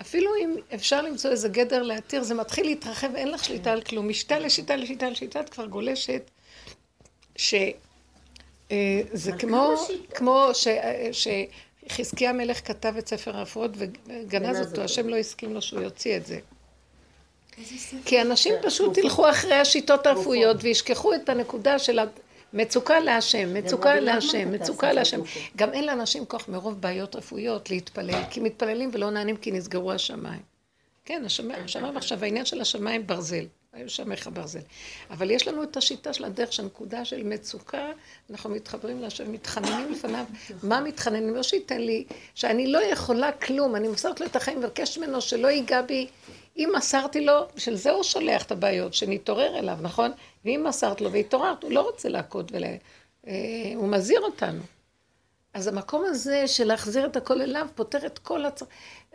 אפילו 0.00 0.30
אם 0.36 0.56
אפשר 0.74 1.02
למצוא 1.02 1.30
איזה 1.30 1.48
גדר 1.48 1.82
להתיר, 1.82 2.22
זה 2.22 2.34
מתחיל 2.34 2.66
להתרחב, 2.66 3.14
אין 3.14 3.28
לך 3.28 3.44
שליטה 3.44 3.72
על 3.72 3.80
כלום. 3.82 4.08
משיטה 4.08 4.38
לשיטה 4.38 4.76
לשיטה 4.76 5.10
לשיטה, 5.10 5.40
את 5.40 5.48
כבר 5.48 5.66
גולשת, 5.66 6.30
שזה 7.36 7.72
אבל 8.70 9.38
כמו? 9.38 9.74
כמו 10.14 10.48
ש- 10.54 10.66
אה, 10.66 11.10
שחזקיה 11.12 12.30
המלך 12.30 12.66
כתב 12.68 12.94
את 12.98 13.08
ספר 13.08 13.36
הרפואות 13.36 13.70
וגנז 13.74 14.26
גנז 14.28 14.58
אותו, 14.58 14.70
אותו. 14.70 14.82
השם 14.82 15.08
לא 15.08 15.16
הסכים 15.16 15.54
לו 15.54 15.62
שהוא 15.62 15.80
יוציא 15.80 16.16
את 16.16 16.26
זה. 16.26 16.38
כי 18.04 18.22
אנשים 18.22 18.54
פשוט 18.62 18.96
ילכו 18.98 19.30
אחרי 19.30 19.54
השיטות 19.54 20.06
הרפואיות 20.06 20.56
וישכחו 20.60 21.14
את 21.14 21.28
הנקודה 21.28 21.78
של 21.78 21.98
המצוקה 22.52 23.00
להשם, 23.00 23.54
מצוקה 23.54 24.00
להשם, 24.00 24.52
מצוקה 24.52 24.92
להשם. 24.92 25.20
גם 25.56 25.72
אין 25.72 25.86
לאנשים 25.86 26.24
כוח 26.24 26.48
מרוב 26.48 26.80
בעיות 26.80 27.16
רפואיות 27.16 27.70
להתפלל, 27.70 28.22
כי 28.30 28.40
מתפללים 28.40 28.90
ולא 28.92 29.10
נענים 29.10 29.36
כי 29.36 29.50
נסגרו 29.50 29.92
השמיים. 29.92 30.52
כן, 31.04 31.22
השמיים, 31.26 31.64
השמיים 31.64 31.96
עכשיו, 31.96 32.24
העניין 32.24 32.44
של 32.44 32.60
השמיים 32.60 33.06
ברזל, 33.06 33.44
היו 33.72 33.90
שמך 33.90 34.28
ברזל. 34.32 34.60
אבל 35.10 35.30
יש 35.30 35.48
לנו 35.48 35.62
את 35.62 35.76
השיטה 35.76 36.12
של 36.12 36.24
הדרך, 36.24 36.52
שהנקודה 36.52 37.04
של 37.04 37.22
מצוקה, 37.22 37.86
אנחנו 38.30 38.50
מתחברים 38.50 39.00
להשם, 39.00 39.32
מתחננים 39.32 39.92
לפניו. 39.92 40.24
מה 40.62 40.80
מתחננים? 40.80 41.34
לא 41.34 41.42
שייתן 41.42 41.80
לי, 41.80 42.04
שאני 42.34 42.66
לא 42.66 42.78
יכולה 42.84 43.32
כלום, 43.32 43.76
אני 43.76 43.88
מוסרת 43.88 44.20
לו 44.20 44.26
את 44.26 44.36
החיים, 44.36 44.58
מבקשת 44.58 44.98
ממנו 44.98 45.20
שלא 45.20 45.48
ייגע 45.48 45.82
בי. 45.82 46.06
אם 46.56 46.72
מסרתי 46.76 47.20
לו, 47.20 47.46
בשביל 47.54 47.74
זה 47.74 47.90
הוא 47.90 48.02
שולח 48.02 48.42
את 48.42 48.52
הבעיות, 48.52 48.94
שנתעורר 48.94 49.58
אליו, 49.58 49.78
נכון? 49.80 50.10
ואם 50.44 50.64
מסרת 50.68 51.00
לו 51.00 51.12
והתעוררת, 51.12 51.62
הוא 51.62 51.72
לא 51.72 51.80
רוצה 51.80 52.08
להכות 52.08 52.52
ול... 52.52 52.64
אה, 53.26 53.32
הוא 53.76 53.88
מזהיר 53.88 54.20
אותנו. 54.20 54.62
אז 55.54 55.66
המקום 55.66 56.04
הזה 56.06 56.48
של 56.48 56.64
להחזיר 56.64 57.06
את 57.06 57.16
הכל 57.16 57.42
אליו, 57.42 57.66
פותר 57.74 58.06
את 58.06 58.18
כל 58.18 58.44
הצ... 58.44 58.62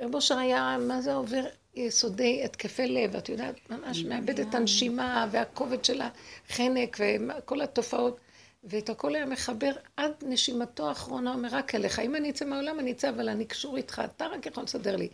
רב 0.02 0.16
אושר 0.16 0.38
היה, 0.38 0.78
מה 0.88 1.02
זה 1.02 1.14
עובר 1.14 1.44
יסודי 1.76 2.42
התקפי 2.46 2.88
לב, 2.88 3.16
את 3.16 3.30
יודעת, 3.30 3.56
ממש 3.70 4.04
מאבד 4.04 4.40
את 4.40 4.56
הנשימה 4.56 5.28
והכובד 5.32 5.86
של 5.86 6.02
החנק 6.02 6.98
וכל 7.38 7.62
התופעות, 7.62 8.18
ואת 8.70 8.90
הכל 8.90 9.16
היה 9.16 9.26
מחבר 9.26 9.72
עד 9.98 10.12
נשימתו 10.22 10.90
האחרונה, 10.90 11.34
אומר 11.34 11.50
רק 11.52 11.76
אליך, 11.76 12.00
אם 12.00 12.16
אני 12.16 12.30
אצא 12.30 12.46
מהעולם 12.46 12.80
אני 12.80 12.92
אצא, 12.92 13.10
אבל 13.10 13.30
אני 13.30 13.46
קשור 13.46 13.78
איתך, 13.78 14.02
אתה 14.06 14.28
רק 14.28 14.46
יכול 14.46 14.64
לסדר 14.64 14.96
לי. 14.96 15.10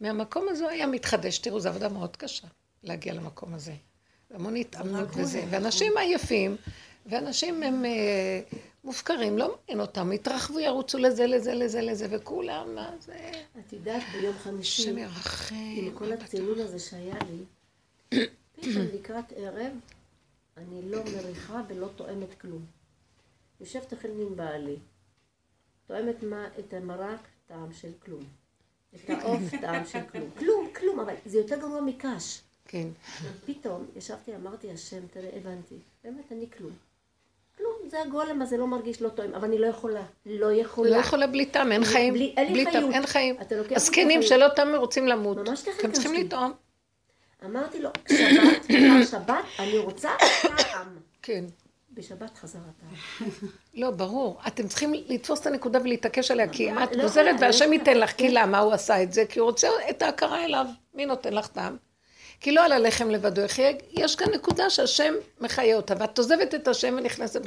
מהמקום 0.00 0.48
הזה 0.48 0.68
היה 0.68 0.86
מתחדש, 0.86 1.38
תראו, 1.38 1.60
זו 1.60 1.68
עבודה 1.68 1.88
מאוד 1.88 2.16
קשה 2.16 2.46
להגיע 2.82 3.14
למקום 3.14 3.54
הזה. 3.54 3.72
המון 4.30 4.56
התאמנות 4.56 5.08
וזה, 5.16 5.44
ואנשים 5.50 5.96
עייפים, 5.96 6.56
ואנשים 7.06 7.62
הם 7.62 7.84
אה, 7.84 8.40
מופקרים, 8.84 9.38
לא 9.38 9.56
מעניין 9.56 9.80
אותם, 9.80 10.12
יתרחבו, 10.12 10.60
ירוצו 10.60 10.98
לזה, 10.98 11.26
לזה, 11.26 11.54
לזה, 11.54 11.80
לזה, 11.80 12.06
וכולם, 12.10 12.74
מה 12.74 12.90
זה... 13.00 13.30
את 13.58 13.72
יודעת, 13.72 14.02
ביום 14.12 14.38
חמישי, 14.38 14.82
השם 14.82 14.98
ירחם. 14.98 15.54
עם 15.76 15.94
כל 15.94 16.12
הצילול 16.12 16.60
הזה 16.60 16.78
שהיה 16.78 17.16
לי, 17.30 17.44
פתאום 18.60 18.86
לקראת 18.94 19.32
ערב, 19.36 19.72
אני 20.56 20.90
לא 20.90 20.98
מריחה 21.04 21.62
ולא 21.68 21.88
טועמת 21.96 22.40
כלום. 22.40 22.77
יושבת 23.60 23.92
אכן 23.92 24.08
עם 24.20 24.36
בעלי, 24.36 24.76
טועמת 25.86 26.22
מה, 26.22 26.46
את 26.58 26.72
המרק, 26.74 27.20
טעם 27.46 27.72
של 27.72 27.90
כלום. 28.04 28.24
את 28.94 29.10
העוף, 29.10 29.40
טעם 29.60 29.86
של 29.86 29.98
כלום. 30.12 30.30
כלום, 30.38 30.68
כלום, 30.78 31.00
אבל 31.00 31.14
זה 31.26 31.38
יותר 31.38 31.56
גרוע 31.60 31.80
מקש. 31.80 32.40
כן. 32.64 32.88
פתאום 33.46 33.86
ישבתי, 33.96 34.34
אמרתי, 34.36 34.70
השם, 34.72 35.06
תראה, 35.06 35.30
הבנתי. 35.36 35.74
באמת, 36.04 36.32
אני 36.32 36.46
כלום. 36.58 36.72
כלום, 37.56 37.72
זה 37.90 38.02
הגולם 38.02 38.42
הזה 38.42 38.56
לא 38.56 38.66
מרגיש 38.66 39.02
לא 39.02 39.08
טועם, 39.08 39.34
אבל 39.34 39.44
אני 39.48 39.58
לא 39.58 39.66
יכולה. 39.66 40.02
לא 40.26 40.52
יכולה. 40.52 40.90
לא 40.90 40.96
יכולה 40.96 41.26
בלי 41.26 41.46
טעם, 41.46 41.72
אין 41.72 41.84
חיים. 41.84 42.14
בלי- 42.14 42.34
בלי 42.50 42.64
טעם. 42.72 42.92
אין 42.92 43.06
חיים. 43.06 43.36
הזקנים 43.76 44.22
שלא 44.22 44.46
טעם 44.56 44.74
רוצים 44.74 45.06
למות. 45.08 45.48
ממש 45.48 45.62
ככה 45.62 45.80
אתם 45.80 45.92
צריכים. 45.92 46.14
לטעום. 46.26 46.52
אמרתי 47.44 47.80
לו, 47.82 47.90
שבת, 48.08 48.64
שבת, 49.10 49.44
אני 49.58 49.78
רוצה 49.78 50.10
טעם. 50.42 50.96
כן. 51.22 51.44
בשבת 51.98 52.38
חזר 52.38 52.58
הטעם. 52.58 53.28
לא, 53.82 53.90
ברור. 53.90 54.38
אתם 54.46 54.68
צריכים 54.68 54.92
לתפוס 55.08 55.40
את 55.40 55.46
הנקודה 55.46 55.78
ולהתעקש 55.84 56.30
עליה, 56.30 56.48
כי 56.48 56.66
לא 56.72 56.84
את 56.84 56.88
יכולה, 56.90 57.02
גוזרת 57.02 57.40
לא 57.40 57.46
והשם. 57.46 57.72
ייתן 57.72 57.96
לך. 57.98 58.10
כי. 58.16 58.28
למה 58.28 58.58
הוא 58.58 58.72
עשה 58.72 59.02
את 59.02 59.12
זה? 59.12 59.24
כי 59.28 59.40
הוא 59.40 59.46
רוצה 59.46 59.68
את 59.90 60.02
ההכרה 60.02 60.44
אליו. 60.44 60.66
מי 60.94 61.06
נותן 61.06 61.32
לך 61.32 61.46
טעם? 61.46 61.76
כי 62.40 62.52
לא 62.52 62.64
על 62.64 62.72
הלחם 62.72 63.10
לבדו 63.10 63.40
יחיה, 63.40 63.70
יש 63.90 64.16
כאן 64.16 64.30
נקודה 64.34 64.70
שהשם 64.70 65.14
מחיה 65.40 65.76
אותה, 65.76 65.94
ואת 65.98 66.18
עוזבת 66.18 66.54
את 66.54 66.68
השם 66.68 66.94
ונכנסת. 66.98 67.42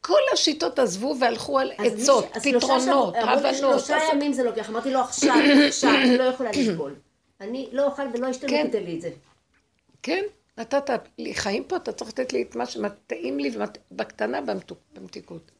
כל 0.00 0.18
השיטות 0.32 0.78
עזבו 0.78 1.16
והלכו 1.20 1.58
על 1.58 1.72
עצות, 1.78 2.24
פתרונות, 2.42 3.14
שבוע- 3.14 3.22
אמרו 3.32 3.40
לי, 3.42 3.48
הבנות. 3.48 3.80
שלושה 3.80 3.98
ימים 4.12 4.32
זה 4.32 4.42
לוקח. 4.42 4.70
אמרתי 4.70 4.90
לו, 4.90 5.00
עכשיו, 5.00 5.34
עכשיו, 5.68 5.90
אני 5.94 6.18
לא 6.18 6.24
יכולה 6.24 6.50
לסבול. 6.50 6.94
אני 7.40 7.68
לא 7.72 7.84
אוכל 7.86 8.02
ולא 8.14 8.30
אשתה, 8.30 8.46
כן. 8.48 8.66
לא 8.74 8.80
לי 8.80 8.96
את 8.96 9.00
זה. 9.00 9.10
כן, 10.02 10.22
נתת 10.58 10.90
לי 11.18 11.34
חיים 11.34 11.64
פה, 11.64 11.76
אתה 11.76 11.92
צריך 11.92 12.10
לתת 12.10 12.32
לי 12.32 12.42
את 12.42 12.56
מה 12.56 12.66
שמטעים 12.66 13.38
לי 13.38 13.56
ומת- 13.56 13.78
בקטנה 13.92 14.38
במתיקות. 14.94 15.50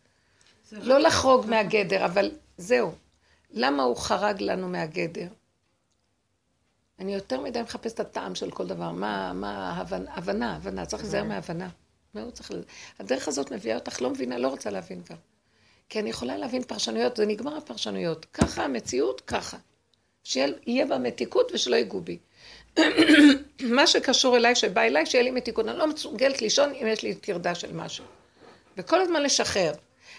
לא 0.72 0.98
לחרוג 0.98 1.46
מהגדר, 1.46 2.04
אבל 2.04 2.30
זהו. 2.59 2.92
למה 3.50 3.83
הוא 3.83 3.96
חרג 3.96 4.42
לנו 4.42 4.68
מהגדר? 4.68 5.28
אני 6.98 7.14
יותר 7.14 7.40
מדי 7.40 7.62
מחפשת 7.62 7.94
את 7.94 8.00
הטעם 8.00 8.35
של 8.35 8.50
כל 8.50 8.66
דבר. 8.66 8.90
מה, 8.92 9.33
מה 9.33 9.80
הבנה, 10.14 10.57
הבנה, 10.57 10.87
צריך 10.87 11.02
להיזהר 11.02 11.24
מהבנה. 11.24 11.68
מאוד 12.14 12.33
צריך. 12.33 12.52
הדרך 12.98 13.28
הזאת 13.28 13.52
מביאה 13.52 13.76
אותך, 13.76 14.02
לא 14.02 14.11
מבינה, 14.11 14.38
לא 14.38 14.48
רוצה 14.48 14.70
להבין 14.70 15.02
גם. 15.11 15.16
כי 15.88 16.00
אני 16.00 16.11
יכולה 16.11 16.37
להבין 16.37 16.62
פרשנויות, 16.62 17.16
זה 17.16 17.26
נגמר 17.26 17.57
הפרשנויות. 17.57 18.24
ככה 18.33 18.64
המציאות, 18.64 19.20
ככה. 19.20 19.57
שיהיה 20.24 20.87
בה 20.87 20.98
מתיקות 20.98 21.50
ושלא 21.54 21.76
ייגעו 21.76 22.00
בי. 22.00 22.18
מה 23.60 23.87
שקשור 23.87 24.37
אליי, 24.37 24.54
שבא 24.54 24.82
אליי, 24.82 25.06
שיהיה 25.06 25.24
לי 25.24 25.30
מתיקות. 25.30 25.68
אני 25.68 25.78
לא 25.78 25.87
מסוגלת 25.87 26.42
לישון 26.42 26.72
אם 26.82 26.87
יש 26.87 27.02
לי 27.02 27.14
טרדה 27.14 27.54
של 27.54 27.72
משהו. 27.72 28.04
וכל 28.76 29.00
הזמן 29.00 29.22
לשחרר. 29.22 29.72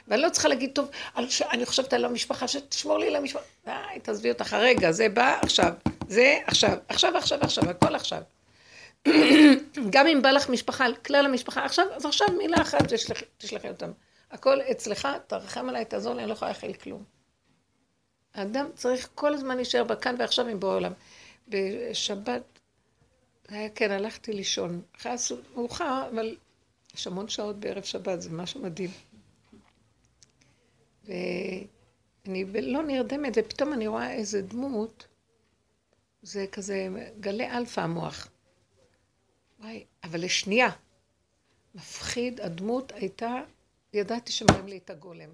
ואני 0.08 0.22
לא 0.22 0.30
צריכה 0.30 0.48
להגיד, 0.48 0.70
טוב, 0.74 0.90
אני 1.18 1.28
חושב- 1.28 1.46
אני 1.52 1.66
חושבת 1.66 1.94
על 1.94 2.06
המשפחה, 2.06 2.48
שתשמור 2.48 2.98
לי 3.00 3.08
על 3.08 3.16
המשפחה. 3.16 3.44
די, 3.66 3.72
תעזבי 4.04 4.32
אותך, 4.32 4.54
הרגע, 4.54 4.92
זה 4.92 5.10
בא 5.10 5.40
עכשיו, 5.42 5.74
זה 6.08 6.38
עכשיו, 6.48 6.78
עכשיו, 6.88 7.18
עכשיו, 7.18 7.40
עכשיו, 7.42 7.70
הכל 7.70 7.96
עכשיו. 7.96 8.22
גם 9.90 10.08
אם 10.08 10.22
בא 10.22 10.32
לך 10.32 10.50
משפחה, 10.50 10.86
כלל 11.06 11.26
המשפחה, 11.26 11.66
עכשיו, 11.66 11.86
אז 11.96 12.06
עכשיו 12.06 12.28
מילה 12.38 12.62
אחת 12.62 12.94
תשלח- 12.94 13.22
תשלחי 13.38 13.70
אותם. 13.70 13.92
הכל 14.32 14.62
אצלך, 14.72 15.08
תרחם 15.28 15.70
עליי, 15.70 15.86
תעזור 15.86 16.14
לי, 16.14 16.22
אני 16.22 16.30
לא 16.30 16.34
יכולה 16.34 16.52
להכיל 16.52 16.74
כלום. 16.74 17.04
האדם 18.36 18.66
צריך 18.76 19.10
כל 19.16 19.34
הזמן 19.34 19.56
להישאר 19.56 19.84
בכאן 19.84 20.16
ועכשיו 20.20 20.48
עם 20.48 20.60
בורא 20.60 20.76
עולם. 20.76 20.92
בשבת, 21.48 22.60
היה, 23.48 23.70
כן, 23.70 23.92
הלכתי 23.92 24.34
לישון. 24.34 24.82
אחרי 24.96 25.12
הסעוד 25.12 25.44
מאוחר, 25.56 26.10
אבל 26.14 26.38
יש 26.96 27.08
המון 27.08 27.28
שעות 27.28 27.60
בערב 27.60 27.84
שבת, 27.84 28.22
זה 28.22 28.30
משהו 28.30 28.62
מדהים. 28.62 28.92
ואני 31.06 32.46
לא 32.62 32.84
נרדמת, 32.84 33.34
ופתאום 33.36 33.74
אני 33.74 33.88
רואה 33.88 34.12
איזה 34.12 34.42
דמות, 34.42 35.08
זה 36.22 36.46
כזה 36.52 36.88
גלי 37.20 37.52
אלפא 37.52 37.82
המוח. 37.82 38.28
וואי, 39.60 39.86
אבל 40.04 40.24
לשנייה. 40.24 40.70
מפחיד, 41.76 42.42
הדמות 42.42 42.92
הייתה, 42.92 43.42
ידעתי 43.94 44.32
שמראים 44.32 44.68
לי 44.68 44.78
את 44.78 44.90
הגולם. 44.90 45.30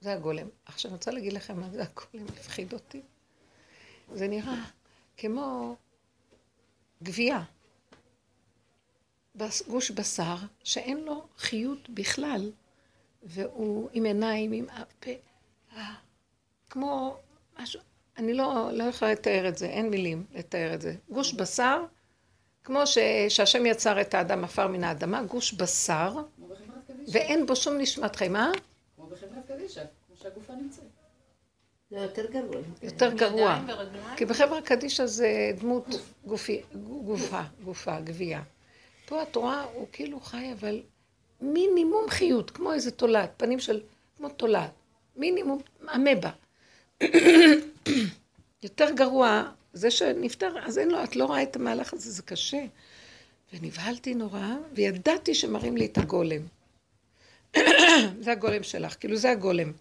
זה 0.00 0.12
הגולם. 0.12 0.48
עכשיו 0.64 0.88
אני 0.88 0.96
רוצה 0.96 1.10
להגיד 1.10 1.32
לכם 1.32 1.60
מה 1.60 1.70
זה 1.70 1.82
הגולם, 1.82 2.26
הפחיד 2.28 2.72
אותי. 2.72 3.00
זה 4.14 4.28
נראה 4.28 4.64
כמו 5.20 5.76
גבייה. 7.02 7.42
גוש 9.68 9.90
בשר 9.90 10.36
שאין 10.64 10.98
לו 10.98 11.26
חיות 11.38 11.88
בכלל, 11.90 12.52
והוא 13.22 13.88
עם 13.92 14.04
עיניים, 14.04 14.52
עם 14.52 14.66
הפה, 14.72 15.10
אה, 15.76 15.94
כמו 16.70 17.16
משהו, 17.58 17.80
אני 18.18 18.34
לא, 18.34 18.70
לא 18.72 18.84
יכולה 18.84 19.12
לתאר 19.12 19.48
את 19.48 19.58
זה, 19.58 19.66
אין 19.66 19.90
מילים 19.90 20.26
לתאר 20.32 20.74
את 20.74 20.80
זה. 20.80 20.94
גוש 21.10 21.32
בשר 21.32 21.84
כמו 22.64 22.86
ש- 22.86 22.98
שהשם 23.28 23.66
יצר 23.66 24.00
את 24.00 24.14
האדם 24.14 24.44
עפר 24.44 24.68
מן 24.68 24.84
האדמה, 24.84 25.22
גוש 25.22 25.52
בשר. 25.52 26.14
ואין 27.12 27.46
בו 27.46 27.56
שום 27.56 27.78
נשמת 27.78 28.16
חיים, 28.16 28.36
אה? 28.36 28.50
כמו 28.96 29.06
בחברת 29.06 29.46
קדישא, 29.48 29.84
כמו 30.06 30.16
שהגופה 30.16 30.54
נמצאת. 30.54 30.84
זה 31.90 31.96
יותר 31.96 32.26
גרוע. 32.30 32.60
יותר 32.82 33.12
גרוע. 33.14 33.64
כי 34.16 34.24
בחברה 34.24 34.62
קדישא 34.62 35.06
זה 35.06 35.52
דמות 35.60 35.86
גופי, 36.26 36.60
גופה, 37.04 37.42
גופה, 37.64 38.00
גבייה. 38.00 38.42
פה 39.06 39.22
את 39.22 39.36
רואה, 39.36 39.62
הוא 39.62 39.86
כאילו 39.92 40.20
חי, 40.20 40.52
אבל 40.52 40.82
מינימום 41.40 42.04
חיות, 42.08 42.50
כמו 42.50 42.72
איזה 42.72 42.90
תולעת, 42.90 43.30
פנים 43.36 43.60
של, 43.60 43.80
כמו 44.16 44.28
תולעת. 44.28 44.70
מינימום, 45.16 45.60
אמבה. 45.94 46.30
יותר 48.62 48.90
גרוע, 48.90 49.50
זה 49.72 49.90
שנפטר, 49.90 50.54
אז 50.66 50.78
אין 50.78 50.90
לו, 50.90 51.04
את 51.04 51.16
לא 51.16 51.24
רואה 51.24 51.42
את 51.42 51.56
המהלך 51.56 51.94
הזה, 51.94 52.10
זה 52.10 52.22
קשה. 52.22 52.64
ונבהלתי 53.52 54.14
נורא, 54.14 54.46
וידעתי 54.72 55.34
שמראים 55.34 55.76
לי 55.76 55.86
את 55.86 55.98
הגולם. 55.98 56.42
זה 58.24 58.32
הגולם 58.32 58.62
שלך, 58.62 58.96
כאילו 59.00 59.16
זה 59.16 59.30
הגולם. 59.30 59.72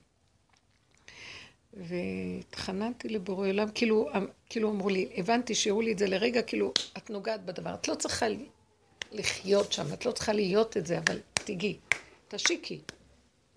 והתחננתי 1.79 3.09
לבורא 3.09 3.47
עולם, 3.47 3.71
כאילו, 3.71 4.09
כאילו 4.49 4.71
אמרו 4.71 4.89
לי, 4.89 5.09
הבנתי 5.15 5.55
שהראו 5.55 5.81
לי 5.81 5.91
את 5.91 5.97
זה 5.97 6.07
לרגע, 6.07 6.41
כאילו, 6.41 6.73
את 6.97 7.09
נוגעת 7.09 7.45
בדבר, 7.45 7.73
את 7.73 7.87
לא 7.87 7.95
צריכה 7.95 8.25
לחיות 9.11 9.73
שם, 9.73 9.93
את 9.93 10.05
לא 10.05 10.11
צריכה 10.11 10.33
להיות 10.33 10.77
את 10.77 10.85
זה, 10.85 10.97
אבל 10.97 11.19
תיגעי, 11.33 11.77
תשיקי, 12.27 12.81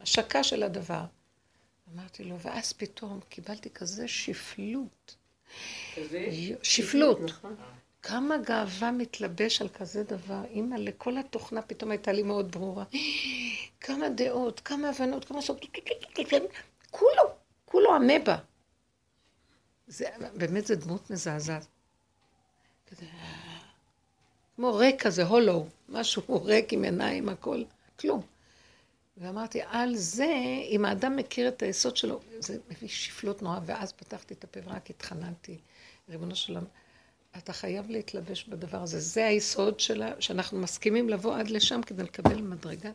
השקה 0.00 0.44
של 0.44 0.62
הדבר. 0.62 1.04
אמרתי 1.94 2.24
לו, 2.24 2.38
ואז 2.38 2.72
פתאום 2.72 3.20
קיבלתי 3.28 3.70
כזה 3.70 4.08
שפלות. 4.08 5.16
שפלות. 6.62 7.20
נכון. 7.20 7.56
כמה 8.02 8.38
גאווה 8.38 8.90
מתלבש 8.92 9.62
על 9.62 9.68
כזה 9.68 10.02
דבר. 10.04 10.44
אימא, 10.50 10.74
לכל 10.74 11.18
התוכנה 11.18 11.62
פתאום 11.62 11.90
הייתה 11.90 12.12
לי 12.12 12.22
מאוד 12.22 12.52
ברורה. 12.52 12.84
כמה 13.80 14.08
דעות, 14.08 14.60
כמה 14.60 14.88
הבנות, 14.88 15.24
כמה 15.24 15.40
סוף... 15.40 15.58
כולו, 16.90 17.41
כולו 17.72 17.96
אמבה. 17.96 18.36
זה, 19.86 20.04
באמת 20.34 20.66
זו 20.66 20.74
דמות 20.74 21.10
מזעזעת. 21.10 21.66
כמו 24.56 24.74
ריק 24.74 25.02
כזה, 25.02 25.24
הולו, 25.24 25.66
משהו 25.88 26.44
ריק 26.44 26.72
עם 26.72 26.84
עיניים, 26.84 27.28
הכל, 27.28 27.62
כלום. 27.98 28.22
ואמרתי, 29.16 29.60
על 29.66 29.96
זה, 29.96 30.34
אם 30.70 30.84
האדם 30.84 31.16
מכיר 31.16 31.48
את 31.48 31.62
היסוד 31.62 31.96
שלו, 31.96 32.20
זה 32.38 32.58
מביא 32.70 32.88
שפלות 32.88 33.42
נורא, 33.42 33.58
ואז 33.66 33.92
פתחתי 33.92 34.34
את 34.34 34.44
הפה 34.44 34.60
ורק 34.64 34.90
התחננתי, 34.90 35.58
ריבונו 36.08 36.36
של 36.36 36.52
עולם, 36.52 36.64
אתה 37.38 37.52
חייב 37.52 37.90
להתלבש 37.90 38.44
בדבר 38.44 38.82
הזה. 38.82 39.00
זה 39.00 39.26
היסוד 39.26 39.80
שלה, 39.80 40.20
שאנחנו 40.20 40.60
מסכימים 40.60 41.08
לבוא 41.08 41.36
עד 41.36 41.50
לשם 41.50 41.82
כדי 41.82 42.02
לקבל 42.02 42.40
מדרגה. 42.40 42.90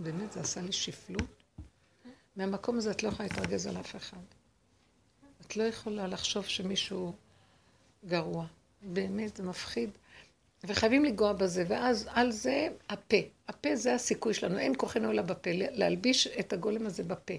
באמת, 0.00 0.32
זה 0.32 0.40
עשה 0.40 0.60
לי 0.60 0.72
שפלות. 0.72 1.39
מהמקום 2.40 2.76
הזה 2.76 2.90
את 2.90 3.02
לא 3.02 3.08
יכולה 3.08 3.28
להתרגז 3.28 3.66
על 3.66 3.76
אף 3.76 3.96
אחד. 3.96 4.16
את 5.46 5.56
לא 5.56 5.62
יכולה 5.62 6.06
לחשוב 6.06 6.44
שמישהו 6.44 7.12
גרוע. 8.06 8.46
באמת, 8.82 9.36
זה 9.36 9.42
מפחיד. 9.42 9.90
וחייבים 10.64 11.04
לנגוע 11.04 11.32
בזה, 11.32 11.64
ואז 11.68 12.08
על 12.12 12.30
זה 12.30 12.68
הפה. 12.88 13.16
הפה 13.48 13.76
זה 13.76 13.94
הסיכוי 13.94 14.34
שלנו, 14.34 14.58
אין 14.58 14.74
כוחנו 14.76 15.10
אלא 15.10 15.22
בפה, 15.22 15.50
להלביש 15.54 16.26
את 16.26 16.52
הגולם 16.52 16.86
הזה 16.86 17.02
בפה. 17.02 17.34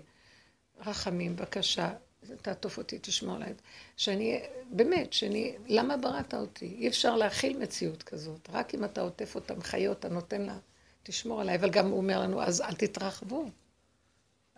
רחמים, 0.85 1.35
בבקשה, 1.35 1.93
תעטוף 2.41 2.77
אותי, 2.77 2.99
תשמור 3.01 3.35
עליי. 3.35 3.53
שאני, 3.97 4.41
באמת, 4.71 5.13
שאני, 5.13 5.55
למה 5.67 5.97
בראת 5.97 6.33
אותי? 6.33 6.65
אי 6.65 6.87
אפשר 6.87 7.15
להכיל 7.15 7.57
מציאות 7.57 8.03
כזאת. 8.03 8.49
רק 8.53 8.75
אם 8.75 8.83
אתה 8.83 9.01
עוטף 9.01 9.35
אותה, 9.35 9.55
מחיה 9.55 9.89
אותה, 9.89 10.09
נותן 10.09 10.41
לה, 10.41 10.57
תשמור 11.03 11.41
עליי. 11.41 11.55
אבל 11.55 11.69
גם 11.69 11.89
הוא 11.89 11.97
אומר 11.97 12.19
לנו, 12.19 12.43
אז 12.43 12.61
אל 12.61 12.73
תתרחבו. 12.73 13.49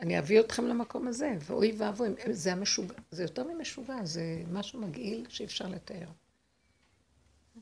אני 0.03 0.19
אביא 0.19 0.39
אתכם 0.39 0.67
למקום 0.67 1.07
הזה, 1.07 1.37
ואוי 1.41 1.73
ואבוי, 1.77 2.09
זה 2.31 2.51
המשוגע, 2.51 2.93
זה 3.11 3.23
יותר 3.23 3.43
ממשוגע, 3.43 3.95
זה 4.03 4.43
משהו 4.51 4.81
מגעיל 4.81 5.25
שאי 5.29 5.45
אפשר 5.45 5.67
לתאר. 5.67 6.07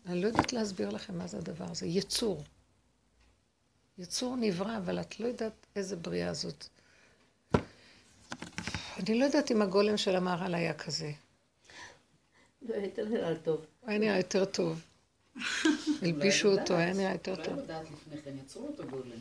אני 0.05 0.21
לא 0.21 0.27
יודעת 0.27 0.53
להסביר 0.53 0.89
לכם 0.89 1.17
מה 1.17 1.27
זה 1.27 1.37
הדבר 1.37 1.65
הזה. 1.71 1.85
יצור. 1.85 2.43
יצור 3.97 4.35
נברא, 4.35 4.77
אבל 4.77 4.99
את 5.01 5.19
לא 5.19 5.27
יודעת 5.27 5.53
איזה 5.75 5.95
בריאה 5.95 6.33
זאת. 6.33 6.65
אני 8.99 9.19
לא 9.19 9.25
יודעת 9.25 9.51
אם 9.51 9.61
הגולם 9.61 9.97
של 9.97 10.15
המהר"ל 10.15 10.55
היה 10.55 10.73
כזה. 10.73 11.11
לא, 12.61 12.75
יותר 12.75 13.05
נראה 13.05 13.35
טוב. 13.35 13.65
הוא 13.79 13.89
היה 13.89 13.99
נראה 13.99 14.17
יותר 14.17 14.45
טוב. 14.45 14.85
הלבישו 16.01 16.59
אותו, 16.59 16.73
היה 16.77 16.93
נראה 16.93 17.11
יותר 17.11 17.35
טוב. 17.35 17.47
אולי 17.47 17.63
לדעת 17.63 17.85
לפני 17.91 18.21
כן, 18.21 18.37
יצרו 18.37 18.67
אותו 18.67 18.83
גולם. 18.87 19.19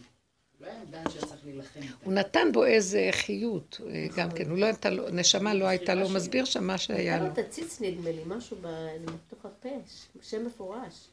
היה 0.67 1.05
להילחם 1.45 1.81
איתה. 1.83 1.95
הוא 2.05 2.13
נתן 2.13 2.49
בו 2.53 2.65
איזה 2.65 3.09
חיות, 3.13 3.81
אה, 3.87 4.07
גם 4.17 4.31
כן. 4.31 4.51
הוא 4.51 4.59
לא 4.59 4.67
הייתה 4.67 4.91
לו, 4.91 5.11
נשמה 5.11 5.55
לא 5.55 5.65
הייתה 5.65 5.95
לו, 5.95 6.09
מסביר 6.09 6.45
שם 6.45 6.65
מה 6.65 6.79
שהיה 6.79 6.99
היה 6.99 7.19
לו. 7.19 7.25
לו 7.25 7.33
את 7.33 7.39
הציץ 7.39 7.81
נדמה 7.81 8.11
לי, 8.11 8.23
משהו 8.27 8.57
בתוך 8.61 9.45
הפה, 9.45 9.69
שם 10.23 10.47
מפורש. 10.47 11.09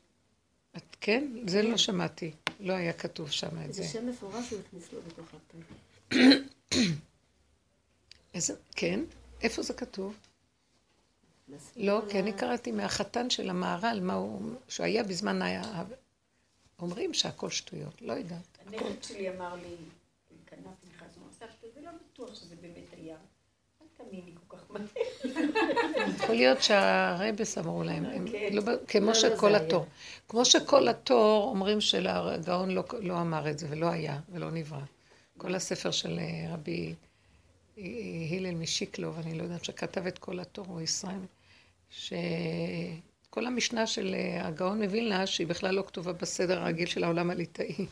את 0.77 0.95
כן? 1.01 1.27
זה 1.47 1.62
לא 1.62 1.77
שמעתי. 1.77 2.31
לא 2.60 2.73
היה 2.73 2.93
כתוב 2.93 3.31
שם 3.31 3.47
את 3.47 3.67
איזה 3.67 3.83
זה. 3.83 3.89
שם 3.89 4.07
מפורש 4.10 4.51
הוא 4.51 4.60
הכניס 4.60 4.93
לו 4.93 4.99
בתוך 5.01 5.25
הפה. 5.33 5.57
איזה, 8.33 8.53
כן? 8.75 8.99
איפה 9.41 9.62
זה 9.62 9.73
כתוב? 9.73 10.15
לא, 11.75 12.01
כי 12.10 12.19
אני 12.19 12.33
קראתי 12.33 12.71
מהחתן 12.71 13.29
של 13.29 13.49
המהר"ל, 13.49 13.99
מה 14.01 14.13
הוא, 14.13 14.51
שהיה 14.67 15.03
בזמן 15.03 15.41
ה... 15.41 15.83
אומרים 16.79 17.13
שהכל 17.13 17.49
שטויות, 17.49 18.01
לא 18.01 18.13
יודעת. 18.13 18.57
הנכד 18.67 19.03
שלי 19.03 19.30
אמר 19.30 19.56
לי, 19.56 19.75
כנף 20.45 20.75
נכנס, 20.84 21.15
הוא 21.15 21.23
אמר, 21.23 21.32
סבתא, 21.32 21.67
זה 21.75 21.82
לא 21.82 21.91
בטוח 21.91 22.36
שזה 22.36 22.56
באמת 22.62 22.93
היה. 22.97 23.15
אל 23.82 23.88
תאמיני 23.97 24.32
כל 24.47 24.58
כך 24.58 24.71
מהר. 24.71 24.86
יכול 26.15 26.36
להיות 26.36 26.63
שהרבס 26.63 27.58
אמרו 27.58 27.84
להם, 27.84 28.06
הם 28.06 28.27
כן. 28.32 28.49
לא, 28.53 28.62
כמו 28.88 29.01
לא, 29.01 29.08
לא, 29.08 29.13
שכל 29.13 29.56
התור. 29.56 29.86
כמו 30.27 30.45
שכל 30.45 30.88
התור 30.88 31.43
אומרים 31.43 31.82
שלגאון 31.82 32.69
לא, 32.69 32.84
לא 32.99 33.21
אמר 33.21 33.49
את 33.49 33.60
זה, 33.60 33.67
ולא 33.69 33.89
היה, 33.89 34.19
ולא 34.30 34.51
נברא. 34.51 34.82
כל 35.38 35.56
הספר 35.56 35.91
של 35.91 36.19
אה, 36.19 36.53
רבי 36.53 36.95
אה, 37.77 37.84
הלל 38.32 38.56
משיקלוב, 38.56 39.19
אני 39.19 39.38
לא 39.38 39.43
יודעת, 39.43 39.65
שכתב 39.65 40.06
את 40.08 40.17
כל 40.17 40.39
התור, 40.39 40.65
הוא 40.67 40.82
ישראל, 40.82 41.19
שכל 41.89 43.45
המשנה 43.45 43.88
של 43.88 44.15
אה, 44.15 44.47
הגאון 44.47 44.84
מווילנה, 44.84 45.27
שהיא 45.27 45.47
בכלל 45.47 45.75
לא 45.75 45.84
כתובה 45.88 46.13
בסדר 46.13 46.60
הרגיל 46.60 46.88
של 46.88 47.03
העולם 47.03 47.30
הליטאי, 47.30 47.86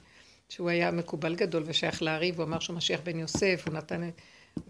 שהוא 0.50 0.70
היה 0.70 0.92
מקובל 0.92 1.36
גדול 1.36 1.64
ושייך 1.66 2.02
לארי, 2.02 2.32
והוא 2.32 2.46
אמר 2.46 2.60
שהוא 2.60 2.76
משיח 2.76 3.00
בן 3.04 3.20
יוסף, 3.20 3.64
הוא 3.68 3.74
נתן 3.74 4.10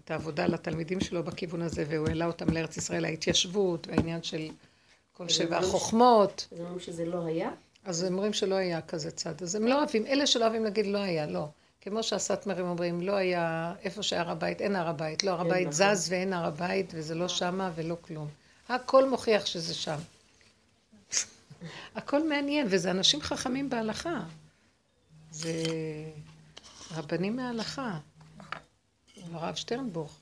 את 0.04 0.10
העבודה 0.10 0.46
לתלמידים 0.46 1.00
שלו 1.00 1.22
בכיוון 1.22 1.62
הזה, 1.62 1.84
והוא 1.88 2.08
העלה 2.08 2.26
אותם 2.26 2.50
לארץ 2.50 2.76
ישראל, 2.76 3.04
ההתיישבות, 3.04 3.86
והעניין 3.86 4.22
של 4.22 4.48
כל 5.12 5.28
שבע 5.28 5.58
החוכמות. 5.58 6.48
אז 6.52 6.60
אומרים 6.60 6.80
שזה 6.80 7.04
לא 7.04 7.26
היה? 7.26 7.50
אז 7.84 8.02
הם 8.02 8.12
אומרים 8.14 8.32
שלא 8.32 8.54
היה 8.54 8.80
כזה 8.80 9.10
צד. 9.10 9.42
אז 9.42 9.54
הם 9.54 9.66
לא 9.66 9.78
אוהבים, 9.78 10.06
אלה 10.06 10.26
שלא 10.26 10.44
אוהבים 10.44 10.64
להגיד 10.64 10.86
לא 10.86 10.98
היה, 10.98 11.26
לא. 11.26 11.48
כמו 11.80 12.02
שהסאטמרים 12.02 12.66
אומרים, 12.66 13.00
לא 13.00 13.12
היה, 13.12 13.74
איפה 13.84 14.02
שהר 14.02 14.30
הבית, 14.30 14.60
אין 14.60 14.76
הר 14.76 14.88
הבית. 14.88 15.24
לא, 15.24 15.30
הר 15.30 15.38
כן, 15.38 15.46
הבית 15.46 15.68
נכון. 15.68 15.94
זז 15.94 16.12
ואין 16.12 16.32
הר 16.32 16.46
הבית, 16.46 16.92
וזה 16.94 17.14
לא 17.14 17.28
שמה 17.28 17.70
ולא 17.74 17.96
כלום. 18.00 18.28
הכל 18.68 19.08
מוכיח 19.08 19.46
שזה 19.46 19.74
שם. 19.74 19.98
הכל 21.96 22.28
מעניין, 22.28 22.66
וזה 22.70 22.90
אנשים 22.90 23.20
חכמים 23.20 23.70
בהלכה. 23.70 24.20
זה 25.36 25.62
רבנים 26.90 27.36
מההלכה. 27.36 27.98
הרב 29.32 29.54
שטרנבוך. 29.54 30.18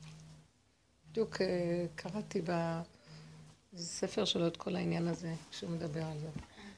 בדיוק 1.10 1.40
אה, 1.40 1.86
קראתי 1.94 2.42
בספר 3.74 4.24
שלו 4.24 4.46
את 4.46 4.56
כל 4.56 4.76
העניין 4.76 5.08
הזה, 5.08 5.34
כשהוא 5.50 5.70
מדבר 5.70 6.02
על 6.04 6.18
זה. 6.18 6.28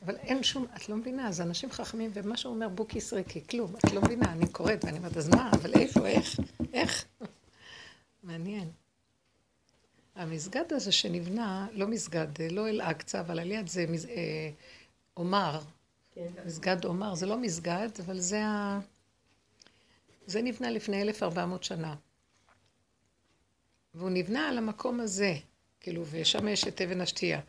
אבל 0.05 0.16
אין 0.16 0.43
שום, 0.43 0.66
את 0.76 0.89
לא 0.89 0.97
מבינה, 0.97 1.32
זה 1.32 1.43
אנשים 1.43 1.70
חכמים, 1.70 2.11
ומה 2.14 2.37
שהוא 2.37 2.55
אומר 2.55 2.68
בוקי 2.68 3.01
סריקי, 3.01 3.47
כלום, 3.51 3.74
את 3.76 3.93
לא 3.93 4.03
מבינה, 4.03 4.32
אני 4.32 4.49
קוראת 4.49 4.84
ואני 4.84 4.99
אומרת, 4.99 5.16
אז 5.16 5.28
מה, 5.28 5.51
אבל 5.53 5.74
איפה, 5.74 6.07
איך, 6.07 6.41
איך? 6.72 7.05
מעניין. 8.22 8.70
המסגד 10.14 10.72
הזה 10.72 10.93
שנבנה, 10.93 11.66
לא 11.72 11.87
מסגד, 11.87 12.28
לא 12.51 12.68
אל-אקצא, 12.68 13.20
אבל 13.20 13.39
על 13.39 13.51
יד 13.51 13.68
זה 13.68 13.87
אה, 14.09 14.51
עומר. 15.14 15.61
מסגד 16.47 16.85
עומר, 16.85 17.14
זה 17.14 17.27
לא 17.27 17.39
מסגד, 17.39 17.89
אבל 18.05 18.19
זה 18.19 18.45
ה... 18.45 18.81
זה 20.27 20.43
נבנה 20.43 20.71
לפני 20.71 21.03
1400 21.03 21.64
שנה. 21.64 21.95
והוא 23.95 24.11
נבנה 24.11 24.49
על 24.49 24.59
המקום 24.59 25.01
הזה, 25.01 25.35
כאילו, 25.81 26.05
ושם 26.11 26.49
יש 26.49 26.69
את 26.69 26.81
אבן 26.81 27.01
השתייה. 27.01 27.41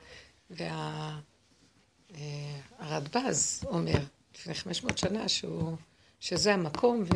והרדב"ז 2.10 3.64
אומר, 3.66 4.00
לפני 4.36 4.54
500 4.54 4.98
שנה, 4.98 5.30
שהוא, 5.30 5.78
שזה 6.20 6.54
המקום, 6.54 7.04
ו... 7.04 7.08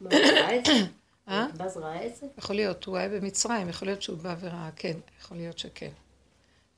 מה, 0.00 0.10
הוא 0.10 0.18
ראה 0.18 0.58
את 0.58 0.64
זה? 0.66 0.72
אה? 1.28 1.46
ראה 1.76 2.06
את 2.06 2.16
זה? 2.16 2.26
יכול 2.38 2.56
להיות, 2.56 2.84
הוא 2.84 2.96
היה 2.96 3.08
במצרים, 3.08 3.68
יכול 3.68 3.88
להיות 3.88 4.02
שהוא 4.02 4.18
בא 4.18 4.36
וראה, 4.40 4.70
כן, 4.76 4.96
יכול 5.20 5.36
להיות 5.36 5.58
שכן. 5.58 5.90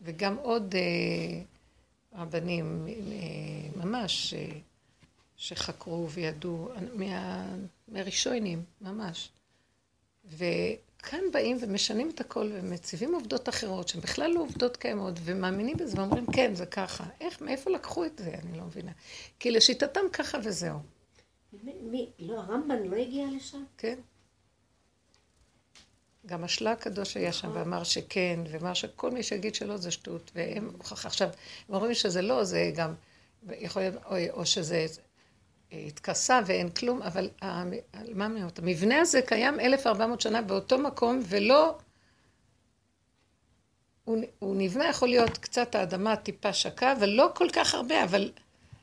וגם 0.03 0.37
עוד, 0.37 0.75
אה, 0.75 1.43
רבנים 2.17 2.87
אה, 2.89 3.85
ממש, 3.85 4.35
אה, 4.35 4.59
שחקרו 5.37 6.11
וידעו, 6.11 6.69
מה, 6.95 7.47
מהראשונים, 7.89 8.63
ממש. 8.81 9.31
וכאן 10.25 11.21
באים 11.33 11.57
ומשנים 11.61 12.11
את 12.11 12.21
הכל 12.21 12.51
ומציבים 12.53 13.15
עובדות 13.15 13.49
אחרות, 13.49 13.89
שהן 13.89 14.01
בכלל 14.01 14.31
לא 14.31 14.41
עובדות 14.41 14.77
קיימות, 14.77 15.15
ומאמינים 15.25 15.77
בזה 15.77 16.01
ואומרים, 16.01 16.27
כן, 16.33 16.55
זה 16.55 16.67
ככה. 16.67 17.05
איך, 17.21 17.41
מאיפה 17.41 17.71
לקחו 17.71 18.05
את 18.05 18.19
זה? 18.19 18.35
אני 18.43 18.59
לא 18.59 18.65
מבינה. 18.65 18.93
כי 19.39 19.51
לשיטתם 19.51 20.01
ככה 20.13 20.39
וזהו. 20.45 20.79
מי, 21.63 21.73
מי, 21.83 22.11
לא, 22.19 22.41
הרמב"ן 22.41 22.83
לא 22.83 22.97
הגיע 22.97 23.27
לשם? 23.37 23.65
כן. 23.79 23.99
גם 26.27 26.45
השלה 26.45 26.73
הקדוש 26.73 27.17
היה 27.17 27.33
שם 27.33 27.51
ואמר 27.55 27.85
שכן, 27.85 28.41
ואמר 28.51 28.75
שכל 28.75 29.11
מי 29.11 29.23
שיגיד 29.23 29.55
שלא 29.55 29.77
זה 29.77 29.91
שטות, 29.91 30.31
והם. 30.35 30.71
עכשיו, 30.81 31.29
הם 31.69 31.75
אומרים 31.75 31.95
שזה 31.95 32.23
לא, 32.23 32.45
זה 32.45 32.71
גם, 32.75 32.95
יכול 33.51 33.83
להיות, 33.83 33.95
או, 34.05 34.17
או 34.31 34.47
שזה 34.47 34.87
התכסה 35.73 36.41
ואין 36.47 36.71
כלום, 36.71 37.03
אבל 37.03 37.31
מה 38.15 38.29
אותה? 38.45 38.63
המבנה 38.63 39.01
הזה 39.01 39.23
קיים 39.23 39.61
1400 39.61 40.21
שנה 40.21 40.43
באותו 40.43 40.79
מקום, 40.79 41.21
ולא... 41.29 41.79
הוא, 44.05 44.19
הוא 44.39 44.57
נבנה, 44.59 44.89
יכול 44.89 45.09
להיות 45.09 45.39
קצת 45.39 45.75
האדמה 45.75 46.17
טיפה 46.17 46.53
שקה, 46.53 46.93
אבל 46.93 47.09
לא 47.09 47.31
כל 47.35 47.49
כך 47.53 47.75
הרבה, 47.75 48.05
אבל 48.05 48.33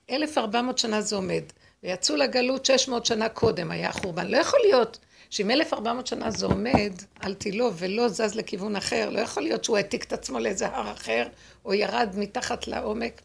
1400 0.09 0.77
שנה 0.77 1.01
זה 1.01 1.15
עומד. 1.15 1.43
ויצאו 1.83 2.15
לגלות 2.15 2.65
600 2.65 3.05
שנה 3.05 3.29
קודם 3.29 3.71
היה 3.71 3.89
החורבן. 3.89 4.27
לא 4.27 4.37
יכול 4.37 4.59
להיות 4.63 4.99
שאם 5.34 5.51
1400 5.51 6.07
שנה 6.07 6.31
זה 6.31 6.45
עומד 6.45 6.93
על 7.19 7.34
תילו 7.34 7.71
ולא 7.75 8.09
זז 8.09 8.36
לכיוון 8.36 8.75
אחר, 8.75 9.09
לא 9.09 9.19
יכול 9.19 9.43
להיות 9.43 9.63
שהוא 9.63 9.77
העתיק 9.77 10.03
את 10.03 10.13
עצמו 10.13 10.39
לאיזה 10.39 10.67
הר 10.67 10.91
אחר, 10.91 11.27
או 11.65 11.73
ירד 11.73 12.09
מתחת 12.17 12.67
לעומק. 12.67 13.21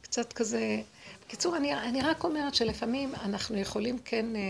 קצת 0.00 0.32
כזה... 0.32 0.80
בקיצור, 1.26 1.56
אני, 1.56 1.74
אני 1.74 2.02
רק 2.02 2.24
אומרת 2.24 2.54
שלפעמים 2.54 3.14
אנחנו 3.14 3.58
יכולים 3.58 3.98
כן, 3.98 4.36
אה, 4.36 4.40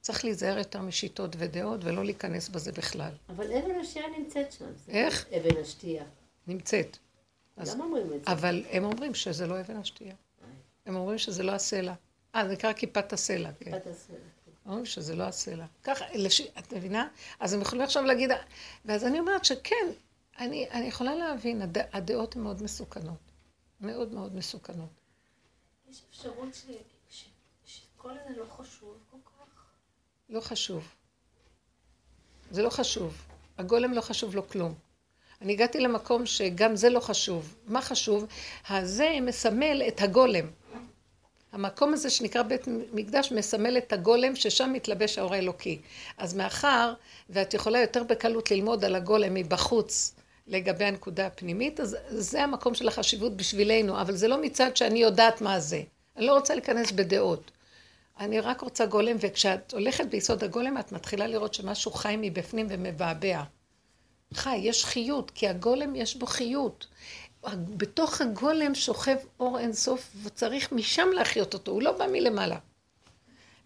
צריך 0.00 0.24
להיזהר 0.24 0.58
יותר 0.58 0.80
משיטות 0.80 1.36
ודעות 1.38 1.84
ולא 1.84 2.04
להיכנס 2.04 2.48
בזה 2.48 2.72
בכלל. 2.72 3.12
אבל 3.28 3.52
אבן 3.52 3.80
השתייה 3.80 4.04
נמצאת 4.18 4.52
שם. 4.52 4.64
איך? 4.88 5.26
אבן 5.36 5.60
השתייה. 5.60 6.04
נמצאת. 6.46 6.96
אז- 7.56 7.74
למה 7.74 7.84
אומרים 7.84 8.06
את 8.06 8.24
זה? 8.26 8.32
אבל 8.32 8.64
הם 8.70 8.84
אומרים 8.84 9.14
שזה 9.14 9.46
לא 9.46 9.60
אבן 9.60 9.76
השתייה. 9.76 10.14
הם 10.86 10.96
אומרים 10.96 11.18
שזה 11.18 11.42
לא 11.42 11.52
הסלע. 11.52 11.92
אה, 12.34 12.46
זה 12.46 12.52
נקרא 12.52 12.72
כיפת 12.72 13.12
הסלע, 13.12 13.50
כן. 13.60 13.64
כיפת 13.64 13.86
הסלע. 13.86 14.16
אומרים 14.70 14.86
שזה 14.86 15.14
לא 15.16 15.24
הסלע. 15.24 15.66
ככה, 15.84 16.04
לש... 16.14 16.40
את 16.40 16.72
מבינה? 16.72 17.08
אז 17.40 17.52
הם 17.52 17.60
יכולים 17.60 17.84
עכשיו 17.84 18.02
להגיד... 18.02 18.30
ואז 18.84 19.04
אני 19.04 19.20
אומרת 19.20 19.44
שכן, 19.44 19.86
אני, 20.38 20.70
אני 20.70 20.86
יכולה 20.86 21.14
להבין, 21.14 21.62
הד... 21.62 21.78
הדעות 21.92 22.36
הן 22.36 22.42
מאוד 22.42 22.62
מסוכנות. 22.62 23.18
מאוד 23.80 24.12
מאוד 24.12 24.34
מסוכנות. 24.34 24.88
יש 25.90 26.02
אפשרות 26.10 26.54
ש... 26.54 26.64
ש... 27.10 27.24
שכל 27.64 28.12
זה 28.28 28.40
לא 28.40 28.44
חשוב 28.44 28.94
כל 29.10 29.16
כך? 29.24 29.64
לא 30.28 30.40
חשוב. 30.40 30.88
זה 32.50 32.62
לא 32.62 32.70
חשוב. 32.70 33.26
הגולם 33.58 33.92
לא 33.92 34.00
חשוב 34.00 34.34
לו 34.34 34.48
כלום. 34.48 34.74
אני 35.40 35.52
הגעתי 35.52 35.80
למקום 35.80 36.26
שגם 36.26 36.76
זה 36.76 36.90
לא 36.90 37.00
חשוב. 37.00 37.56
מה 37.66 37.82
חשוב? 37.82 38.26
הזה 38.68 39.18
מסמל 39.22 39.82
את 39.88 40.00
הגולם. 40.00 40.50
המקום 41.52 41.92
הזה 41.92 42.10
שנקרא 42.10 42.42
בית 42.42 42.68
מקדש 42.92 43.32
מסמל 43.32 43.78
את 43.78 43.92
הגולם 43.92 44.36
ששם 44.36 44.70
מתלבש 44.72 45.18
האור 45.18 45.34
האלוקי. 45.34 45.80
אז 46.18 46.34
מאחר 46.34 46.92
ואת 47.30 47.54
יכולה 47.54 47.78
יותר 47.80 48.02
בקלות 48.02 48.50
ללמוד 48.50 48.84
על 48.84 48.94
הגולם 48.94 49.34
מבחוץ 49.34 50.14
לגבי 50.46 50.84
הנקודה 50.84 51.26
הפנימית, 51.26 51.80
אז 51.80 51.96
זה 52.08 52.42
המקום 52.42 52.74
של 52.74 52.88
החשיבות 52.88 53.36
בשבילנו, 53.36 54.00
אבל 54.00 54.16
זה 54.16 54.28
לא 54.28 54.42
מצד 54.42 54.76
שאני 54.76 54.98
יודעת 54.98 55.40
מה 55.40 55.60
זה. 55.60 55.82
אני 56.16 56.26
לא 56.26 56.34
רוצה 56.34 56.54
להיכנס 56.54 56.92
בדעות. 56.92 57.50
אני 58.20 58.40
רק 58.40 58.60
רוצה 58.60 58.86
גולם, 58.86 59.16
וכשאת 59.20 59.72
הולכת 59.72 60.06
ביסוד 60.06 60.44
הגולם, 60.44 60.78
את 60.78 60.92
מתחילה 60.92 61.26
לראות 61.26 61.54
שמשהו 61.54 61.90
חי 61.90 62.16
מבפנים 62.18 62.66
ומבעבע. 62.70 63.42
חי, 64.34 64.56
יש 64.56 64.84
חיות, 64.84 65.30
כי 65.30 65.48
הגולם 65.48 65.96
יש 65.96 66.16
בו 66.16 66.26
חיות. 66.26 66.86
בתוך 67.76 68.20
הגולם 68.20 68.74
שוכב 68.74 69.16
אור 69.40 69.58
אינסוף, 69.58 70.10
וצריך 70.22 70.72
משם 70.72 71.08
להחיות 71.14 71.54
אותו, 71.54 71.72
הוא 71.72 71.82
לא 71.82 71.92
בא 71.92 72.06
מלמעלה. 72.06 72.58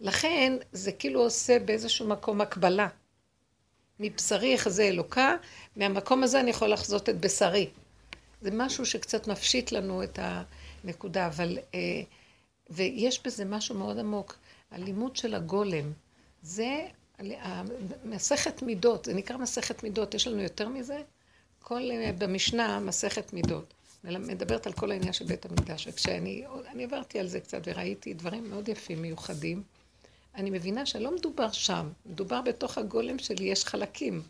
לכן, 0.01 0.53
זה 0.71 0.91
כאילו 0.91 1.21
עושה 1.21 1.59
באיזשהו 1.59 2.07
מקום 2.07 2.41
הקבלה. 2.41 2.87
מבשרי 3.99 4.53
יחזה 4.53 4.83
אלוקה, 4.83 5.35
מהמקום 5.75 6.23
הזה 6.23 6.39
אני 6.39 6.49
יכול 6.49 6.69
לחזות 6.69 7.09
את 7.09 7.19
בשרי. 7.19 7.69
זה 8.41 8.49
משהו 8.53 8.85
שקצת 8.85 9.27
מפשיט 9.27 9.71
לנו 9.71 10.03
את 10.03 10.19
הנקודה, 10.21 11.27
אבל... 11.27 11.57
אה, 11.73 12.01
ויש 12.69 13.23
בזה 13.25 13.45
משהו 13.45 13.75
מאוד 13.75 13.99
עמוק. 13.99 14.37
הלימוד 14.71 15.15
של 15.15 15.35
הגולם, 15.35 15.91
זה 16.41 16.87
מסכת 18.03 18.61
מידות, 18.61 19.05
זה 19.05 19.13
נקרא 19.13 19.37
מסכת 19.37 19.83
מידות, 19.83 20.13
יש 20.13 20.27
לנו 20.27 20.41
יותר 20.41 20.69
מזה? 20.69 21.01
כל, 21.67 21.91
אה, 21.91 22.11
במשנה, 22.17 22.79
מסכת 22.79 23.33
מידות. 23.33 23.73
מדברת 24.03 24.67
על 24.67 24.73
כל 24.73 24.91
העניין 24.91 25.13
של 25.13 25.25
בית 25.25 25.45
המקדש. 25.45 25.87
וכשאני 25.87 26.43
אני 26.71 26.83
עברתי 26.83 27.19
על 27.19 27.27
זה 27.27 27.39
קצת 27.39 27.61
וראיתי 27.63 28.13
דברים 28.13 28.49
מאוד 28.49 28.69
יפים, 28.69 29.01
מיוחדים, 29.01 29.63
אני 30.35 30.49
מבינה 30.49 30.85
שלא 30.85 31.15
מדובר 31.15 31.51
שם, 31.51 31.89
מדובר 32.05 32.41
בתוך 32.41 32.77
הגולם 32.77 33.19
שלי, 33.19 33.45
יש 33.45 33.65
חלקים. 33.65 34.21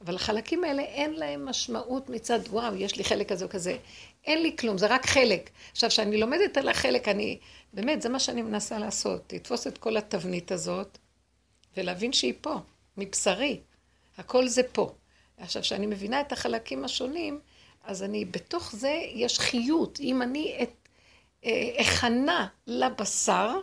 אבל 0.00 0.14
החלקים 0.14 0.64
האלה 0.64 0.82
אין 0.82 1.14
להם 1.14 1.44
משמעות 1.44 2.08
מצד, 2.08 2.40
וואו, 2.50 2.74
יש 2.74 2.96
לי 2.96 3.04
חלק 3.04 3.28
כזה 3.32 3.44
או 3.44 3.50
כזה. 3.50 3.76
אין 4.24 4.42
לי 4.42 4.56
כלום, 4.56 4.78
זה 4.78 4.86
רק 4.86 5.06
חלק. 5.06 5.50
עכשיו, 5.72 5.90
כשאני 5.90 6.16
לומדת 6.20 6.56
על 6.56 6.68
החלק, 6.68 7.08
אני, 7.08 7.38
באמת, 7.72 8.02
זה 8.02 8.08
מה 8.08 8.20
שאני 8.20 8.42
מנסה 8.42 8.78
לעשות. 8.78 9.32
לתפוס 9.32 9.66
את 9.66 9.78
כל 9.78 9.96
התבנית 9.96 10.52
הזאת, 10.52 10.98
ולהבין 11.76 12.12
שהיא 12.12 12.34
פה, 12.40 12.54
מבשרי. 12.96 13.60
הכל 14.18 14.48
זה 14.48 14.62
פה. 14.72 14.94
עכשיו, 15.38 15.62
כשאני 15.62 15.86
מבינה 15.86 16.20
את 16.20 16.32
החלקים 16.32 16.84
השונים, 16.84 17.40
אז 17.84 18.02
אני, 18.02 18.24
בתוך 18.24 18.74
זה 18.76 19.00
יש 19.14 19.38
חיות. 19.38 20.00
אם 20.00 20.22
אני 20.22 20.58
את, 20.62 20.70
אה, 21.44 21.70
אכנה 21.80 22.48
לבשר, 22.66 23.58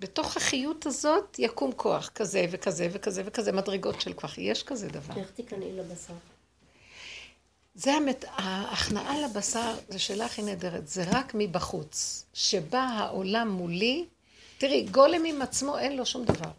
בתוך 0.00 0.36
החיות 0.36 0.86
הזאת 0.86 1.38
יקום 1.38 1.72
כוח 1.72 2.08
כזה 2.08 2.46
וכזה 2.50 2.88
וכזה 2.92 3.22
וכזה, 3.24 3.52
מדרגות 3.52 4.00
של 4.00 4.12
כוח. 4.12 4.38
יש 4.38 4.62
כזה 4.62 4.88
דבר. 4.88 5.14
איך 5.16 5.30
תיכנעי 5.30 5.72
לבשר? 5.72 6.14
זה 7.74 7.92
המת... 7.92 8.24
ההכנעה 8.28 9.20
לבשר, 9.20 9.74
זו 9.88 10.02
שאלה 10.02 10.24
הכי 10.24 10.42
נהדרת, 10.42 10.88
זה 10.88 11.04
רק 11.10 11.32
מבחוץ. 11.34 12.24
שבא 12.34 12.78
העולם 12.78 13.48
מולי, 13.50 14.06
תראי, 14.58 14.86
גולם 14.90 15.24
עם 15.24 15.42
עצמו 15.42 15.78
אין 15.78 15.96
לו 15.96 16.06
שום 16.06 16.24
דבר. 16.24 16.50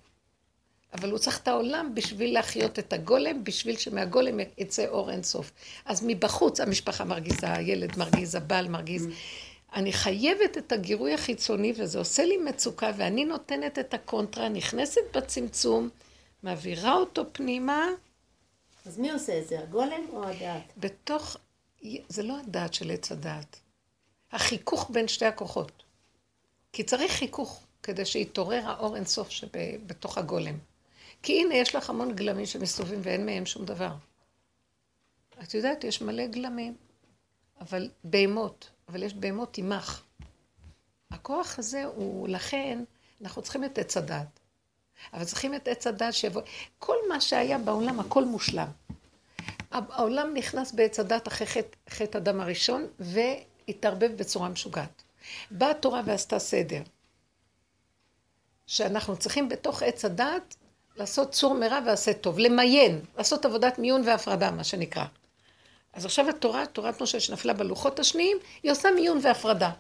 אבל 0.94 1.12
הוא 1.12 1.20
צריך 1.20 1.40
את 1.40 1.48
העולם 1.48 1.96
בשביל 1.96 2.34
להחיות 2.34 2.80
את 2.80 2.94
הגולם, 2.94 3.44
בשביל 3.44 3.78
שמהגולם 3.78 4.40
יצא 4.58 4.88
אור 4.88 5.12
אינסוף. 5.12 5.52
אז 5.86 6.04
מבחוץ 6.08 6.60
המשפחה 6.60 7.04
מרגיזה, 7.04 7.54
הילד 7.54 7.98
מרגיז, 7.98 8.36
הבעל 8.36 8.68
מרגיז. 8.68 9.08
אני 9.74 9.94
חייבת 9.94 10.58
את 10.58 10.72
הגירוי 10.72 11.14
החיצוני, 11.14 11.74
וזה 11.78 12.00
עושה 12.00 12.26
לי 12.26 12.38
מצוקה, 12.38 12.92
ואני 12.98 13.26
נותנת 13.26 13.80
את 13.80 13.94
הקונטרה, 13.94 14.50
נכנסת 14.50 15.02
בצמצום, 15.14 15.90
מעבירה 16.44 16.94
אותו 16.94 17.24
פנימה, 17.32 17.88
אז 18.86 19.00
מי 19.00 19.12
עושה 19.12 19.40
את 19.40 19.48
זה, 19.48 19.60
הגולם 19.60 20.02
או 20.14 20.24
הדעת? 20.28 20.74
בתוך, 20.78 21.38
זה 22.10 22.24
לא 22.24 22.40
הדעת 22.40 22.74
של 22.74 22.92
עץ 22.92 23.12
הדעת. 23.12 23.60
החיכוך 24.32 24.90
בין 24.94 25.08
שתי 25.08 25.26
הכוחות. 25.26 25.84
כי 26.74 26.84
צריך 26.84 27.12
חיכוך 27.12 27.64
כדי 27.84 28.06
שיתעורר 28.06 28.62
האור 28.66 28.96
אינסוף 28.96 29.30
שבתוך 29.30 30.18
הגולם. 30.18 30.58
כי 31.24 31.42
הנה, 31.42 31.56
יש 31.56 31.76
לך 31.76 31.90
המון 31.90 32.16
גלמים 32.16 32.46
שמסתובבים 32.46 33.00
ואין 33.04 33.26
מהם 33.26 33.46
שום 33.46 33.66
דבר. 33.66 33.94
את 35.44 35.54
יודעת, 35.54 35.84
יש 35.84 36.02
מלא 36.02 36.28
גלמים, 36.28 36.76
אבל 37.62 37.90
בהמות, 38.04 38.70
אבל 38.88 39.04
יש 39.04 39.14
בהמות 39.14 39.58
עמך. 39.58 40.02
הכוח 41.12 41.60
הזה 41.60 41.86
הוא, 41.86 42.28
לכן, 42.28 42.84
אנחנו 43.22 43.42
צריכים 43.42 43.64
את 43.64 43.78
עץ 43.78 43.98
הדעת. 43.98 44.40
אבל 45.14 45.26
צריכים 45.26 45.56
את 45.56 45.68
עץ 45.68 45.88
הדת 45.88 46.14
שיבוא... 46.14 46.42
כל 46.80 46.96
מה 47.10 47.22
שהיה 47.22 47.58
בעולם, 47.58 48.00
הכל 48.00 48.26
מושלם. 48.26 48.68
העולם 49.72 50.34
נכנס 50.34 50.72
בעץ 50.72 51.00
הדת 51.00 51.28
אחרי 51.28 51.48
חטא, 51.48 51.78
חטא 51.90 52.18
אדם 52.18 52.40
הראשון, 52.40 52.88
והתערבב 53.00 54.12
בצורה 54.18 54.50
משוגעת. 54.50 55.04
באה 55.52 55.72
התורה 55.72 56.02
ועשתה 56.06 56.40
סדר. 56.40 56.82
שאנחנו 58.68 59.18
צריכים 59.18 59.50
בתוך 59.50 59.84
עץ 59.84 60.06
הדת 60.06 60.56
לעשות 60.98 61.32
צור 61.32 61.54
מרע 61.54 61.80
ועשה 61.86 62.14
טוב, 62.14 62.40
למיין, 62.40 63.02
לעשות 63.18 63.46
עבודת 63.46 63.80
מיון 63.80 64.02
והפרדה, 64.06 64.52
מה 64.52 64.64
שנקרא. 64.64 65.06
אז 65.94 66.06
עכשיו 66.06 66.30
התורה, 66.30 66.66
תורת 66.66 67.02
משה 67.02 67.20
שנפלה 67.20 67.54
בלוחות 67.54 68.00
השניים, 68.00 68.38
היא 68.64 68.72
עושה 68.72 68.92
מיון 68.92 69.20
והפרדה. 69.24 69.72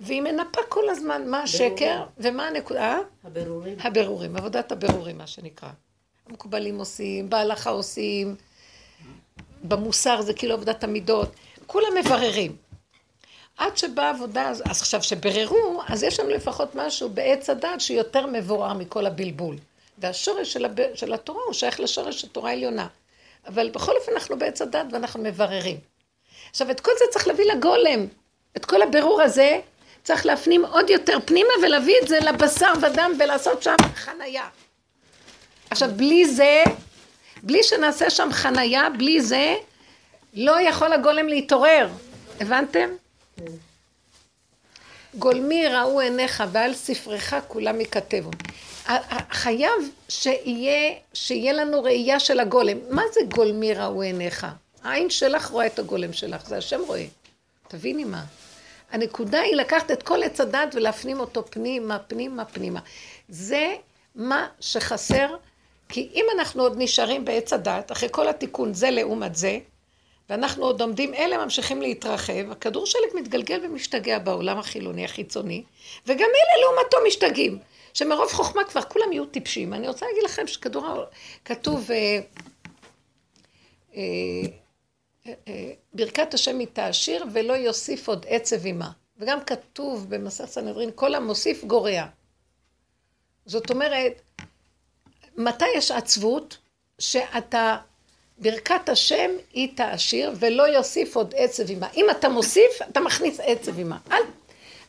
והיא 0.00 0.22
מנפה 0.22 0.60
כל 0.68 0.88
הזמן 0.88 1.30
מה 1.30 1.42
השקר 1.42 2.04
ומה 2.18 2.46
הנקודה. 2.46 2.98
הבירורים. 3.24 3.78
הבירורים, 3.80 4.36
עבודת 4.36 4.72
הבירורים, 4.72 5.18
מה 5.18 5.26
שנקרא. 5.26 5.68
המקובלים 6.28 6.78
עושים, 6.78 7.30
בהלכה 7.30 7.70
עושים, 7.70 8.36
במוסר 9.62 10.22
זה 10.22 10.34
כאילו 10.34 10.54
עבודת 10.54 10.84
המידות, 10.84 11.28
כולם 11.66 11.94
מבררים. 12.00 12.56
עד 13.56 13.76
שבאה 13.76 14.10
עבודה, 14.10 14.48
אז 14.48 14.62
עכשיו 14.80 15.02
שבררו, 15.02 15.82
אז 15.88 16.02
יש 16.02 16.20
לנו 16.20 16.30
לפחות 16.30 16.74
משהו 16.74 17.08
בעץ 17.08 17.50
הדת 17.50 17.80
שיותר 17.80 18.26
מבואר 18.26 18.72
מכל 18.72 19.06
הבלבול. 19.06 19.56
והשורש 19.98 20.52
של, 20.52 20.64
הב... 20.64 20.94
של 20.94 21.12
התורה 21.12 21.42
הוא 21.46 21.52
שייך 21.52 21.80
לשורש 21.80 22.20
של 22.20 22.28
תורה 22.28 22.52
עליונה. 22.52 22.86
אבל 23.46 23.70
בכל 23.70 23.96
אופן 23.96 24.12
אנחנו 24.12 24.38
בעץ 24.38 24.62
הדת 24.62 24.86
ואנחנו 24.92 25.22
מבררים. 25.22 25.76
עכשיו, 26.50 26.70
את 26.70 26.80
כל 26.80 26.90
זה 26.98 27.04
צריך 27.10 27.28
להביא 27.28 27.52
לגולם. 27.52 28.06
את 28.56 28.64
כל 28.64 28.82
הבירור 28.82 29.22
הזה 29.22 29.60
צריך 30.02 30.26
להפנים 30.26 30.64
עוד 30.64 30.90
יותר 30.90 31.18
פנימה 31.24 31.52
ולהביא 31.62 31.94
את 32.02 32.08
זה 32.08 32.20
לבשר 32.20 32.72
ודם 32.82 33.12
ולעשות 33.18 33.62
שם 33.62 33.76
חנייה. 33.94 34.48
עכשיו, 35.70 35.88
בלי 35.96 36.26
זה, 36.26 36.64
בלי 37.42 37.62
שנעשה 37.62 38.10
שם 38.10 38.28
חנייה, 38.32 38.90
בלי 38.90 39.20
זה, 39.20 39.54
לא 40.34 40.60
יכול 40.60 40.92
הגולם 40.92 41.28
להתעורר. 41.28 41.88
הבנתם? 42.40 42.88
גולמי 45.14 45.68
ראו 45.68 46.00
עיניך 46.00 46.44
ועל 46.52 46.74
ספרך 46.74 47.34
כולם 47.48 47.80
ייכתבו. 47.80 48.30
חייב 49.30 49.72
שיהיה, 50.08 50.94
שיהיה 51.14 51.52
לנו 51.52 51.82
ראייה 51.82 52.20
של 52.20 52.40
הגולם. 52.40 52.78
מה 52.90 53.02
זה 53.12 53.20
גולמי 53.34 53.74
ראו 53.74 54.02
עיניך? 54.02 54.46
העין 54.82 55.10
שלך 55.10 55.46
רואה 55.46 55.66
את 55.66 55.78
הגולם 55.78 56.12
שלך, 56.12 56.46
זה 56.46 56.56
השם 56.56 56.80
רואה. 56.86 57.04
תביני 57.68 58.04
מה. 58.04 58.24
הנקודה 58.90 59.40
היא 59.40 59.56
לקחת 59.56 59.90
את 59.90 60.02
כל 60.02 60.22
עץ 60.22 60.40
הדת 60.40 60.74
ולהפנים 60.74 61.20
אותו 61.20 61.44
פנימה, 61.50 61.98
פנימה, 61.98 62.44
פנימה. 62.44 62.80
זה 63.28 63.74
מה 64.14 64.48
שחסר, 64.60 65.36
כי 65.88 66.08
אם 66.14 66.24
אנחנו 66.38 66.62
עוד 66.62 66.74
נשארים 66.78 67.24
בעץ 67.24 67.52
הדת, 67.52 67.92
אחרי 67.92 68.08
כל 68.12 68.28
התיקון 68.28 68.74
זה 68.74 68.90
לעומת 68.90 69.34
זה, 69.34 69.58
ואנחנו 70.30 70.64
עוד 70.64 70.82
עומדים, 70.82 71.14
אלה 71.14 71.44
ממשיכים 71.44 71.82
להתרחב, 71.82 72.50
הכדור 72.50 72.86
שלג 72.86 73.08
מתגלגל 73.14 73.60
ומשתגע 73.62 74.18
בעולם 74.18 74.58
החילוני 74.58 75.04
החיצוני, 75.04 75.62
וגם 76.06 76.18
אלה 76.18 76.62
לעומתו 76.62 76.96
משתגעים, 77.06 77.58
שמרוב 77.94 78.32
חוכמה 78.32 78.64
כבר 78.64 78.82
כולם 78.82 79.12
יהיו 79.12 79.26
טיפשים. 79.26 79.74
אני 79.74 79.88
רוצה 79.88 80.06
להגיד 80.06 80.22
לכם 80.24 80.46
שכדור, 80.46 81.04
כתוב, 81.44 81.90
אה, 81.90 82.18
אה, 83.96 84.02
אה, 85.48 85.72
ברכת 85.92 86.34
השם 86.34 86.58
היא 86.58 86.68
תעשיר 86.72 87.24
ולא 87.32 87.52
יוסיף 87.52 88.08
עוד 88.08 88.26
עצב 88.28 88.66
עמה. 88.66 88.90
וגם 89.18 89.44
כתוב 89.44 90.06
במסך 90.08 90.44
סנהדרין, 90.44 90.90
כל 90.94 91.14
המוסיף 91.14 91.64
גורע. 91.64 92.06
זאת 93.46 93.70
אומרת, 93.70 94.22
מתי 95.36 95.68
יש 95.76 95.90
עצבות? 95.90 96.58
שאתה 96.98 97.76
ברכת 98.38 98.88
השם 98.88 99.30
היא 99.52 99.76
תעשיר 99.76 100.32
ולא 100.38 100.62
יוסיף 100.62 101.16
עוד 101.16 101.34
עצב 101.36 101.70
עמה. 101.70 101.88
אם 101.96 102.06
אתה 102.10 102.28
מוסיף, 102.28 102.82
אתה 102.90 103.00
מכניס 103.00 103.40
עצב 103.40 103.78
עמה. 103.78 103.98
אל... 104.12 104.22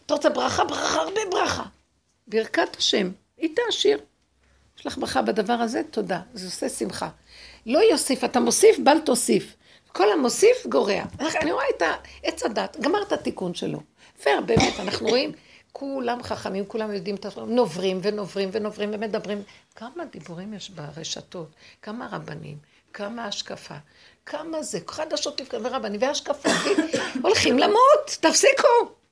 אתה 0.05 0.13
רוצה 0.13 0.29
ברכה, 0.29 0.63
ברכה, 0.63 1.01
הרבה 1.01 1.21
ברכה. 1.31 1.63
ברכת 2.27 2.75
השם 2.77 3.11
היא 3.37 3.49
תעשיר. 3.55 3.99
יש 4.79 4.87
לך 4.87 4.97
ברכה 4.97 5.21
בדבר 5.21 5.53
הזה? 5.53 5.81
תודה. 5.91 6.21
זה 6.33 6.45
עושה 6.45 6.69
שמחה. 6.69 7.09
לא 7.65 7.79
יוסיף, 7.79 8.23
אתה 8.23 8.39
מוסיף, 8.39 8.79
בל 8.83 8.99
תוסיף. 8.99 9.55
כל 9.87 10.11
המוסיף 10.11 10.67
גורע. 10.67 11.03
אני 11.41 11.51
רואה 11.51 11.65
את 11.77 11.83
עץ 12.23 12.43
הדת, 12.43 12.77
גמר 12.81 13.01
את 13.01 13.11
התיקון 13.11 13.53
שלו. 13.53 13.79
פייר, 14.23 14.41
באמת, 14.41 14.79
אנחנו 14.79 15.07
רואים, 15.07 15.31
כולם 15.71 16.23
חכמים, 16.23 16.65
כולם 16.65 16.93
יודעים 16.93 17.15
את 17.15 17.25
הדברים, 17.25 17.55
נוברים 17.55 17.99
ונוברים 18.03 18.49
ונוברים 18.51 18.89
ומדברים. 18.93 19.43
כמה 19.75 20.05
דיבורים 20.11 20.53
יש 20.53 20.69
ברשתות, 20.69 21.47
כמה 21.81 22.07
רבנים, 22.11 22.57
כמה 22.93 23.25
השקפה, 23.25 23.75
כמה 24.25 24.63
זה, 24.63 24.79
חדשות 24.87 25.41
לבקרים 25.41 25.65
ורבנים 25.65 26.01
והשקפה, 26.01 26.49
הולכים 27.23 27.59
למות, 27.59 28.17
תפסיקו. 28.19 29.02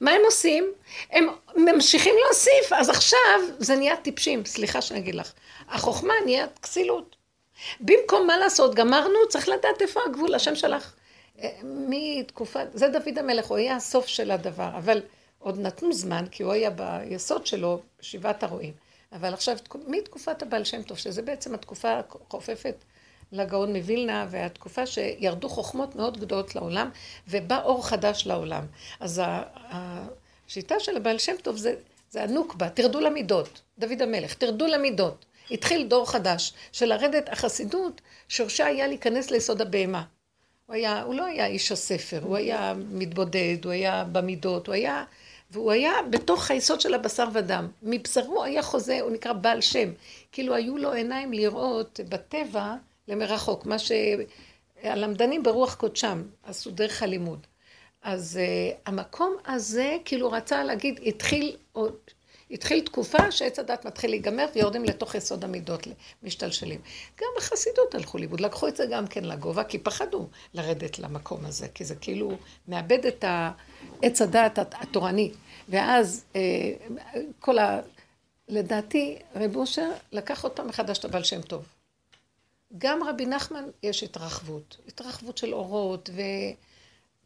מה 0.00 0.10
הם 0.10 0.20
עושים? 0.24 0.72
הם 1.10 1.26
ממשיכים 1.56 2.14
להוסיף, 2.24 2.72
אז 2.72 2.88
עכשיו 2.88 3.40
זה 3.58 3.76
נהיה 3.76 3.96
טיפשים, 3.96 4.44
סליחה 4.44 4.82
שאני 4.82 5.00
אגיד 5.00 5.14
לך. 5.14 5.32
החוכמה 5.68 6.14
נהיית 6.24 6.58
כסילות. 6.58 7.16
במקום 7.80 8.26
מה 8.26 8.36
לעשות, 8.36 8.74
גמרנו, 8.74 9.28
צריך 9.28 9.48
לדעת 9.48 9.82
איפה 9.82 10.00
הגבול, 10.06 10.34
השם 10.34 10.54
שלך. 10.54 10.94
אה, 11.38 11.50
מתקופת, 11.62 12.66
זה 12.74 12.88
דוד 12.88 13.18
המלך, 13.18 13.46
הוא 13.46 13.56
היה 13.56 13.76
הסוף 13.76 14.06
של 14.06 14.30
הדבר, 14.30 14.68
אבל 14.76 15.02
עוד 15.38 15.58
נתנו 15.58 15.92
זמן, 15.92 16.24
כי 16.30 16.42
הוא 16.42 16.52
היה 16.52 16.70
ביסוד 16.70 17.46
שלו, 17.46 17.80
שבעת 18.00 18.42
הרועים. 18.42 18.72
אבל 19.12 19.34
עכשיו, 19.34 19.56
מתקופת 19.86 20.42
הבעל 20.42 20.64
שם 20.64 20.82
טוב, 20.82 20.98
שזה 20.98 21.22
בעצם 21.22 21.54
התקופה 21.54 22.00
החופפת 22.28 22.74
לגאון 23.32 23.76
מווילנה, 23.76 24.26
והתקופה 24.30 24.86
שירדו 24.86 25.48
חוכמות 25.48 25.96
מאוד 25.96 26.20
גדולות 26.20 26.54
לעולם, 26.54 26.90
ובא 27.28 27.62
אור 27.62 27.86
חדש 27.86 28.26
לעולם. 28.26 28.66
אז 29.00 29.22
השיטה 29.70 30.80
של 30.80 30.96
הבעל 30.96 31.18
שם 31.18 31.34
טוב 31.42 31.56
זה, 31.56 31.74
זה 32.10 32.22
הנוקבה, 32.22 32.68
תרדו 32.68 33.00
למידות, 33.00 33.60
דוד 33.78 34.02
המלך, 34.02 34.34
תרדו 34.34 34.66
למידות. 34.66 35.24
התחיל 35.50 35.86
דור 35.88 36.10
חדש 36.10 36.52
של 36.72 36.86
לרדת 36.86 37.28
החסידות, 37.28 38.00
שורשה 38.28 38.66
היה 38.66 38.86
להיכנס 38.86 39.30
ליסוד 39.30 39.60
הבהמה. 39.60 40.02
הוא, 40.66 40.74
היה, 40.74 41.02
הוא 41.02 41.14
לא 41.14 41.24
היה 41.24 41.46
איש 41.46 41.72
הספר, 41.72 42.20
הוא 42.22 42.36
היה 42.36 42.74
מתבודד, 42.90 43.56
הוא 43.64 43.72
היה 43.72 44.04
במידות, 44.12 44.66
הוא 44.66 44.74
היה... 44.74 45.04
והוא 45.50 45.72
היה 45.72 45.92
בתוך 46.10 46.50
היסוד 46.50 46.80
של 46.80 46.94
הבשר 46.94 47.28
ודם. 47.32 47.68
מבשרו 47.82 48.44
היה 48.44 48.62
חוזה, 48.62 49.00
הוא 49.00 49.10
נקרא 49.10 49.32
בעל 49.32 49.60
שם. 49.60 49.92
כאילו 50.32 50.54
היו 50.54 50.76
לו 50.76 50.92
עיניים 50.92 51.32
לראות 51.32 52.00
בטבע 52.08 52.74
למרחוק, 53.08 53.66
מה 53.66 53.76
שהלמדנים 53.78 55.42
ברוח 55.42 55.74
קודשם 55.74 56.22
עשו 56.42 56.70
דרך 56.70 57.02
הלימוד. 57.02 57.46
אז 58.02 58.40
uh, 58.40 58.76
המקום 58.86 59.36
הזה, 59.46 59.96
כאילו 60.04 60.30
רצה 60.30 60.64
להגיד, 60.64 61.00
התחיל, 61.06 61.56
או, 61.74 61.86
התחיל 62.50 62.80
תקופה 62.80 63.30
שעץ 63.30 63.58
הדת 63.58 63.84
מתחיל 63.84 64.10
להיגמר 64.10 64.46
ויורדים 64.54 64.84
לתוך 64.84 65.14
יסוד 65.14 65.44
המידות, 65.44 65.86
משתלשלים. 66.22 66.80
גם 67.20 67.28
החסידות 67.38 67.94
הלכו 67.94 68.18
לאיבוד, 68.18 68.40
לקחו 68.40 68.68
את 68.68 68.76
זה 68.76 68.86
גם 68.90 69.06
כן 69.06 69.24
לגובה, 69.24 69.64
כי 69.64 69.78
פחדו 69.78 70.28
לרדת 70.54 70.98
למקום 70.98 71.44
הזה, 71.44 71.68
כי 71.68 71.84
זה 71.84 71.94
כאילו 71.94 72.32
מאבד 72.68 73.06
את 73.06 73.24
עץ 74.02 74.22
הדת 74.22 74.58
התורני. 74.58 75.32
ואז 75.68 76.24
uh, 76.32 76.36
כל 77.40 77.58
ה... 77.58 77.80
לדעתי, 78.48 79.18
רב 79.34 79.56
אושר 79.56 79.90
לקח 80.12 80.44
עוד 80.44 80.52
פעם 80.52 80.68
מחדש 80.68 80.98
את 80.98 81.04
הבעל 81.04 81.22
שם 81.24 81.42
טוב. 81.42 81.81
גם 82.78 83.02
רבי 83.02 83.26
נחמן 83.26 83.64
יש 83.82 84.02
התרחבות, 84.02 84.76
התרחבות 84.88 85.38
של 85.38 85.54
אורות, 85.54 86.10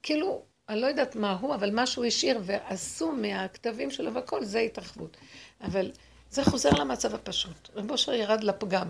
וכאילו, 0.00 0.42
אני 0.68 0.80
לא 0.80 0.86
יודעת 0.86 1.16
מה 1.16 1.32
הוא, 1.32 1.54
אבל 1.54 1.74
מה 1.74 1.86
שהוא 1.86 2.04
השאיר 2.04 2.40
ועשו 2.44 3.12
מהכתבים 3.12 3.90
שלו 3.90 4.14
והכל, 4.14 4.44
זה 4.44 4.58
התרחבות. 4.58 5.16
אבל 5.60 5.90
זה 6.30 6.44
חוזר 6.44 6.70
למצב 6.70 7.14
הפשוט. 7.14 7.68
רבי 7.74 7.92
אושר 7.92 8.12
ירד 8.12 8.44
לפגם, 8.44 8.88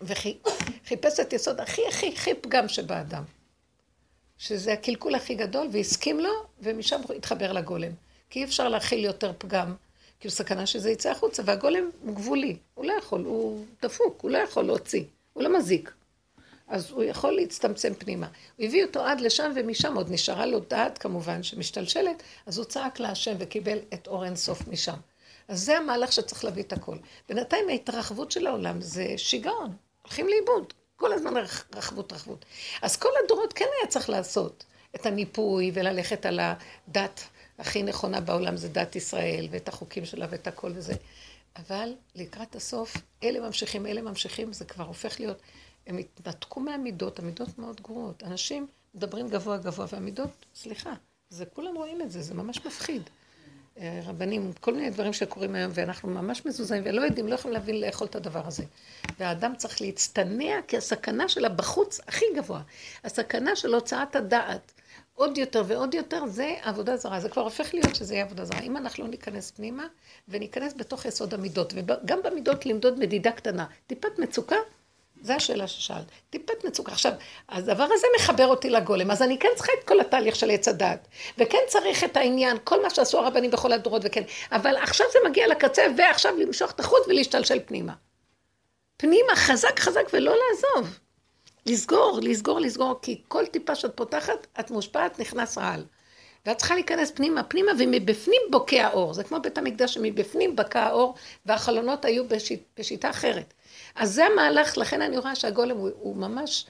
וחיפש 0.00 1.20
את 1.20 1.32
יסוד 1.32 1.60
הכי 1.60 1.82
הכי 1.88 2.08
הכי 2.08 2.34
פגם 2.34 2.68
שבאדם. 2.68 3.24
שזה 4.38 4.72
הקלקול 4.72 5.14
הכי 5.14 5.34
גדול, 5.34 5.68
והסכים 5.72 6.20
לו, 6.20 6.30
ומשם 6.60 7.00
הוא 7.08 7.16
התחבר 7.16 7.52
לגולם. 7.52 7.92
כי 8.30 8.38
אי 8.38 8.44
אפשר 8.44 8.68
להכיל 8.68 9.04
יותר 9.04 9.32
פגם, 9.38 9.74
כי 10.20 10.28
הוא 10.28 10.32
סכנה 10.32 10.66
שזה 10.66 10.90
יצא 10.90 11.10
החוצה, 11.10 11.42
והגולם 11.46 11.90
הוא 12.02 12.16
גבולי, 12.16 12.56
הוא 12.74 12.84
לא 12.84 12.92
יכול, 12.92 13.24
הוא 13.24 13.64
דפוק, 13.82 14.20
הוא 14.22 14.30
לא 14.30 14.38
יכול 14.38 14.64
להוציא. 14.64 15.04
הוא 15.38 15.44
לא 15.44 15.58
מזיק. 15.58 15.92
אז 16.68 16.90
הוא 16.90 17.04
יכול 17.04 17.32
להצטמצם 17.32 17.94
פנימה. 17.94 18.26
הוא 18.56 18.66
הביא 18.66 18.84
אותו 18.84 19.04
עד 19.04 19.20
לשם, 19.20 19.52
ומשם 19.54 19.96
עוד 19.96 20.10
נשארה 20.10 20.46
לו 20.46 20.60
דעת 20.60 20.98
כמובן, 20.98 21.42
שמשתלשלת, 21.42 22.22
אז 22.46 22.58
הוא 22.58 22.64
צעק 22.64 23.00
להשם 23.00 23.34
וקיבל 23.38 23.78
את 23.94 24.06
אור 24.06 24.24
אינסוף 24.24 24.68
משם. 24.68 24.96
אז 25.48 25.60
זה 25.60 25.78
המהלך 25.78 26.12
שצריך 26.12 26.44
להביא 26.44 26.62
את 26.62 26.72
הכל. 26.72 26.96
בינתיים 27.28 27.68
ההתרחבות 27.68 28.30
של 28.30 28.46
העולם 28.46 28.80
זה 28.80 29.06
שיגעון, 29.16 29.76
הולכים 30.02 30.28
לאיבוד. 30.28 30.72
כל 30.96 31.12
הזמן 31.12 31.34
רחבות 31.74 32.12
רחבות. 32.12 32.44
אז 32.82 32.96
כל 32.96 33.08
הדורות 33.24 33.52
כן 33.52 33.64
היה 33.80 33.88
צריך 33.88 34.10
לעשות 34.10 34.64
את 34.94 35.06
הניפוי 35.06 35.70
וללכת 35.74 36.26
על 36.26 36.40
הדת 36.42 37.20
הכי 37.58 37.82
נכונה 37.82 38.20
בעולם, 38.20 38.56
זה 38.56 38.68
דת 38.68 38.96
ישראל, 38.96 39.48
ואת 39.50 39.68
החוקים 39.68 40.04
שלה 40.04 40.26
ואת 40.30 40.46
הכל 40.46 40.72
וזה. 40.74 40.94
אבל 41.58 41.94
לקראת 42.14 42.56
הסוף, 42.56 42.96
אלה 43.22 43.40
ממשיכים, 43.40 43.86
אלה 43.86 44.02
ממשיכים, 44.02 44.52
זה 44.52 44.64
כבר 44.64 44.84
הופך 44.84 45.20
להיות, 45.20 45.42
הם 45.86 45.98
התנתקו 45.98 46.60
מהמידות, 46.60 47.18
המידות 47.18 47.58
מאוד 47.58 47.80
גרועות. 47.80 48.22
אנשים 48.22 48.66
מדברים 48.94 49.28
גבוה 49.28 49.56
גבוה, 49.56 49.86
והמידות, 49.92 50.30
סליחה, 50.54 50.94
זה 51.30 51.46
כולם 51.46 51.74
רואים 51.74 52.02
את 52.02 52.10
זה, 52.10 52.22
זה 52.22 52.34
ממש 52.34 52.66
מפחיד. 52.66 53.02
אה, 53.78 54.00
רבנים, 54.04 54.52
כל 54.60 54.74
מיני 54.74 54.90
דברים 54.90 55.12
שקורים 55.12 55.54
היום, 55.54 55.72
ואנחנו 55.74 56.08
ממש 56.08 56.46
מזוזים, 56.46 56.82
ולא 56.86 57.00
יודעים, 57.00 57.28
לא 57.28 57.34
יכולים 57.34 57.54
להבין 57.54 57.80
לאכול 57.80 58.06
את 58.06 58.16
הדבר 58.16 58.46
הזה. 58.46 58.64
והאדם 59.18 59.56
צריך 59.56 59.80
להצטנע, 59.80 60.54
כי 60.68 60.76
הסכנה 60.76 61.28
שלה 61.28 61.48
בחוץ 61.48 62.00
הכי 62.08 62.24
גבוה. 62.36 62.62
הסכנה 63.04 63.56
של 63.56 63.74
הוצאת 63.74 64.16
הדעת. 64.16 64.72
עוד 65.18 65.38
יותר 65.38 65.62
ועוד 65.66 65.94
יותר, 65.94 66.26
זה 66.26 66.54
עבודה 66.62 66.96
זרה. 66.96 67.20
זה 67.20 67.28
כבר 67.28 67.42
הופך 67.42 67.74
להיות 67.74 67.94
שזה 67.94 68.14
יהיה 68.14 68.24
עבודה 68.24 68.44
זרה. 68.44 68.60
אם 68.60 68.76
אנחנו 68.76 69.04
לא 69.04 69.10
ניכנס 69.10 69.50
פנימה, 69.50 69.86
וניכנס 70.28 70.74
בתוך 70.76 71.04
יסוד 71.04 71.34
המידות, 71.34 71.72
וגם 71.76 72.18
במידות 72.24 72.66
למדוד 72.66 72.98
מדידה 72.98 73.32
קטנה. 73.32 73.66
טיפת 73.86 74.18
מצוקה, 74.18 74.56
זו 75.22 75.32
השאלה 75.32 75.66
ששאלת. 75.66 76.04
טיפת 76.30 76.64
מצוקה. 76.64 76.92
עכשיו, 76.92 77.12
הדבר 77.48 77.88
הזה 77.92 78.06
מחבר 78.16 78.46
אותי 78.46 78.70
לגולם, 78.70 79.10
אז 79.10 79.22
אני 79.22 79.38
כן 79.38 79.48
צריכה 79.56 79.72
את 79.80 79.88
כל 79.88 80.00
התהליך 80.00 80.36
של 80.36 80.50
עץ 80.50 80.68
הדת. 80.68 81.08
וכן 81.38 81.58
צריך 81.66 82.04
את 82.04 82.16
העניין, 82.16 82.56
כל 82.64 82.82
מה 82.82 82.90
שעשו 82.90 83.18
הרבנים 83.18 83.50
בכל 83.50 83.72
הדורות, 83.72 84.02
וכן. 84.04 84.22
אבל 84.52 84.76
עכשיו 84.76 85.06
זה 85.12 85.18
מגיע 85.28 85.48
לקצה, 85.48 85.82
ועכשיו 85.98 86.36
למשוך 86.36 86.70
את 86.70 86.80
החוט 86.80 87.02
ולהשתלשל 87.08 87.58
פנימה. 87.66 87.92
פנימה, 88.96 89.36
חזק 89.36 89.80
חזק 89.80 90.04
ולא 90.12 90.34
לעזוב. 90.36 90.98
לסגור, 91.68 92.20
לסגור, 92.22 92.60
לסגור, 92.60 92.98
כי 93.02 93.22
כל 93.28 93.46
טיפה 93.46 93.74
שאת 93.74 93.96
פותחת, 93.96 94.46
את 94.60 94.70
מושפעת, 94.70 95.18
נכנס 95.18 95.58
רעל. 95.58 95.84
ואת 96.46 96.58
צריכה 96.58 96.74
להיכנס 96.74 97.10
פנימה, 97.10 97.42
פנימה, 97.42 97.72
ומבפנים 97.78 98.40
בוקע 98.50 98.86
האור. 98.86 99.14
זה 99.14 99.24
כמו 99.24 99.40
בית 99.42 99.58
המקדש 99.58 99.94
שמבפנים 99.94 100.56
בקע 100.56 100.82
האור, 100.82 101.14
והחלונות 101.46 102.04
היו 102.04 102.28
בשיט, 102.28 102.62
בשיטה 102.78 103.10
אחרת. 103.10 103.54
אז 103.94 104.14
זה 104.14 104.24
המהלך, 104.26 104.78
לכן 104.78 105.02
אני 105.02 105.18
רואה 105.18 105.34
שהגולם 105.34 105.76
הוא, 105.76 105.90
הוא 106.00 106.16
ממש, 106.16 106.66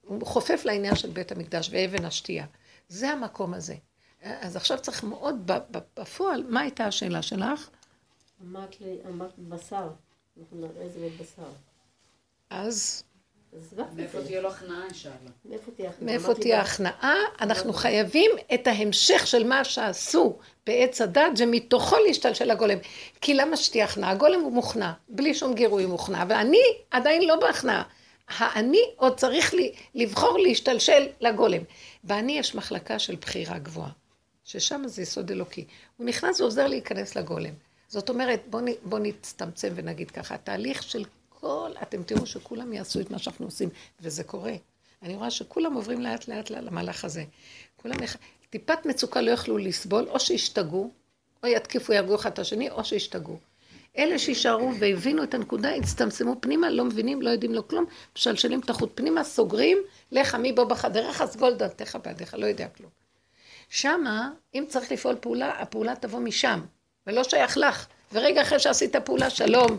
הוא 0.00 0.26
חופף 0.26 0.62
לעניין 0.64 0.96
של 0.96 1.10
בית 1.10 1.32
המקדש 1.32 1.70
ואבן 1.72 2.04
השתייה. 2.04 2.46
זה 2.88 3.10
המקום 3.10 3.54
הזה. 3.54 3.74
אז 4.22 4.56
עכשיו 4.56 4.78
צריך 4.78 5.04
מאוד, 5.04 5.50
בפועל, 5.96 6.44
מה 6.48 6.60
הייתה 6.60 6.86
השאלה 6.86 7.22
שלך? 7.22 7.68
אמרת 8.42 8.80
לי, 8.80 8.96
אמרת 9.08 9.38
בשר. 9.38 9.88
אנחנו 10.40 10.56
נראה 10.56 10.86
את 10.86 10.92
זה 10.92 11.00
בבשר. 11.00 11.50
אז 12.50 13.02
מאיפה 13.96 14.22
תהיה 14.22 14.40
לו 14.40 14.48
הכנעה, 14.48 14.84
אינשאללה? 14.84 15.14
מאיפה 16.02 16.34
תהיה 16.34 16.60
הכנעה? 16.60 17.14
אנחנו 17.40 17.72
חייבים 17.72 18.30
את 18.54 18.66
ההמשך 18.66 19.26
של 19.26 19.44
מה 19.44 19.64
שעשו 19.64 20.38
בעץ 20.66 21.00
הדת, 21.00 21.36
זה 21.36 21.46
מתוכו 21.46 21.96
להשתלשל 22.06 22.50
הגולם. 22.50 22.78
כי 23.20 23.34
למה 23.34 23.56
שתהיה 23.56 23.84
הכנעה? 23.84 24.10
הגולם 24.10 24.40
הוא 24.40 24.52
מוכנע, 24.52 24.92
בלי 25.08 25.34
שום 25.34 25.54
גירוי 25.54 25.86
מוכנע, 25.86 26.24
ואני 26.28 26.62
עדיין 26.90 27.22
לא 27.28 27.36
בהכנעה. 27.36 27.82
האני 28.28 28.82
עוד 28.96 29.16
צריך 29.16 29.54
לי, 29.54 29.72
לבחור 29.94 30.38
להשתלשל 30.38 31.06
לגולם. 31.20 31.62
באני 32.04 32.38
יש 32.38 32.54
מחלקה 32.54 32.98
של 32.98 33.16
בחירה 33.16 33.58
גבוהה, 33.58 33.90
ששם 34.44 34.82
זה 34.86 35.02
יסוד 35.02 35.30
אלוקי. 35.30 35.64
הוא 35.96 36.06
נכנס 36.06 36.40
ועוזר 36.40 36.66
להיכנס 36.66 37.16
לגולם. 37.16 37.54
זאת 37.88 38.08
אומרת, 38.08 38.42
בואו 38.46 38.64
בוא 38.84 38.98
נצטמצם 38.98 39.72
ונגיד 39.74 40.10
ככה, 40.10 40.34
התהליך 40.34 40.82
של 40.82 41.04
כל, 41.40 41.70
אתם 41.82 42.02
תראו 42.02 42.26
שכולם 42.26 42.72
יעשו 42.72 43.00
את 43.00 43.10
מה 43.10 43.18
שאנחנו 43.18 43.46
עושים, 43.46 43.68
וזה 44.00 44.24
קורה. 44.24 44.54
אני 45.02 45.16
רואה 45.16 45.30
שכולם 45.30 45.74
עוברים 45.74 46.00
לאט 46.00 46.28
לאט 46.28 46.50
למהלך 46.50 47.04
הזה. 47.04 47.24
כולם, 47.76 48.02
יח... 48.02 48.16
טיפת 48.50 48.86
מצוקה 48.86 49.20
לא 49.20 49.30
יכלו 49.30 49.58
לסבול, 49.58 50.08
או 50.08 50.20
שישתגעו, 50.20 50.90
או 51.42 51.48
יתקיפו, 51.48 51.92
יהרגו 51.92 52.14
אחד 52.14 52.30
את 52.32 52.38
השני, 52.38 52.70
או 52.70 52.84
שישתגעו. 52.84 53.38
אלה 53.98 54.18
שישארו 54.18 54.72
והבינו 54.78 55.22
את 55.22 55.34
הנקודה, 55.34 55.74
הצטמצמו 55.74 56.36
פנימה, 56.40 56.70
לא 56.70 56.84
מבינים, 56.84 57.22
לא 57.22 57.30
יודעים 57.30 57.54
לו 57.54 57.68
כלום, 57.68 57.84
משלשלים 58.16 58.60
את 58.60 58.70
החוט 58.70 58.90
פנימה, 58.94 59.24
סוגרים, 59.24 59.78
לך 60.12 60.34
מי 60.34 60.52
בוא 60.52 60.64
בחדרך, 60.64 61.24
סגול 61.24 61.54
דלתך 61.54 61.98
בעדיך, 62.04 62.34
לא 62.38 62.46
יודע 62.46 62.68
כלום. 62.68 62.90
שמה, 63.68 64.30
אם 64.54 64.64
צריך 64.68 64.92
לפעול 64.92 65.16
פעולה, 65.20 65.50
הפעולה 65.60 65.96
תבוא 65.96 66.20
משם, 66.20 66.60
ולא 67.06 67.24
שייך 67.24 67.56
לך. 67.58 67.86
ורגע 68.12 68.42
אחרי 68.42 68.58
שעשית 68.58 68.96
פעולה, 68.96 69.30
שלום, 69.30 69.78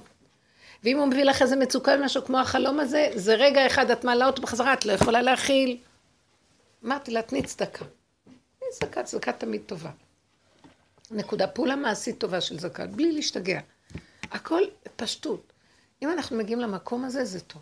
ואם 0.84 0.98
הוא 0.98 1.08
מביא 1.08 1.24
לך 1.24 1.42
איזה 1.42 1.56
מצוקה 1.56 1.92
ומשהו 2.00 2.26
כמו 2.26 2.40
החלום 2.40 2.80
הזה, 2.80 3.12
זה 3.16 3.36
רגע 3.36 3.68
אחד, 3.68 3.92
את 3.92 4.04
מעלה 4.04 4.28
אותו 4.28 4.42
בחזרה, 4.42 4.74
את 4.74 4.86
לא 4.86 4.92
יכולה 4.92 5.22
להכיל. 5.22 5.78
אמרתי 6.86 7.12
לה, 7.12 7.22
תני 7.22 7.44
צדקה. 7.44 7.86
תני 8.60 8.68
צדקה, 8.72 9.04
צדקה 9.04 9.34
תמיד 9.34 9.62
טובה. 9.66 9.90
נקודה, 11.12 11.48
פעולה 11.48 11.76
מעשית 11.76 12.20
טובה 12.20 12.42
של 12.42 12.60
זקן, 12.60 12.92
בלי 12.92 13.12
להשתגע. 13.12 13.60
הכל 14.32 14.62
פשטות. 14.96 15.54
אם 16.02 16.12
אנחנו 16.12 16.38
מגיעים 16.38 16.60
למקום 16.60 17.06
הזה, 17.06 17.26
זה 17.26 17.40
טוב. 17.40 17.62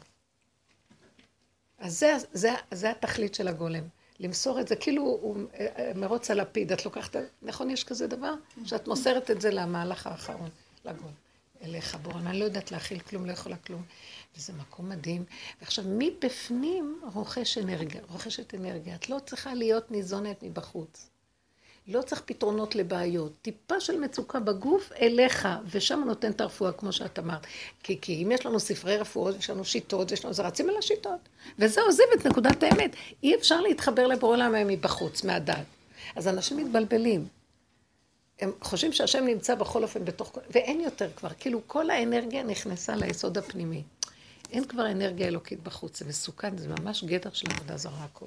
אז 1.80 2.00
זה, 2.00 2.18
זה, 2.34 2.52
זה 2.72 2.92
התכלית 2.92 3.36
של 3.36 3.48
הגולם. 3.48 3.84
למסור 4.20 4.60
את 4.60 4.68
זה, 4.68 4.76
כאילו 4.76 5.04
הוא 5.04 5.38
אה, 5.54 5.68
אה, 5.78 5.92
מרוץ 5.96 6.32
הלפיד, 6.32 6.72
את 6.72 6.86
לוקחת, 6.86 7.16
נכון 7.42 7.70
יש 7.70 7.84
כזה 7.84 8.08
דבר? 8.08 8.34
שאת 8.66 8.88
מוסרת 8.88 9.32
את 9.32 9.42
זה 9.42 9.52
למהלך 9.52 10.08
האחרון, 10.08 10.50
לגולם. 10.86 11.29
אליך, 11.64 11.96
בורם, 11.96 12.28
אני 12.28 12.40
לא 12.40 12.46
יודעת 12.46 12.72
להכיל 12.72 13.00
כלום, 13.00 13.26
לא 13.26 13.32
יכולה 13.32 13.56
כלום. 13.56 13.84
וזה 14.38 14.54
מקום 14.54 14.90
מדהים. 14.90 15.24
ועכשיו, 15.62 15.86
מבפנים 15.88 17.02
רוכש 17.14 17.58
אנרגיה, 17.58 18.02
רוכשת 18.10 18.56
אנרגיה. 18.56 18.96
את 18.96 19.10
לא 19.10 19.18
צריכה 19.26 19.54
להיות 19.54 19.92
ניזונת 19.92 20.44
מבחוץ. 20.44 21.10
לא 21.88 22.02
צריך 22.02 22.22
פתרונות 22.26 22.76
לבעיות. 22.76 23.32
טיפה 23.42 23.80
של 23.80 24.00
מצוקה 24.00 24.40
בגוף 24.40 24.92
אליך, 25.02 25.48
ושם 25.72 26.04
נותן 26.06 26.32
את 26.32 26.42
הרפואה, 26.42 26.72
כמו 26.72 26.92
שאת 26.92 27.20
אמרת. 27.20 27.48
כי, 27.84 28.02
כי 28.02 28.24
אם 28.24 28.32
יש 28.32 28.46
לנו 28.46 28.60
ספרי 28.60 28.98
רפואות, 28.98 29.36
יש 29.40 29.50
לנו 29.50 29.66
שיטות, 29.66 30.12
יש 30.12 30.26
לנו, 30.26 30.34
זה 30.34 30.44
רצים 30.44 30.70
על 30.70 30.78
השיטות. 30.78 31.20
וזה 31.60 31.82
עוזב 31.82 32.04
את 32.16 32.28
נקודת 32.28 32.64
האמת. 32.64 32.96
אי 33.24 33.36
אפשר 33.36 33.62
להתחבר 33.62 34.08
לבורא 34.08 34.36
עולם 34.36 34.68
מבחוץ, 34.68 35.24
מהדת. 35.24 35.66
אז 36.16 36.28
אנשים 36.28 36.58
מתבלבלים. 36.58 37.39
הם 38.40 38.52
חושבים 38.62 38.94
שהשם 38.94 39.26
נמצא 39.26 39.56
בכל 39.56 39.84
אופן 39.84 40.06
בתוך... 40.06 40.38
ואין 40.50 40.82
יותר 40.82 41.10
כבר, 41.16 41.30
כאילו 41.40 41.62
כל 41.68 41.90
האנרגיה 41.90 42.44
נכנסה 42.44 42.96
ליסוד 42.96 43.38
הפנימי. 43.38 43.84
אין 44.52 44.66
כבר 44.66 44.92
אנרגיה 44.92 45.28
אלוקית 45.28 45.64
בחוץ, 45.64 46.00
זה 46.00 46.06
מסוכן, 46.06 46.58
זה 46.58 46.68
ממש 46.68 47.04
גדר 47.04 47.34
של 47.34 47.48
עבודה 47.52 47.78
זרה 47.78 48.04
הכל. 48.04 48.26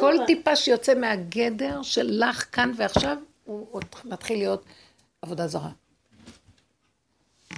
כל 0.00 0.14
ב... 0.22 0.26
טיפה 0.26 0.56
שיוצא 0.56 0.94
מהגדר 0.94 1.82
של 1.82 2.06
לך 2.10 2.46
כאן 2.52 2.72
ועכשיו, 2.76 3.18
הוא 3.44 3.66
עוד 3.70 3.84
מתחיל 4.04 4.38
להיות 4.38 4.64
עבודה 5.22 5.48
זרה. 5.48 5.70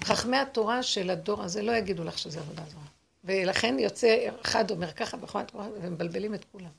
חכמי 0.04 0.36
התורה 0.36 0.82
של 0.82 1.10
הדור 1.10 1.42
הזה 1.42 1.62
לא 1.62 1.72
יגידו 1.72 2.04
לך 2.04 2.18
שזה 2.18 2.40
עבודה 2.40 2.62
זרה. 2.72 2.82
ולכן 3.24 3.78
יוצא, 3.78 4.28
אחד 4.42 4.70
אומר 4.70 4.92
ככה, 4.92 5.16
ומבלבלים 5.54 6.34
את 6.34 6.44
כולם. 6.52 6.70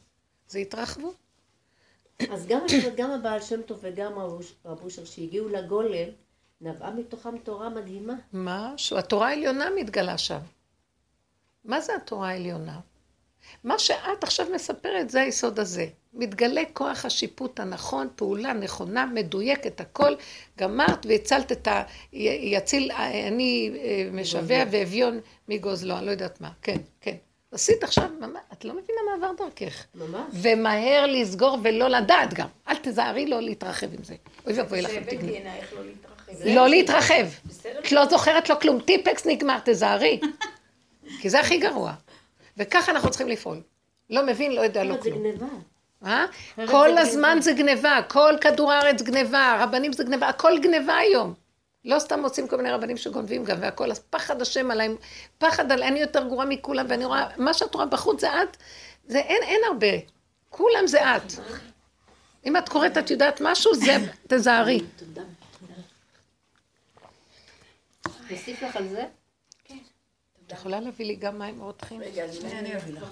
זה 0.47 0.59
התרחבות. 0.59 1.15
אז 2.31 2.47
גם, 2.47 2.59
גם 2.97 3.11
הבעל 3.11 3.41
שם 3.41 3.61
טוב 3.61 3.79
וגם 3.81 4.13
רב 4.65 4.83
אושר 4.83 5.05
שהגיעו 5.05 5.49
לגולם, 5.49 6.09
נבעה 6.61 6.91
מתוכם 6.91 7.37
תורה 7.37 7.69
מדהימה. 7.69 8.13
משהו, 8.33 8.97
התורה 8.97 9.27
העליונה 9.27 9.69
מתגלה 9.75 10.17
שם. 10.17 10.39
מה 11.65 11.81
זה 11.81 11.95
התורה 11.95 12.29
העליונה? 12.29 12.79
מה 13.63 13.79
שאת 13.79 14.23
עכשיו 14.23 14.47
מספרת 14.55 15.09
זה 15.09 15.21
היסוד 15.21 15.59
הזה. 15.59 15.87
מתגלה 16.13 16.61
כוח 16.73 17.05
השיפוט 17.05 17.59
הנכון, 17.59 18.07
פעולה 18.15 18.53
נכונה, 18.53 19.05
מדויקת, 19.05 19.81
הכל. 19.81 20.15
גמרת 20.57 21.05
והצלת 21.05 21.51
את 21.51 21.67
ה... 21.67 21.83
יציל, 22.13 22.91
אני 23.27 23.71
אה, 23.75 24.09
משווע 24.11 24.57
ואביון 24.71 25.19
מגוזלו, 25.47 25.97
אני 25.97 26.05
לא 26.05 26.11
יודעת 26.11 26.41
מה. 26.41 26.51
כן, 26.61 26.77
כן. 27.01 27.15
עשית 27.51 27.83
עכשיו, 27.83 28.09
את 28.53 28.65
לא 28.65 28.73
מבינה 28.73 28.99
מה 29.09 29.27
עבר 29.27 29.45
דרכך. 29.45 29.85
ממש. 29.95 30.19
ומהר 30.33 31.05
לסגור 31.05 31.57
ולא 31.63 31.87
לדעת 31.87 32.33
גם. 32.33 32.47
אל 32.67 32.75
תזהרי 32.81 33.25
לא 33.25 33.41
להתרחב 33.41 33.93
עם 33.93 34.03
זה. 34.03 34.15
אוי 34.45 34.53
ואבוי 34.53 34.81
לך. 34.81 34.91
שהבאתי 34.91 35.15
עינייך 35.15 35.73
לא 35.73 35.85
להתרחב. 35.85 36.45
לא 36.45 36.67
להתרחב. 36.67 37.27
את 37.79 37.91
לא 37.91 38.05
זוכרת 38.05 38.49
לו 38.49 38.59
כלום. 38.59 38.79
טיפקס 38.79 39.25
נגמר, 39.25 39.57
תזהרי. 39.65 40.19
כי 41.21 41.29
זה 41.29 41.39
הכי 41.39 41.57
גרוע. 41.57 41.93
וככה 42.57 42.91
אנחנו 42.91 43.09
צריכים 43.09 43.27
לפעול. 43.27 43.61
לא 44.09 44.25
מבין, 44.25 44.51
לא 44.51 44.61
יודע, 44.61 44.83
לא 44.83 44.95
כלום. 45.01 45.03
זה 45.03 45.09
גניבה. 45.09 45.45
אה? 46.05 46.25
כל 46.67 46.97
הזמן 46.97 47.37
זה 47.41 47.53
גניבה, 47.53 47.99
כל 48.07 48.33
כדור 48.41 48.71
הארץ 48.71 49.01
גניבה, 49.01 49.57
רבנים 49.63 49.93
זה 49.93 50.03
גניבה, 50.03 50.27
הכל 50.27 50.59
גניבה 50.59 50.97
היום. 50.97 51.33
לא 51.87 51.99
סתם 51.99 52.19
מוצאים 52.19 52.47
כל 52.47 52.57
מיני 52.57 52.71
רבנים 52.71 52.97
שגונבים 52.97 53.43
גם 53.43 53.57
והכל, 53.61 53.91
אז 53.91 53.99
פחד 53.99 54.41
השם 54.41 54.71
עליהם, 54.71 54.95
פחד 55.37 55.71
על 55.71 55.83
אני 55.83 55.99
יותר 55.99 56.27
גרועה 56.27 56.45
מכולם, 56.45 56.85
ואני 56.89 57.05
רואה, 57.05 57.27
מה 57.37 57.53
שאת 57.53 57.75
רואה 57.75 57.85
בחוץ 57.85 58.21
זה 58.21 58.41
את, 58.43 58.57
זה 59.07 59.19
אין, 59.19 59.43
אין 59.43 59.61
הרבה, 59.67 59.87
כולם 60.49 60.87
זה 60.87 61.15
את. 61.15 61.31
אם 62.45 62.57
את 62.57 62.69
קוראת, 62.69 62.97
את 62.97 63.11
יודעת 63.11 63.41
משהו, 63.41 63.75
זה, 63.75 63.97
תזהרי. 64.27 64.79
תודה. 64.97 65.21
נוסיף 68.31 68.63
לך 68.63 68.75
על 68.75 68.87
זה? 68.87 69.05
את 70.47 70.51
יכולה 70.51 70.79
להביא 70.79 71.05
לי 71.05 71.15
גם 71.15 71.39
מים 71.39 71.61
רותחים? 71.61 72.01
רגע, 72.01 72.25
אני 72.43 72.75
אביא 72.75 72.93
לך. 72.93 73.03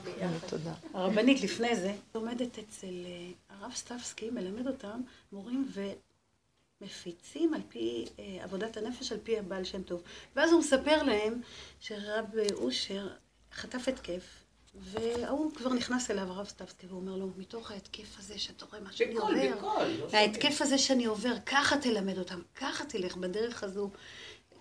תודה. 0.48 0.74
הרבנית 0.94 1.42
לפני 1.42 1.76
זה 1.76 1.94
עומדת 2.12 2.60
אצל 2.60 2.88
אה, 3.06 3.32
הרב 3.50 3.74
סטבסקי, 3.76 4.30
מלמד 4.30 4.68
אותם 4.68 5.02
מורים 5.32 5.68
ומפיצים 6.82 7.54
על 7.54 7.62
פי 7.70 8.06
אה, 8.20 8.44
עבודת 8.44 8.78
הנפש, 8.78 9.12
על 9.12 9.18
פי 9.24 9.40
הבעל 9.40 9.64
שם 9.64 9.84
טוב. 9.84 10.02
ואז 10.36 10.52
הוא 10.52 10.60
מספר 10.60 11.04
להם 11.04 11.42
שרב 11.80 12.26
אושר 12.54 13.08
חטף 13.54 13.88
התקף, 13.88 14.24
והוא 14.76 15.52
כבר 15.52 15.74
נכנס 15.74 16.12
אליו, 16.12 16.32
הרב 16.32 16.48
סטבסקי, 16.48 16.88
והוא 16.88 17.00
אומר 17.00 17.16
לו, 17.16 17.30
מתוך 17.38 17.72
ההתקף 17.72 18.20
הזה 18.20 18.40
שאתה 18.40 18.66
רואה 18.66 18.80
מה 18.80 18.92
שאני 18.92 19.16
בקול, 19.16 19.36
עובר, 19.36 19.58
בקול. 19.58 19.88
לא 20.14 20.18
ההתקף 20.18 20.62
הזה 20.62 20.78
שאני 20.78 21.06
עובר, 21.06 21.34
ככה 21.46 21.78
תלמד 21.78 22.18
אותם, 22.18 22.42
ככה 22.56 22.86
תלך 22.86 23.16
בדרך 23.16 23.64
הזו. 23.64 23.90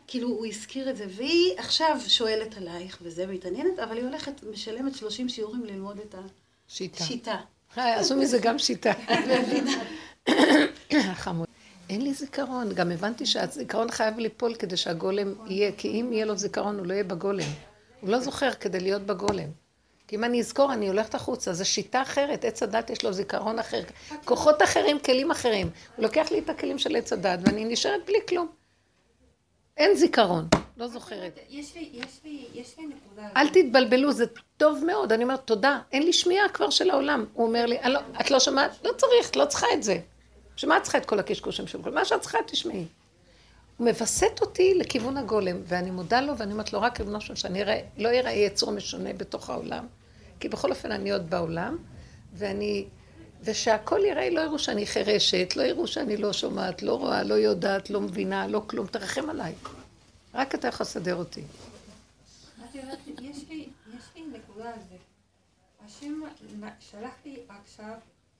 כאילו, 0.06 0.28
הוא 0.28 0.46
הזכיר 0.46 0.90
את 0.90 0.96
זה, 0.96 1.06
והיא 1.08 1.58
עכשיו 1.58 2.00
שואלת 2.08 2.56
עלייך 2.56 2.98
וזה, 3.02 3.26
מתעניינת, 3.26 3.78
אבל 3.78 3.96
היא 3.96 4.04
הולכת, 4.04 4.42
משלמת 4.42 4.96
30 4.96 5.28
שיעורים 5.28 5.64
ללמוד 5.64 5.98
את 5.98 6.14
שיטה. 6.68 7.04
השיטה. 7.04 7.40
אה, 7.78 8.00
עשו 8.00 8.16
מזה 8.16 8.38
גם 8.38 8.58
שיטה. 8.58 8.92
חמוד. 11.14 11.53
אין 11.90 12.02
לי 12.02 12.14
זיכרון, 12.14 12.72
גם 12.74 12.90
הבנתי 12.90 13.26
שהזיכרון 13.26 13.90
חייב 13.90 14.18
ליפול 14.18 14.54
כדי 14.54 14.76
שהגולם 14.76 15.34
יהיה, 15.46 15.72
כי 15.78 15.88
אם 15.88 16.12
יהיה 16.12 16.24
לו 16.24 16.36
זיכרון 16.36 16.78
הוא 16.78 16.86
לא 16.86 16.92
יהיה 16.92 17.04
בגולם. 17.04 17.46
הוא 18.00 18.10
לא 18.10 18.18
זוכר 18.20 18.52
כדי 18.52 18.80
להיות 18.80 19.02
בגולם. 19.02 19.48
כי 20.08 20.16
אם 20.16 20.24
אני 20.24 20.40
אזכור, 20.40 20.72
אני 20.72 20.88
הולכת 20.88 21.14
החוצה, 21.14 21.52
זו 21.52 21.64
שיטה 21.64 22.02
אחרת, 22.02 22.44
עץ 22.44 22.62
הדת 22.62 22.90
יש 22.90 23.04
לו 23.04 23.12
זיכרון 23.12 23.58
אחר, 23.58 23.82
כוחות 24.24 24.62
אחרים, 24.62 24.98
כלים 24.98 25.30
אחרים. 25.30 25.70
הוא 25.96 26.02
לוקח 26.02 26.30
לי 26.30 26.38
את 26.38 26.50
הכלים 26.50 26.78
של 26.78 26.96
עץ 26.96 27.12
הדת, 27.12 27.38
ואני 27.42 27.64
נשארת 27.64 28.00
בלי 28.06 28.18
כלום. 28.28 28.48
אין 29.76 29.96
זיכרון, 29.96 30.48
לא 30.76 30.88
זוכרת. 30.88 31.38
יש 31.50 31.74
לי, 31.74 31.88
יש 31.92 32.20
לי, 32.24 32.46
יש 32.54 32.74
לי 32.78 32.86
נקודה. 32.86 33.28
אל 33.36 33.48
תתבלבלו, 33.48 34.12
זה 34.12 34.24
טוב 34.56 34.84
מאוד. 34.86 35.12
אני 35.12 35.22
אומרת, 35.24 35.40
תודה, 35.46 35.80
אין 35.92 36.02
לי 36.02 36.12
שמיעה 36.12 36.48
כבר 36.48 36.70
של 36.70 36.90
העולם. 36.90 37.24
הוא 37.32 37.46
אומר 37.46 37.66
לי, 37.66 37.78
"אני 37.80 37.92
לא- 37.92 38.00
את 38.20 38.30
לא 38.30 38.40
שומעת? 38.40 38.70
לא 38.84 38.92
צריך, 38.96 39.36
לא 39.36 39.44
צריכה 39.44 39.66
את 39.74 39.82
זה. 39.82 39.98
בשביל 40.56 40.68
מה 40.68 40.76
את 40.76 40.82
צריכה 40.82 40.98
את 40.98 41.06
כל 41.06 41.18
הקשקושים 41.18 41.66
שלך? 41.66 41.86
מה 41.86 42.04
שאת 42.04 42.20
צריכה, 42.20 42.38
תשמעי. 42.46 42.86
הוא 43.76 43.88
מווסת 43.88 44.40
אותי 44.40 44.74
לכיוון 44.74 45.16
הגולם, 45.16 45.56
ואני 45.64 45.90
מודה 45.90 46.20
לו, 46.20 46.38
ואני 46.38 46.52
אומרת 46.52 46.72
לו, 46.72 46.80
רק 46.80 47.00
ריבונו 47.00 47.20
של 47.20 47.34
שאני 47.34 47.62
אראה, 47.62 47.80
לא 47.96 48.08
אראה 48.08 48.30
יצור 48.30 48.72
משונה 48.72 49.12
בתוך 49.12 49.50
העולם, 49.50 49.86
כי 50.40 50.48
בכל 50.48 50.70
אופן 50.70 50.92
אני 50.92 51.12
עוד 51.12 51.30
בעולם, 51.30 51.76
ואני, 52.34 52.86
ושהכל 53.42 54.00
יראה, 54.04 54.30
לא 54.30 54.40
יראו 54.40 54.58
שאני 54.58 54.86
חירשת, 54.86 55.52
לא 55.56 55.62
יראו 55.62 55.86
שאני 55.86 56.16
לא 56.16 56.32
שומעת, 56.32 56.82
לא 56.82 56.94
רואה, 56.94 57.22
לא 57.22 57.34
יודעת, 57.34 57.90
לא 57.90 58.00
מבינה, 58.00 58.46
לא 58.46 58.62
כלום, 58.66 58.86
תרחם 58.86 59.30
עליי. 59.30 59.54
רק 60.34 60.54
אתה 60.54 60.68
יכול 60.68 60.84
לסדר 60.84 61.16
אותי. 61.16 61.42
יש 62.74 63.44
לי 63.48 64.22
נקודה 64.32 64.68
על 64.68 64.80
זה. 64.90 64.96
השם 65.86 66.20
שלח 66.80 67.14
לי 67.24 67.38
עכשיו 67.48 67.94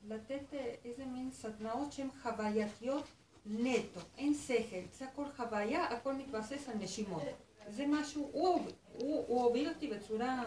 לתת 0.09 0.55
אה, 0.55 0.75
איזה 0.85 1.05
מין 1.05 1.31
סדנאות 1.33 1.93
שהן 1.93 2.09
חווייתיות 2.23 3.05
נטו, 3.47 4.01
אין 4.19 4.35
שכל, 4.35 4.77
זה 4.99 5.05
הכל 5.05 5.25
חוויה, 5.37 5.85
הכל 5.85 6.15
מתבסס 6.15 6.69
על 6.69 6.75
נשימות. 6.79 7.23
זה 7.69 7.85
משהו, 7.89 8.29
הוא, 8.33 8.61
הוא, 8.93 9.25
הוא 9.29 9.43
הוביל 9.43 9.69
אותי 9.69 9.91
בצורה... 9.91 10.45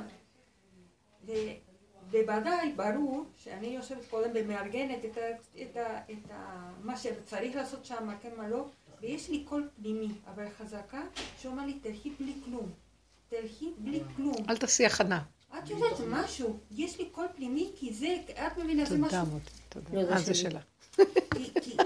בוודאי, 2.11 2.73
ברור, 2.75 3.25
שאני 3.37 3.67
יושבת 3.67 4.05
קודם 4.09 4.29
ומארגנת 4.35 5.05
את, 5.05 5.17
ה, 5.17 5.21
את, 5.61 5.77
ה, 5.77 6.11
את 6.11 6.31
ה, 6.31 6.71
מה 6.83 6.97
שצריך 6.97 7.55
לעשות 7.55 7.85
שם, 7.85 8.09
כן 8.21 8.29
מה 8.37 8.47
לא, 8.47 8.65
ויש 9.01 9.29
לי 9.29 9.43
קול 9.43 9.69
פנימי, 9.75 10.11
אבל 10.27 10.49
חזקה, 10.49 11.01
שאומר 11.37 11.65
לי, 11.65 11.73
תלכי 11.73 12.09
בלי 12.19 12.33
כלום. 12.45 12.71
תלכי 13.29 13.71
בלי 13.77 14.01
כלום. 14.15 14.35
אל 14.49 14.57
תעשי 14.57 14.85
הכנה. 14.85 15.23
את 15.53 15.69
יודעת 15.69 15.99
משהו, 16.07 16.59
יש 16.71 16.99
לי 16.99 17.05
קול 17.05 17.25
פנימי, 17.35 17.71
כי 17.75 17.93
זה, 17.93 18.15
את 18.47 18.57
מבינה, 18.57 18.85
זה 18.85 18.95
תודה, 18.95 19.07
משהו, 19.23 19.39
תודה. 19.69 19.89
לא, 19.93 20.03
זה 20.05 20.13
אה, 20.13 20.19
זה. 20.19 20.33
שלה. 20.33 20.59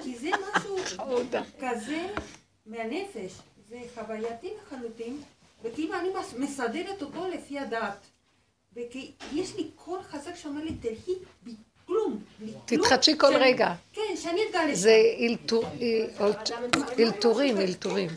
כי, 0.03 0.15
זה 0.17 0.29
משהו 0.55 0.77
תודה. 0.97 1.43
כזה 1.59 2.07
מהנפש, 2.65 3.31
זה 3.69 3.79
חווייתי 3.95 4.49
לחלוטין, 4.61 5.17
וכאילו 5.63 5.95
אני 5.99 6.09
מס- 6.19 6.33
מסדרת 6.37 7.01
אותו 7.01 7.27
לפי 7.27 7.59
הדת. 7.59 7.97
וכי 8.75 9.11
יש 9.33 9.55
לי 9.55 9.69
קול 9.75 9.99
חזק 10.03 10.35
שאומר 10.35 10.63
לי, 10.63 10.73
תלכי 10.81 11.11
כלום. 11.87 12.19
תתחדשי 12.65 13.17
כל 13.17 13.33
רגע. 13.35 13.73
כן, 13.93 14.01
שאני 14.15 14.41
אתגלה. 14.49 14.75
זה 14.75 14.95
אלתור- 15.19 15.65
אל- 15.81 16.33
אלתורים, 16.99 17.57
אלתורים. 17.57 18.09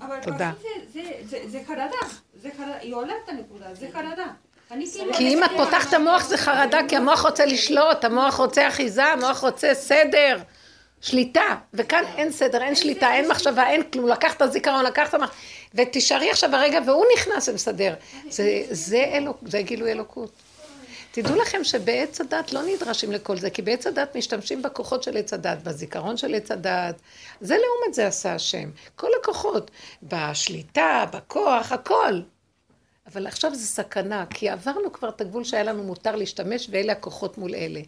אבל 0.00 0.18
תודה. 0.22 0.52
פשוט 0.58 0.92
זה, 0.92 1.00
זה, 1.00 1.20
זה, 1.24 1.50
זה 1.50 1.60
חרדה, 1.66 2.14
זה 2.34 2.50
חרדה, 2.56 2.76
היא 2.76 2.94
עולה 2.94 3.14
את 3.24 3.28
הנקודה, 3.28 3.74
זה 3.74 3.88
חרדה. 3.92 4.26
כאילו... 4.70 5.14
כי 5.14 5.28
אם 5.28 5.44
את 5.44 5.50
פותחת 5.56 5.88
את 5.88 5.94
המוח 5.94 6.24
זה 6.24 6.36
חרדה, 6.36 6.78
כי 6.88 6.96
המוח 6.96 7.26
רוצה 7.26 7.46
לשלוט, 7.46 8.04
המוח 8.04 8.34
רוצה 8.34 8.68
אחיזה, 8.68 9.04
המוח 9.04 9.40
רוצה 9.40 9.74
סדר, 9.74 10.38
שליטה. 11.00 11.56
וכאן 11.74 12.04
אין 12.16 12.32
סדר, 12.32 12.62
אין 12.62 12.74
שליטה, 12.74 13.14
אין 13.14 13.28
מחשבה, 13.28 13.68
אין 13.68 13.82
כלום. 13.82 14.08
לקח 14.08 14.34
את 14.34 14.42
הזיכרון, 14.42 14.84
לקח 14.84 15.08
את 15.08 15.14
המח... 15.14 15.30
ותישארי 15.74 16.30
עכשיו 16.30 16.56
הרגע, 16.56 16.78
והוא 16.86 17.04
נכנס 17.14 17.48
ומסדר. 17.48 17.94
זה, 18.28 18.62
זה, 18.70 19.04
אלוק, 19.12 19.38
זה 19.46 19.62
גילוי 19.62 19.92
אלוקות. 19.92 20.30
תדעו 21.12 21.36
לכם 21.36 21.64
שבעץ 21.64 22.20
הדת 22.20 22.52
לא 22.52 22.60
נדרשים 22.62 23.12
לכל 23.12 23.36
זה, 23.36 23.50
כי 23.50 23.62
בעץ 23.62 23.86
הדת 23.86 24.16
משתמשים 24.16 24.62
בכוחות 24.62 25.02
של 25.02 25.16
עץ 25.16 25.32
הדת, 25.32 25.58
בזיכרון 25.62 26.16
של 26.16 26.34
עץ 26.34 26.50
הדת. 26.50 26.94
זה 27.40 27.54
לעומת 27.54 27.94
זה 27.94 28.06
עשה 28.06 28.34
השם. 28.34 28.70
כל 28.96 29.08
הכוחות, 29.20 29.70
בשליטה, 30.02 31.04
בכוח, 31.12 31.72
הכל. 31.72 32.20
אבל 33.12 33.26
עכשיו 33.26 33.54
זה 33.54 33.66
סכנה, 33.66 34.24
כי 34.26 34.48
עברנו 34.48 34.92
כבר 34.92 35.08
את 35.08 35.20
הגבול 35.20 35.44
שהיה 35.44 35.62
לנו 35.62 35.82
מותר 35.82 36.16
להשתמש, 36.16 36.68
ואלה 36.70 36.92
הכוחות 36.92 37.38
מול 37.38 37.54
אלה. 37.54 37.80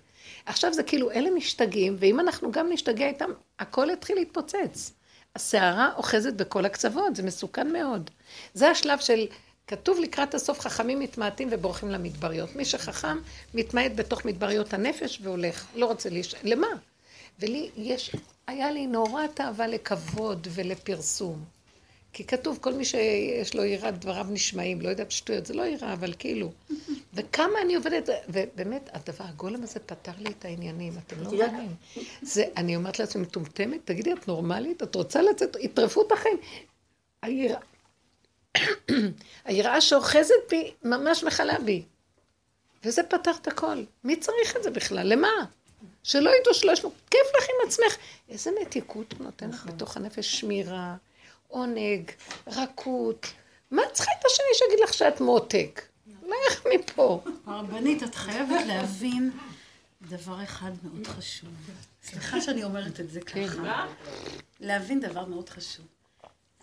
עכשיו 0.47 0.73
זה 0.73 0.83
כאילו, 0.83 1.11
אלה 1.11 1.31
משתגעים, 1.31 1.97
ואם 1.99 2.21
אנחנו 2.21 2.53
גם 2.53 2.73
נשתגע 2.73 3.07
איתם, 3.09 3.31
הכל 3.59 3.89
יתחיל 3.93 4.17
להתפוצץ. 4.17 4.93
הסערה 5.37 5.91
אוחזת 5.97 6.35
בכל 6.35 6.65
הקצוות, 6.65 7.17
זה 7.17 7.23
מסוכן 7.23 7.73
מאוד. 7.73 8.11
זה 8.55 8.71
השלב 8.71 8.99
של, 8.99 9.27
כתוב 9.67 10.01
לקראת 10.01 10.35
הסוף, 10.35 10.61
חכמים 10.61 11.01
מתמעטים 11.01 11.49
ובורחים 11.51 11.91
למדבריות. 11.91 12.57
מי 12.57 12.65
שחכם, 12.65 13.19
מתמעט 13.55 13.93
בתוך 13.95 14.25
מדבריות 14.25 14.75
הנפש 14.75 15.19
והולך, 15.23 15.67
לא 15.75 15.87
רוצה 15.87 16.11
להיש... 16.11 16.35
למה? 16.43 16.67
ולי 17.41 17.71
יש, 17.77 18.17
היה 18.47 18.71
לי 18.71 18.87
נורא 18.87 19.27
תאווה 19.27 19.67
לכבוד 19.67 20.49
ולפרסום. 20.51 21.45
כי 22.13 22.25
כתוב, 22.25 22.59
כל 22.61 22.73
מי 22.73 22.85
שיש 22.85 23.55
לו 23.55 23.65
יראה, 23.65 23.91
דבריו 23.91 24.27
נשמעים, 24.31 24.81
לא 24.81 24.89
יודעת 24.89 25.11
שטויות, 25.11 25.47
זה 25.47 25.55
לא 25.55 25.63
יראה, 25.63 25.93
אבל 25.93 26.13
כאילו. 26.19 26.53
וכמה 27.15 27.61
אני 27.65 27.75
עובדת, 27.75 28.09
ובאמת, 28.29 28.91
הדבר, 28.93 29.25
הגולם 29.25 29.63
הזה 29.63 29.81
פתר 29.81 30.13
לי 30.19 30.31
את 30.31 30.45
העניינים, 30.45 30.93
אתם 31.07 31.23
לא 31.23 31.33
מבינים. 31.33 31.75
זה, 32.23 32.45
אני 32.57 32.77
אומרת 32.77 32.99
לעצמי, 32.99 33.23
מטומטמת? 33.23 33.81
תגידי, 33.85 34.13
את 34.13 34.29
נורמלית? 34.29 34.83
את 34.83 34.95
רוצה 34.95 35.23
לצאת? 35.23 35.57
יטרפו 35.61 36.03
את 36.07 36.13
החיים. 36.13 36.37
היראה, 37.23 37.61
היראה 39.45 39.81
שאוחזת 39.81 40.35
בי, 40.51 40.73
ממש 40.85 41.25
מכלה 41.25 41.59
בי. 41.59 41.83
וזה 42.85 43.03
פתר 43.03 43.31
את 43.43 43.49
הכל. 43.49 43.85
מי 44.05 44.17
צריך 44.17 44.57
את 44.57 44.63
זה 44.63 44.71
בכלל? 44.71 45.09
למה? 45.09 45.29
שלא 46.03 46.31
ידעו 46.41 46.55
שלא 46.55 46.73
ישמעו. 46.73 46.93
כיף 47.11 47.27
לך 47.39 47.45
עם 47.45 47.69
עצמך. 47.69 47.97
איזה 48.29 48.51
מתיקות 48.63 49.13
הוא 49.19 49.25
נותן 49.25 49.51
לך 49.51 49.67
בתוך 49.67 49.97
הנפש, 49.97 50.41
שמירה, 50.41 50.97
עונג, 51.53 52.11
רכות. 52.47 53.27
מה 53.71 53.83
צריכה 53.93 54.11
את 54.21 54.25
השני 54.27 54.47
שיגיד 54.55 54.79
לך 54.85 54.95
שאת 54.95 55.21
מותק? 55.21 55.83
לך 56.51 56.67
מפה. 56.75 57.25
הרבנית, 57.47 58.03
את 58.03 58.15
חייבת 58.15 58.67
להבין 58.67 59.31
דבר 60.03 60.43
אחד 60.43 60.71
מאוד 60.83 61.07
חשוב. 61.07 61.51
סליחה 62.03 62.41
שאני 62.41 62.65
אומרת 62.65 63.01
את 63.01 63.11
זה 63.11 63.21
ככה. 63.21 63.87
להבין 64.61 65.01
דבר 65.01 65.25
מאוד 65.25 65.49
חשוב. 65.49 65.87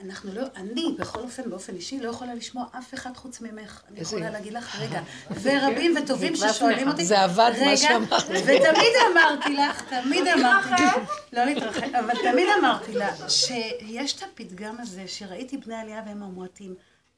אנחנו 0.06 0.34
לא, 0.34 0.42
אני 0.56 0.96
בכל 1.00 1.20
אופן, 1.20 1.50
באופן 1.50 1.76
אישי, 1.76 2.00
לא 2.00 2.10
יכולה 2.10 2.36
לשמוע 2.36 2.66
אף 2.78 2.94
אחד 2.94 3.18
חוץ 3.18 3.42
ממך. 3.42 3.82
אני 3.92 4.00
יכולה. 4.00 4.30
להגיד 4.30 4.54
לך, 4.54 4.80
רגע, 4.80 5.02
ורבים 5.42 5.96
וטובים 5.98 6.36
ששואלים. 6.36 6.88
אותי, 6.88 7.06
זה 7.06 7.22
עבד 7.22 7.52
מה 7.60 7.66
רגע, 7.66 7.78
שאמרת. 7.78 8.24
ותמיד 8.30 8.94
אמרתי 9.12 9.54
לך, 9.54 9.84
תמיד 9.90 10.28
אמרתי 10.28 10.84
לך, 10.84 10.96
לא 11.34 11.44
להתרחק, 11.44 11.94
אבל 12.00 12.14
תמיד 12.32 12.48
אמרתי 12.60 12.94
לה, 12.94 13.30
שיש 13.30 14.14
את 14.14 14.24
הפתגם 14.24 14.76
הזה, 14.80 15.08
שראיתי 15.08 15.58
בני 15.58 15.76
עלייה 15.76 16.02
והם 16.06 16.24
המועטים. 16.24 16.76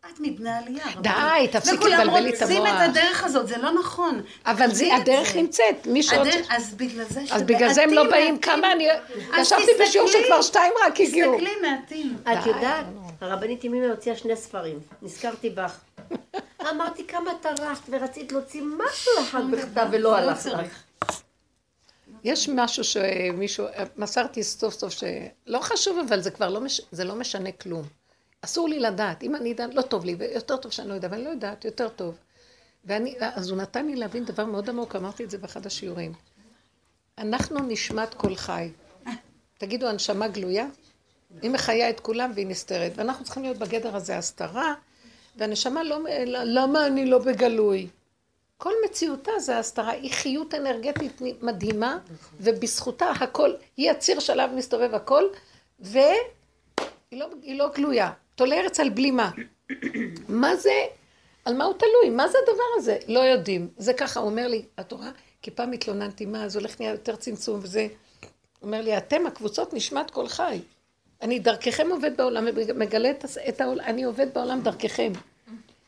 את 0.09 0.19
מבני 0.19 0.49
עלייה. 0.49 0.85
די, 1.01 1.47
תפסיקי 1.51 1.89
לבלבל 1.89 2.19
לי 2.19 2.29
את 2.29 2.35
וכולם 2.35 2.51
רוצים 2.51 2.65
המוח. 2.65 2.83
את 2.83 2.89
הדרך 2.89 3.23
הזאת, 3.23 3.47
זה 3.47 3.57
לא 3.57 3.71
נכון. 3.71 4.21
אבל 4.45 4.73
זה, 4.73 4.95
הדרך. 4.95 5.35
נמצאת. 5.35 5.87
מי 5.87 6.03
שעוד... 6.03 6.27
אז 6.49 6.73
בגלל 6.73 7.05
זה 7.09 7.21
אז 7.31 7.43
בגלל 7.43 7.73
זה 7.73 7.83
הם 7.83 7.93
לא 7.93 8.09
באים. 8.09 8.37
כמה 8.37 8.71
אני... 8.71 8.87
ישבתי 9.39 9.71
בשיעור 9.81 10.07
שכבר 10.07 10.41
שתיים 10.41 10.73
רק 10.85 10.99
הגיעו. 10.99 11.33
תסתכלי 11.37 11.55
מעטים. 11.61 12.17
את 12.23 12.45
יודעת, 12.45 12.85
לא. 12.95 13.27
הרבנית 13.27 13.63
ימימה 13.63 13.87
הוציאה 13.87 14.15
שני 14.15 14.35
ספרים, 14.35 14.79
נזכרתי 15.01 15.49
בך. 15.49 15.79
אמרתי 16.71 17.07
כמה 17.07 17.31
טרחת 17.41 17.89
ורצית 17.89 18.31
להוציא 18.31 18.61
משהו 18.61 19.11
אחד 19.21 19.41
בכתב 19.51 19.87
ולא 19.91 20.17
הלך 20.17 20.45
לך. 20.45 20.83
יש 22.23 22.49
משהו 22.49 22.83
שמישהו, 22.83 23.65
מסרתי 23.97 24.43
סוף 24.43 24.73
סוף 24.73 24.93
שלא 24.93 25.59
חשוב, 25.59 25.99
אבל 26.07 26.21
זה 26.21 26.31
כבר 26.31 26.49
לא, 26.49 26.61
מש, 26.61 26.81
זה 26.91 27.03
לא 27.03 27.15
משנה 27.15 27.51
כלום. 27.51 28.00
אסור 28.41 28.69
לי 28.69 28.79
לדעת. 28.79 29.23
אם 29.23 29.35
אני 29.35 29.53
אדע, 29.53 29.67
לא 29.73 29.81
טוב 29.81 30.05
לי, 30.05 30.15
ויותר 30.15 30.57
טוב 30.57 30.71
שאני 30.71 30.89
לא 30.89 30.93
יודעת, 30.93 31.11
ואני 31.11 31.23
לא 31.23 31.29
יודעת, 31.29 31.65
יותר 31.65 31.89
טוב. 31.89 32.17
ואני, 32.85 33.15
אז 33.19 33.49
הוא 33.49 33.57
נתן 33.57 33.85
לי 33.85 33.95
להבין 33.95 34.25
דבר 34.25 34.45
מאוד 34.45 34.69
עמוק, 34.69 34.95
אמרתי 34.95 35.23
את 35.23 35.31
זה 35.31 35.37
באחד 35.37 35.65
השיעורים. 35.65 36.13
אנחנו 37.17 37.59
נשמת 37.59 38.13
כל 38.13 38.35
חי. 38.35 38.71
תגידו, 39.57 39.87
הנשמה 39.87 40.27
גלויה? 40.27 40.67
היא 41.41 41.51
מחיה 41.51 41.89
את 41.89 41.99
כולם 41.99 42.31
והיא 42.35 42.47
נסתרת. 42.47 42.91
ואנחנו 42.95 43.25
צריכים 43.25 43.43
להיות 43.43 43.57
בגדר 43.57 43.95
הזה 43.95 44.17
הסתרה, 44.17 44.73
והנשמה 45.35 45.83
לא, 45.83 45.99
למה 46.25 46.87
אני 46.87 47.05
לא 47.05 47.19
בגלוי? 47.19 47.87
כל 48.57 48.73
מציאותה 48.85 49.31
זה 49.39 49.57
הסתרה, 49.57 49.91
היא 49.91 50.11
חיות 50.11 50.53
אנרגטית 50.53 51.21
מדהימה, 51.41 51.97
ובזכותה 52.39 53.09
הכל, 53.09 53.53
היא 53.77 53.91
הציר 53.91 54.19
שעליו 54.19 54.49
מסתובב 54.55 54.95
הכל, 54.95 55.23
והיא 55.79 56.15
לא, 57.11 57.27
לא 57.47 57.69
גלויה. 57.75 58.11
תולה 58.41 58.55
ארץ 58.55 58.79
על 58.79 58.89
בלימה. 58.89 59.31
מה 60.29 60.55
זה, 60.55 60.71
על 61.45 61.57
מה 61.57 61.65
הוא 61.65 61.73
תלוי? 61.73 62.15
מה 62.15 62.27
זה 62.27 62.37
הדבר 62.43 62.63
הזה? 62.77 62.97
לא 63.07 63.19
יודעים. 63.19 63.69
זה 63.77 63.93
ככה, 63.93 64.19
הוא 64.19 64.29
אומר 64.29 64.47
לי, 64.47 64.65
את 64.79 64.91
רואה? 64.91 65.11
כי 65.41 65.51
פעם 65.51 65.71
התלוננתי, 65.71 66.25
מה, 66.25 66.43
אז 66.43 66.55
הולך 66.55 66.79
נהיה 66.79 66.91
יותר 66.91 67.15
צמצום 67.15 67.59
וזה. 67.63 67.81
הוא 67.81 68.67
אומר 68.67 68.81
לי, 68.81 68.97
אתם, 68.97 69.27
הקבוצות, 69.27 69.73
נשמת 69.73 70.11
כל 70.11 70.27
חי. 70.27 70.59
אני 71.21 71.39
דרככם 71.39 71.87
עובד 71.91 72.17
בעולם, 72.17 72.47
ומגלה 72.55 73.11
את, 73.11 73.25
את 73.49 73.61
העולם, 73.61 73.83
אני 73.85 74.03
עובד 74.03 74.27
בעולם 74.33 74.61
דרככם. 74.61 75.11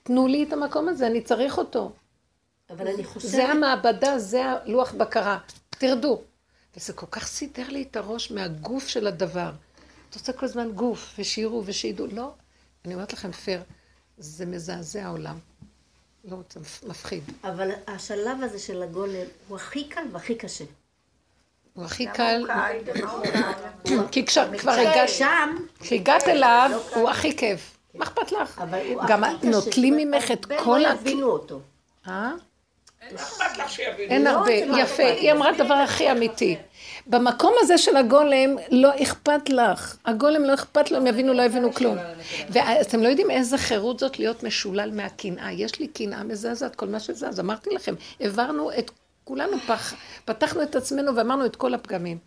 תנו 0.03 0.27
לי 0.27 0.43
את 0.43 0.53
המקום 0.53 0.89
הזה, 0.89 1.07
אני 1.07 1.21
צריך 1.21 1.57
אותו. 1.57 1.91
אבל 2.69 2.87
אני 2.87 3.03
חושבת... 3.03 3.31
זה 3.31 3.45
המעבדה, 3.45 4.19
זה 4.19 4.45
הלוח 4.45 4.91
בקרה. 4.91 5.37
תרדו. 5.69 6.21
וזה 6.77 6.93
כל 6.93 7.07
כך 7.11 7.27
סידר 7.27 7.69
לי 7.69 7.81
את 7.81 7.95
הראש 7.95 8.31
מהגוף 8.31 8.87
של 8.87 9.07
הדבר. 9.07 9.51
אתה 10.09 10.19
רוצה 10.19 10.33
כל 10.33 10.45
הזמן 10.45 10.71
גוף, 10.71 11.13
ושיראו 11.17 11.63
ושידעו. 11.65 12.07
לא, 12.11 12.33
אני 12.85 12.93
אומרת 12.93 13.13
לכם 13.13 13.31
פייר, 13.31 13.63
זה 14.17 14.45
מזעזע 14.45 15.05
העולם. 15.05 15.37
לא 16.25 16.35
רוצה, 16.35 16.59
מפחיד. 16.87 17.23
אבל 17.43 17.71
השלב 17.87 18.37
הזה 18.43 18.59
של 18.59 18.83
הגולם 18.83 19.25
הוא 19.47 19.57
הכי 19.57 19.83
קל 19.89 20.01
והכי 20.11 20.35
קשה. 20.35 20.63
הוא 21.73 21.85
הכי 21.85 22.07
קל, 22.07 22.45
קל, 22.47 22.77
כי 24.11 24.25
כשכבר 24.25 24.71
הגעת, 24.71 25.09
שם, 25.09 25.55
כשהגעת 25.79 26.27
אליו, 26.27 26.71
הוא 26.95 27.09
הכי 27.09 27.37
כיף. 27.37 27.77
מה 27.93 28.05
אכפת 28.05 28.31
לך? 28.31 28.61
גם. 29.07 29.23
נוטלים 29.43 29.97
ממך 29.97 30.31
את 30.31 30.51
הרבה 30.51 30.63
כל 30.63 30.79
לא 30.83 30.87
ה... 30.87 30.93
יבינו 30.93 31.27
אותו. 31.27 31.59
אה? 32.07 32.31
מה 33.11 33.21
אכפת 33.21 33.57
לך 33.57 33.69
שיבינו? 33.69 34.11
אין 34.13 34.23
לא, 34.23 34.29
הרבה, 34.29 34.65
לא 34.65 34.81
יפה. 34.81 35.03
היא 35.03 35.31
אמרה 35.31 35.51
דבר 35.57 35.73
הכי 35.73 36.11
אמיתי. 36.11 36.57
במקום 37.07 37.53
הזה 37.59 37.77
של 37.77 37.97
הגולם, 37.97 38.55
לא 38.71 38.89
אכפת 39.03 39.49
לך. 39.49 39.97
הגולם 40.05 40.43
לא 40.43 40.53
אכפת 40.53 40.91
לו, 40.91 40.97
הם 40.97 41.07
יבינו, 41.07 41.33
לא 41.33 41.41
יבינו 41.41 41.73
כלום. 41.73 41.97
ואתם 42.49 43.03
לא 43.03 43.07
יודעים 43.07 43.31
איזה 43.31 43.57
חירות 43.57 43.99
זאת 43.99 44.19
להיות 44.19 44.43
משולל 44.43 44.91
מהקנאה. 44.93 45.51
יש 45.51 45.79
לי 45.79 45.87
קנאה 45.87 46.23
מזעזעת, 46.23 46.75
כל 46.75 46.87
מה 46.87 46.99
שזז. 46.99 47.39
אמרתי 47.39 47.69
לכם, 47.69 47.95
העברנו 48.19 48.71
את 48.71 48.91
כולנו 49.23 49.57
פח, 49.67 49.93
פתחנו 50.25 50.63
את 50.63 50.75
עצמנו 50.75 51.15
ואמרנו 51.15 51.45
את 51.45 51.55
כל 51.55 51.73
הפגמים. 51.73 52.17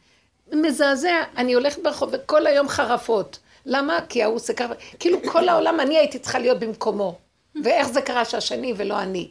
מזעזע, 0.53 1.23
אני 1.37 1.55
הולכת 1.55 1.83
ברחוב 1.83 2.11
וכל 2.13 2.47
היום 2.47 2.69
חרפות. 2.69 3.39
למה? 3.67 3.99
כי 4.09 4.23
ההוא 4.23 4.39
זה 4.39 4.55
ככה, 4.55 4.75
כאילו 4.99 5.19
כל 5.33 5.49
העולם 5.49 5.81
אני 5.81 5.99
הייתי 5.99 6.19
צריכה 6.19 6.39
להיות 6.39 6.59
במקומו. 6.59 7.19
ואיך 7.65 7.89
זה 7.89 8.03
קרה 8.03 8.25
שהשני 8.25 8.75
ולא 8.77 8.99
אני. 9.01 9.29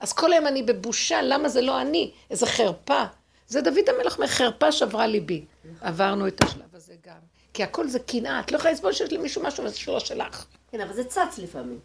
אז 0.00 0.12
כל 0.12 0.32
היום 0.32 0.46
אני 0.46 0.62
בבושה, 0.62 1.22
למה 1.22 1.48
זה 1.48 1.60
לא 1.60 1.80
אני? 1.80 2.10
איזה 2.30 2.46
חרפה. 2.46 3.04
זה 3.48 3.60
דוד 3.60 3.88
המלך 3.88 4.16
אומר, 4.16 4.26
חרפה 4.26 4.72
שברה 4.72 5.06
ליבי. 5.06 5.44
עברנו 5.80 6.28
את 6.28 6.42
השלב 6.42 6.74
הזה 6.74 6.94
גם. 7.06 7.18
כי 7.52 7.62
הכל 7.62 7.88
זה 7.88 7.98
קנאה, 7.98 8.40
את 8.40 8.52
לא 8.52 8.56
יכולה 8.56 8.72
לסבול 8.72 8.92
שיש 8.92 9.12
למישהו 9.12 9.42
משהו 9.42 9.64
וזה 9.64 9.76
שלא 9.76 10.00
שלך. 10.00 10.44
כן, 10.70 10.80
אבל 10.80 10.92
זה 10.92 11.04
צץ 11.04 11.38
לפעמים. 11.38 11.78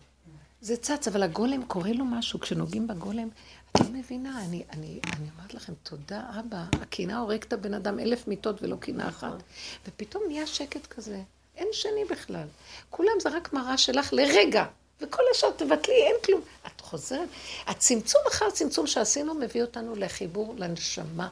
זה 0.62 0.78
צץ, 0.78 1.08
אבל 1.08 1.24
הגולם, 1.24 1.66
קורה 1.66 1.94
לו 1.94 2.06
משהו, 2.06 2.40
כשנוגעים 2.40 2.88
בגולם, 2.88 3.30
את 3.72 3.80
לא 3.80 3.86
מבינה, 3.94 4.46
אני, 4.46 4.64
אני, 4.72 5.00
אני 5.14 5.28
אומרת 5.38 5.54
לכם, 5.54 5.74
תודה 5.84 6.24
אבא, 6.40 6.64
הקנאה 6.82 7.18
הורגת 7.18 7.44
את 7.44 7.54
הבן 7.54 7.74
אדם 7.74 8.00
אלף 8.00 8.28
מיטות 8.28 8.62
ולא 8.62 8.76
קנאה 8.76 9.08
אחת. 9.10 9.44
ופתאום 9.88 10.24
נהיה 10.28 10.48
שקט 10.48 10.88
כזה, 10.88 11.22
אין 11.56 11.68
שני 11.72 12.06
בכלל. 12.10 12.48
כולם 12.90 13.12
זה 13.20 13.30
רק 13.30 13.54
מראה 13.54 13.78
שלך 13.78 14.14
לרגע, 14.14 14.66
וכל 15.02 15.24
השאר 15.32 15.52
תבטלי, 15.52 16.04
אין 16.08 16.16
כלום. 16.26 16.42
את 16.68 16.82
חוזרת, 16.82 17.30
הצמצום 17.68 18.22
אחר 18.28 18.50
צמצום 18.52 18.88
שעשינו 18.88 19.34
מביא 19.34 19.62
אותנו 19.62 19.96
לחיבור 19.96 20.56
לנשמה. 20.58 21.28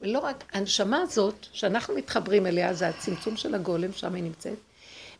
ולא 0.00 0.18
רק, 0.18 0.44
הנשמה 0.52 1.02
הזאת, 1.02 1.46
שאנחנו 1.52 1.94
מתחברים 1.94 2.46
אליה, 2.46 2.74
זה 2.74 2.88
הצמצום 2.88 3.36
של 3.36 3.54
הגולם, 3.54 3.92
שם 3.92 4.14
היא 4.14 4.22
נמצאת. 4.22 4.58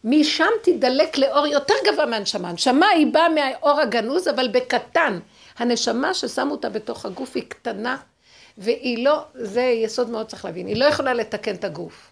משם 0.05 0.49
תדלק 0.63 1.19
לאור 1.19 1.47
יותר 1.47 1.75
גבוה 1.87 2.07
מהנשמה. 2.07 2.49
הנשמה 2.49 2.87
היא 2.87 3.07
באה 3.13 3.29
מהאור 3.29 3.81
הגנוז, 3.81 4.29
אבל 4.29 4.49
בקטן. 4.49 5.19
הנשמה 5.59 6.15
ששמו 6.15 6.53
אותה 6.53 6.69
בתוך 6.69 7.07
הגוף 7.07 7.37
היא 7.37 7.43
קטנה, 7.49 7.97
והיא 8.59 9.05
לא, 9.05 9.25
זה 9.35 9.63
יסוד 9.63 10.11
מאוד 10.11 10.27
צריך 10.27 10.45
להבין, 10.45 10.67
היא 10.67 10.77
לא 10.77 10.85
יכולה 10.85 11.15
לתקן 11.15 11.55
את 11.55 11.65
הגוף. 11.65 12.11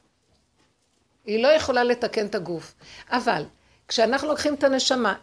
היא 1.24 1.42
לא 1.42 1.48
יכולה 1.48 1.84
לתקן 1.84 2.26
את 2.26 2.34
הגוף. 2.34 2.74
אבל 3.10 3.44
כשאנחנו 3.88 4.28
לוקחים 4.28 4.54
את 4.54 4.64
הנשמה, 4.64 5.14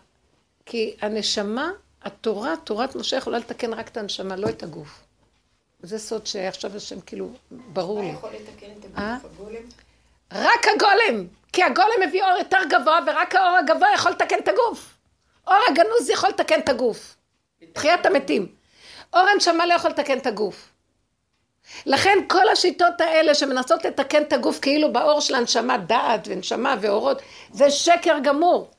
כי 0.65 0.95
הנשמה, 1.01 1.71
התורה, 2.03 2.53
תורת 2.63 2.95
משה 2.95 3.17
יכולה 3.17 3.37
לתקן 3.37 3.73
רק 3.73 3.87
את 3.87 3.97
הנשמה, 3.97 4.35
לא 4.35 4.49
את 4.49 4.63
הגוף. 4.63 5.03
זה 5.83 5.99
סוד 5.99 6.27
שעכשיו 6.27 6.75
השם 6.75 7.01
כאילו, 7.01 7.29
ברור 7.51 8.01
מה 8.01 8.03
לי. 8.03 8.13
יכול 8.13 8.29
לתקן 8.29 8.71
את 8.79 8.97
אה? 8.97 9.15
הגוף 9.15 9.25
הגולם? 9.25 9.63
רק 10.31 10.67
הגולם, 10.75 11.27
כי 11.53 11.63
הגולם 11.63 12.07
מביא 12.07 12.23
אור 12.23 12.37
יותר 12.39 12.57
גבוה, 12.69 12.99
ורק 13.07 13.35
האור 13.35 13.57
הגבוה 13.57 13.87
יכול 13.95 14.11
לתקן 14.11 14.39
את 14.39 14.47
הגוף. 14.47 14.97
אור 15.47 15.57
הגנוז 15.69 16.09
יכול 16.09 16.29
לתקן 16.29 16.59
את 16.59 16.69
הגוף. 16.69 17.15
תחיית 17.73 18.05
המתים. 18.05 18.47
אור 19.13 19.27
הנשמה 19.33 19.65
לא 19.65 19.73
יכול 19.73 19.91
לתקן 19.91 20.17
את 20.17 20.27
הגוף. 20.27 20.71
לכן 21.85 22.17
כל 22.27 22.49
השיטות 22.49 23.01
האלה 23.01 23.35
שמנסות 23.35 23.85
לתקן 23.85 24.21
את 24.21 24.33
הגוף 24.33 24.59
כאילו 24.59 24.93
באור 24.93 25.19
של 25.19 25.35
הנשמה 25.35 25.77
דעת 25.77 26.21
ונשמה 26.25 26.75
ואורות, 26.81 27.21
זה 27.51 27.71
שקר 27.71 28.17
גמור. 28.23 28.71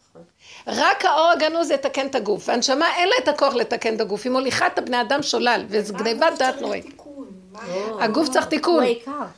רק 0.66 1.04
האור 1.04 1.30
הגנוז 1.30 1.70
יתקן 1.70 2.06
את 2.06 2.14
הגוף, 2.14 2.48
והנשמה 2.48 2.96
אין 2.96 3.08
לה 3.08 3.14
את 3.22 3.28
הכוח 3.28 3.54
לתקן 3.54 3.94
את 3.94 4.00
הגוף, 4.00 4.24
היא 4.24 4.32
מוליכה 4.32 4.66
את 4.66 4.78
הבני 4.78 5.00
אדם 5.00 5.22
שולל, 5.22 5.64
וזו 5.68 5.94
גניבת 5.94 6.38
דעת 6.38 6.60
נוראית. 6.60 7.02
הגוף 8.00 8.28
צריך 8.28 8.46
תיקון. 8.46 8.84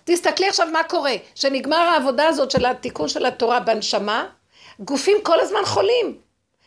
תסתכלי 0.05 0.49
עכשיו 0.49 0.69
מה 0.73 0.83
קורה, 0.83 1.15
שנגמר 1.35 1.77
העבודה 1.77 2.27
הזאת 2.27 2.51
של 2.51 2.67
התיקון 2.67 3.09
של 3.09 3.27
התורה 3.27 3.61
בנשמה, 3.61 4.27
גופים 4.81 5.17
כל 5.23 5.41
הזמן 5.41 5.65
חולים, 5.65 6.19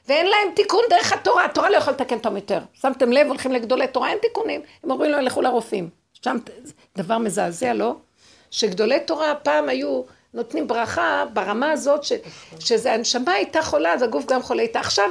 ואין 0.08 0.26
להם 0.26 0.54
תיקון 0.56 0.82
דרך 0.90 1.14
התורה, 1.14 1.46
התורה 1.46 1.70
לא 1.70 1.78
יכולה 1.78 1.96
לתקן 1.96 2.16
אותם 2.16 2.36
יותר. 2.36 2.60
שמתם 2.74 3.12
לב, 3.12 3.28
הולכים 3.28 3.52
לגדולי 3.52 3.88
תורה, 3.88 4.10
אין 4.10 4.18
תיקונים, 4.22 4.62
הם 4.84 4.92
אומרים 4.92 5.12
לו, 5.12 5.22
לכו 5.22 5.42
לרופאים. 5.42 5.90
שם 6.24 6.38
דבר 6.98 7.18
מזעזע, 7.18 7.74
לא? 7.74 7.96
שגדולי 8.52 9.00
תורה 9.00 9.36
פעם 9.36 9.70
היו 9.70 10.02
נותנים 10.38 10.68
ברכה 10.68 11.26
ברמה 11.34 11.72
הזאת, 11.72 12.04
ש, 12.04 12.12
שזה 12.60 12.94
הנשמה 12.94 13.32
הייתה 13.32 13.62
חולה, 13.62 13.94
אז 13.94 14.02
הגוף 14.02 14.26
גם 14.26 14.42
חולה 14.42 14.62
איתה. 14.62 14.80
עכשיו, 14.80 15.10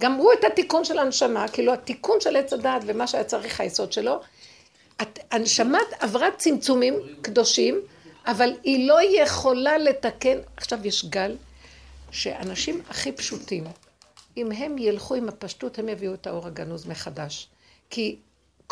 גמרו 0.00 0.32
את 0.32 0.44
התיקון 0.44 0.84
של 0.84 0.98
הנשמה, 0.98 1.48
כאילו 1.48 1.72
התיקון 1.72 2.20
של 2.20 2.36
עץ 2.36 2.52
הדעת 2.52 2.82
ומה 2.86 3.06
שהיה 3.06 3.24
צריך 3.24 3.60
היסוד 3.60 3.92
שלו, 3.92 4.20
הנשמה 5.30 5.78
עברה 6.00 6.28
צמצומים 6.36 6.94
קדושים, 7.22 7.80
אבל 8.26 8.52
היא 8.64 8.88
לא 8.88 8.98
יכולה 9.22 9.78
לתקן, 9.78 10.38
עכשיו 10.56 10.86
יש 10.86 11.04
גל, 11.04 11.36
שאנשים 12.10 12.82
הכי 12.88 13.12
פשוטים, 13.12 13.64
אם 14.36 14.52
הם 14.52 14.78
ילכו 14.78 15.14
עם 15.14 15.28
הפשטות, 15.28 15.78
הם 15.78 15.88
יביאו 15.88 16.14
את 16.14 16.26
האור 16.26 16.46
הגנוז 16.46 16.86
מחדש. 16.86 17.48
כי 17.90 18.16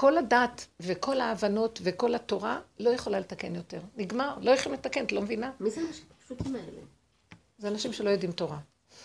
כל 0.01 0.19
הדת 0.19 0.67
וכל 0.81 1.21
ההבנות 1.21 1.81
וכל 1.83 2.15
התורה 2.15 2.61
לא 2.79 2.91
יכולה 2.91 3.21
לתקן 3.21 3.55
יותר. 3.55 3.79
נגמר, 3.97 4.35
לא 4.41 4.51
יכולים 4.51 4.79
לתקן, 4.79 5.05
את 5.05 5.13
לא 5.13 5.23
מבינה? 5.23 5.51
מי 5.61 5.71
זה 5.71 5.81
האנשים 5.81 6.05
הפשוטים 6.17 6.55
האלה? 6.55 6.81
זה 7.59 7.69
אנשים 7.69 7.93
שלא 7.93 8.11
יודעים 8.11 8.33
תורה. 8.33 8.59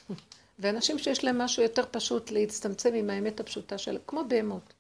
ואנשים 0.60 1.00
שיש 1.00 1.24
להם 1.24 1.38
משהו 1.38 1.64
יותר 1.64 1.84
פשוט 1.92 2.32
להצטמצם 2.32 2.94
עם 2.94 3.10
האמת 3.10 3.40
הפשוטה 3.40 3.78
של... 3.78 3.98
כמו 4.08 4.22
בהמות. 4.28 4.74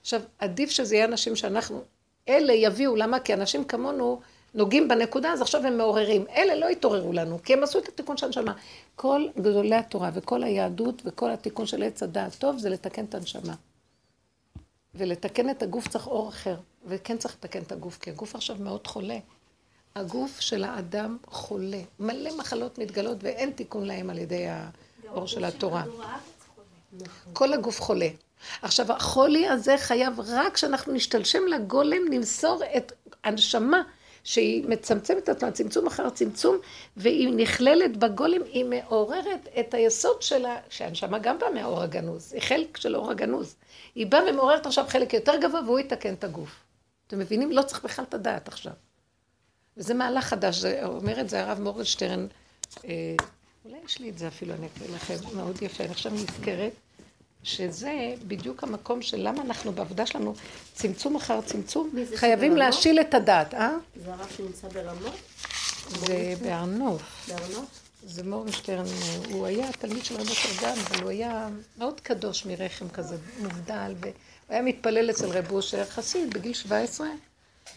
עכשיו, 0.00 0.20
עדיף 0.38 0.70
שזה 0.70 0.94
יהיה 0.94 1.04
אנשים 1.04 1.36
שאנחנו... 1.36 1.82
אלה 2.28 2.52
יביאו, 2.52 2.96
למה? 2.96 3.20
כי 3.20 3.34
אנשים 3.34 3.64
כמונו 3.64 4.20
נוגעים 4.54 4.88
בנקודה, 4.88 5.32
אז 5.32 5.42
עכשיו 5.42 5.66
הם 5.66 5.78
מעוררים. 5.78 6.24
אלה 6.36 6.54
לא 6.54 6.70
יתעוררו 6.70 7.12
לנו, 7.12 7.42
כי 7.42 7.52
הם 7.52 7.62
עשו 7.62 7.78
את 7.78 7.88
התיקון 7.88 8.16
של 8.16 8.26
הנשמה. 8.26 8.54
כל 8.96 9.26
גדולי 9.38 9.74
התורה 9.74 10.10
וכל 10.14 10.42
היהדות 10.42 11.02
וכל 11.04 11.30
התיקון 11.30 11.66
של 11.66 11.82
עץ 11.82 12.02
הדעת 12.02 12.34
טוב 12.38 12.58
זה 12.58 12.70
לתקן 12.70 13.04
את 13.04 13.14
הנשמה. 13.14 13.54
ולתקן 14.94 15.50
את 15.50 15.62
הגוף 15.62 15.88
צריך 15.88 16.06
אור 16.06 16.28
אחר, 16.28 16.56
וכן 16.86 17.18
צריך 17.18 17.34
לתקן 17.34 17.62
את 17.62 17.72
הגוף, 17.72 17.98
כי 17.98 18.10
הגוף 18.10 18.34
עכשיו 18.34 18.56
מאוד 18.60 18.86
חולה. 18.86 19.18
הגוף 19.94 20.40
של 20.40 20.64
האדם 20.64 21.16
חולה. 21.26 21.80
מלא 22.00 22.36
מחלות 22.36 22.78
מתגלות 22.78 23.18
ואין 23.24 23.50
תיקון 23.50 23.84
להם 23.84 24.10
על 24.10 24.18
ידי 24.18 24.46
האור 24.48 25.26
של 25.26 25.44
התורה. 25.44 25.84
כל 27.32 27.52
הגוף 27.52 27.80
חולה. 27.80 28.08
עכשיו, 28.62 28.92
החולי 28.92 29.48
הזה 29.48 29.78
חייב 29.78 30.20
רק 30.20 30.54
כשאנחנו 30.54 30.92
נשתלשם 30.92 31.46
לגולם, 31.46 31.98
נמסור 32.10 32.62
את 32.76 32.92
הנשמה 33.24 33.82
שהיא 34.24 34.64
מצמצמת 34.68 35.18
את 35.18 35.28
עצמה, 35.28 35.50
צמצום 35.50 35.86
אחר 35.86 36.10
צמצום, 36.10 36.58
והיא 36.96 37.32
נכללת 37.36 37.96
בגולם, 37.96 38.40
היא 38.52 38.64
מעוררת 38.64 39.48
את 39.60 39.74
היסוד 39.74 40.22
שלה, 40.22 40.56
שהנשמה 40.70 41.18
גם 41.18 41.38
באה 41.38 41.50
מהאור 41.50 41.82
הגנוז, 41.82 42.32
היא 42.32 42.42
חלק 42.42 42.76
של 42.76 42.96
אור 42.96 43.10
הגנוז. 43.10 43.54
היא 43.94 44.06
באה 44.06 44.20
ומעוררת 44.30 44.66
עכשיו 44.66 44.84
חלק 44.88 45.14
יותר 45.14 45.32
גבוה, 45.42 45.60
והוא 45.62 45.78
יתקן 45.78 46.14
את 46.14 46.24
הגוף. 46.24 46.50
אתם 47.06 47.18
מבינים? 47.18 47.52
לא 47.52 47.62
צריך 47.62 47.84
בכלל 47.84 48.04
את 48.08 48.14
הדעת 48.14 48.48
עכשיו. 48.48 48.72
וזה 49.76 49.94
מהלך 49.94 50.24
חדש, 50.24 50.56
זה, 50.56 50.80
אומר 50.84 51.20
את 51.20 51.28
זה 51.28 51.42
הרב 51.42 51.60
מורגנשטרן, 51.60 52.26
אה, 52.84 52.90
אולי 53.64 53.78
יש 53.84 53.98
לי 53.98 54.10
את 54.10 54.18
זה 54.18 54.28
אפילו, 54.28 54.54
אני 54.54 54.66
אקריא 54.66 54.96
לכם, 54.96 55.14
מאוד 55.36 55.62
יפה, 55.62 55.84
אני 55.84 55.92
עכשיו 55.92 56.12
נזכרת, 56.12 56.72
שזה 57.42 58.14
בדיוק 58.28 58.62
המקום 58.62 59.02
של 59.02 59.16
למה 59.28 59.42
אנחנו 59.42 59.72
בעבודה 59.72 60.06
שלנו, 60.06 60.34
צמצום 60.74 61.16
אחר 61.16 61.40
צמצום, 61.40 61.90
חייבים? 62.14 62.56
להשיל 62.56 63.00
את 63.00 63.14
הדעת, 63.14 63.54
אה? 63.54 63.70
זה 63.96 64.12
הרב 64.12 64.28
שנמצא 64.36 64.68
ברמות? 64.68 65.14
זה 65.88 66.34
בהרנוף. 66.42 67.28
בארנות? 67.28 67.89
זה 68.04 68.24
מורגנשטרן, 68.24 68.84
הוא 69.30 69.46
היה 69.46 69.72
תלמיד 69.72 70.04
של 70.04 70.14
רבו 70.14 70.34
שרגן, 70.34 70.74
אבל 70.86 71.02
הוא 71.02 71.10
היה 71.10 71.48
מאוד 71.78 72.00
קדוש 72.00 72.46
מרחם 72.46 72.88
כזה, 72.88 73.16
מובדל, 73.42 73.94
והוא 74.00 74.12
היה 74.48 74.62
מתפלל 74.62 75.10
אצל 75.10 75.26
רב 75.26 75.52
אושר 75.52 75.84
חסיד 75.84 76.34
בגיל 76.34 76.54
17, 76.54 77.06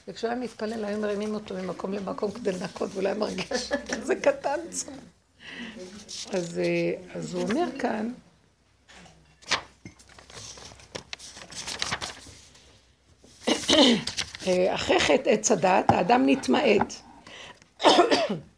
וכשהוא 0.07 0.31
היה 0.31 0.39
מתפלל 0.39 0.85
היו 0.85 0.99
מרימים 0.99 1.33
אותו 1.33 1.55
ממקום 1.55 1.93
למקום 1.93 2.31
כדי 2.31 2.51
לנקות, 2.51 2.89
והוא 2.91 3.03
לא 3.03 3.07
היה 3.07 3.17
מרגיש 3.17 3.71
כזה 3.91 4.15
קטן 4.15 4.59
אז, 6.31 6.59
אה, 6.59 6.93
אז 7.15 7.33
הוא 7.33 7.43
אומר 7.43 7.65
כאן, 7.79 8.13
אה, 14.47 14.75
אחרי 14.75 14.99
חטא 14.99 15.29
עץ 15.29 15.51
הדת, 15.51 15.91
האדם 15.91 16.23
נתמעט. 16.25 16.93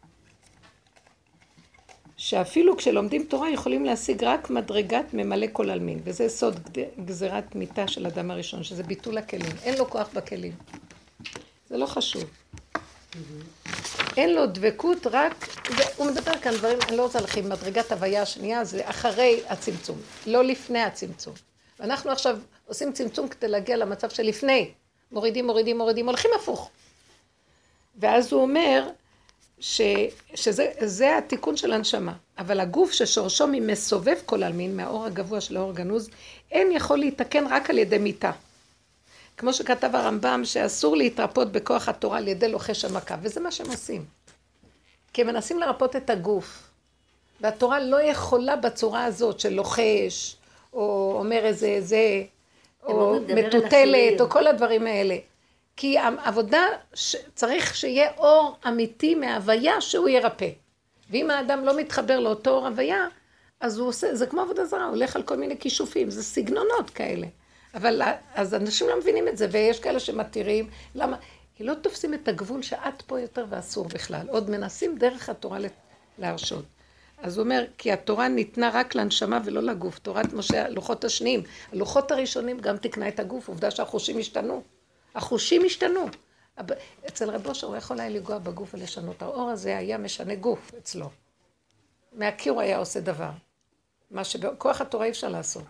שאפילו 2.26 2.76
כשלומדים 2.76 3.24
תורה 3.24 3.50
יכולים 3.50 3.84
להשיג 3.84 4.24
רק 4.24 4.50
מדרגת 4.50 5.04
ממלא 5.12 5.46
כל 5.52 5.70
עלמין, 5.70 6.00
וזה 6.04 6.28
סוד 6.28 6.78
גזירת 7.04 7.54
מיתה 7.54 7.88
של 7.88 8.06
אדם 8.06 8.30
הראשון, 8.30 8.62
שזה 8.64 8.82
ביטול 8.82 9.18
הכלים. 9.18 9.50
אין 9.62 9.78
לו 9.78 9.90
כוח 9.90 10.08
בכלים. 10.14 10.52
זה 11.68 11.76
לא 11.76 11.86
חשוב. 11.86 12.24
אין 14.16 14.34
לו 14.34 14.46
דבקות, 14.46 15.06
רק... 15.10 15.48
הוא 15.96 16.06
מדבר 16.06 16.38
כאן 16.38 16.52
דברים, 16.54 16.78
אני 16.88 16.96
לא 16.96 17.02
רוצה 17.02 17.18
להרחיב, 17.18 17.46
מדרגת 17.46 17.92
הוויה 17.92 18.22
השנייה 18.22 18.64
זה 18.64 18.80
אחרי 18.84 19.40
הצמצום, 19.48 19.98
לא 20.26 20.44
לפני 20.44 20.82
הצמצום. 20.82 21.34
ואנחנו 21.80 22.10
עכשיו 22.10 22.38
עושים 22.66 22.92
צמצום 22.92 23.28
כדי 23.28 23.48
להגיע 23.48 23.76
למצב 23.76 24.10
שלפני. 24.10 24.70
מורידים, 25.12 25.46
מורידים, 25.46 25.78
מורידים, 25.78 26.06
הולכים 26.06 26.30
הפוך. 26.36 26.70
ואז 27.96 28.32
הוא 28.32 28.42
אומר 28.42 28.88
ש, 29.60 29.80
שזה 30.34 31.18
התיקון 31.18 31.56
של 31.56 31.72
הנשמה. 31.72 32.12
אבל 32.38 32.60
הגוף 32.60 32.92
ששורשו 32.92 33.46
ממסובב 33.52 34.16
כל 34.26 34.42
עלמין, 34.42 34.76
מהאור 34.76 35.04
הגבוה 35.06 35.40
של 35.40 35.56
האור 35.56 35.70
הגנוז, 35.70 36.10
אין 36.52 36.72
יכול 36.72 36.98
להתקן 36.98 37.46
רק 37.50 37.70
על 37.70 37.78
ידי 37.78 37.98
מיתה. 37.98 38.30
כמו 39.36 39.52
שכתב 39.52 39.90
הרמב"ם, 39.96 40.40
שאסור 40.44 40.96
להתרפות 40.96 41.52
בכוח 41.52 41.88
התורה 41.88 42.18
על 42.18 42.28
ידי 42.28 42.48
לוחש 42.48 42.84
המכה, 42.84 43.16
וזה 43.22 43.40
מה 43.40 43.50
שהם 43.50 43.70
עושים. 43.70 44.04
כי 45.12 45.22
הם 45.22 45.26
מנסים 45.26 45.58
לרפות 45.58 45.96
את 45.96 46.10
הגוף, 46.10 46.62
והתורה 47.40 47.80
לא 47.80 48.02
יכולה 48.02 48.56
בצורה 48.56 49.04
הזאת 49.04 49.40
של 49.40 49.52
לוחש, 49.52 50.36
או 50.72 51.16
אומר 51.18 51.44
איזה 51.44 51.76
זה, 51.80 52.22
או 52.84 53.16
מטוטלת, 53.28 54.20
או 54.20 54.30
כל 54.30 54.46
הדברים 54.46 54.86
האלה. 54.86 55.16
כי 55.76 55.98
העבודה, 55.98 56.66
צריך 57.34 57.76
שיהיה 57.76 58.10
אור 58.18 58.56
אמיתי 58.68 59.14
מההוויה 59.14 59.80
שהוא 59.80 60.08
ירפא. 60.08 60.48
ואם 61.10 61.30
האדם 61.30 61.64
לא 61.64 61.76
מתחבר 61.76 62.20
לאותו 62.20 62.50
אור 62.50 62.66
הוויה, 62.66 63.06
אז 63.60 63.78
הוא 63.78 63.88
עושה, 63.88 64.14
זה 64.14 64.26
כמו 64.26 64.40
עבודה 64.40 64.64
זרה, 64.64 64.84
הוא 64.84 64.90
הולך 64.90 65.16
על 65.16 65.22
כל 65.22 65.36
מיני 65.36 65.58
כישופים, 65.58 66.10
זה 66.10 66.22
סגנונות 66.22 66.90
כאלה. 66.94 67.26
אבל 67.74 68.02
אז 68.34 68.54
אנשים 68.54 68.88
לא 68.88 68.98
מבינים 68.98 69.28
את 69.28 69.36
זה, 69.36 69.46
ויש 69.50 69.80
כאלה 69.80 70.00
שמתירים, 70.00 70.70
למה? 70.94 71.16
כי 71.56 71.64
לא 71.64 71.74
תופסים 71.74 72.14
את 72.14 72.28
הגבול 72.28 72.62
שאת 72.62 73.02
פה 73.02 73.20
יותר 73.20 73.44
ואסור 73.48 73.84
בכלל. 73.84 74.26
עוד 74.28 74.50
מנסים 74.50 74.98
דרך 74.98 75.28
התורה 75.28 75.58
להרשות. 76.18 76.64
אז 77.18 77.38
הוא 77.38 77.44
אומר, 77.44 77.64
כי 77.78 77.92
התורה 77.92 78.28
ניתנה 78.28 78.70
רק 78.72 78.94
לנשמה 78.94 79.40
ולא 79.44 79.62
לגוף. 79.62 79.98
תורת 79.98 80.32
משה, 80.32 80.64
הלוחות 80.64 81.04
השניים. 81.04 81.42
הלוחות 81.72 82.10
הראשונים 82.10 82.60
גם 82.60 82.76
תקנה 82.76 83.08
את 83.08 83.20
הגוף, 83.20 83.48
עובדה 83.48 83.70
שהחושים 83.70 84.18
השתנו. 84.18 84.62
החושים 85.16 85.62
השתנו. 85.64 86.06
אצל 87.08 87.30
רב 87.30 87.46
אושר 87.46 87.66
הוא 87.66 87.76
יכול 87.76 88.00
היה 88.00 88.08
לנגוע 88.08 88.38
בגוף 88.38 88.74
ולשנות. 88.74 89.22
האור 89.22 89.50
הזה 89.50 89.78
היה 89.78 89.98
משנה 89.98 90.34
גוף 90.34 90.72
אצלו. 90.78 91.10
מהקיר 92.12 92.52
הוא 92.52 92.60
היה 92.60 92.78
עושה 92.78 93.00
דבר. 93.00 93.30
מה 94.10 94.24
שבכוח 94.24 94.80
התורה 94.80 95.04
אי 95.04 95.10
אפשר 95.10 95.28
לעשות. 95.28 95.64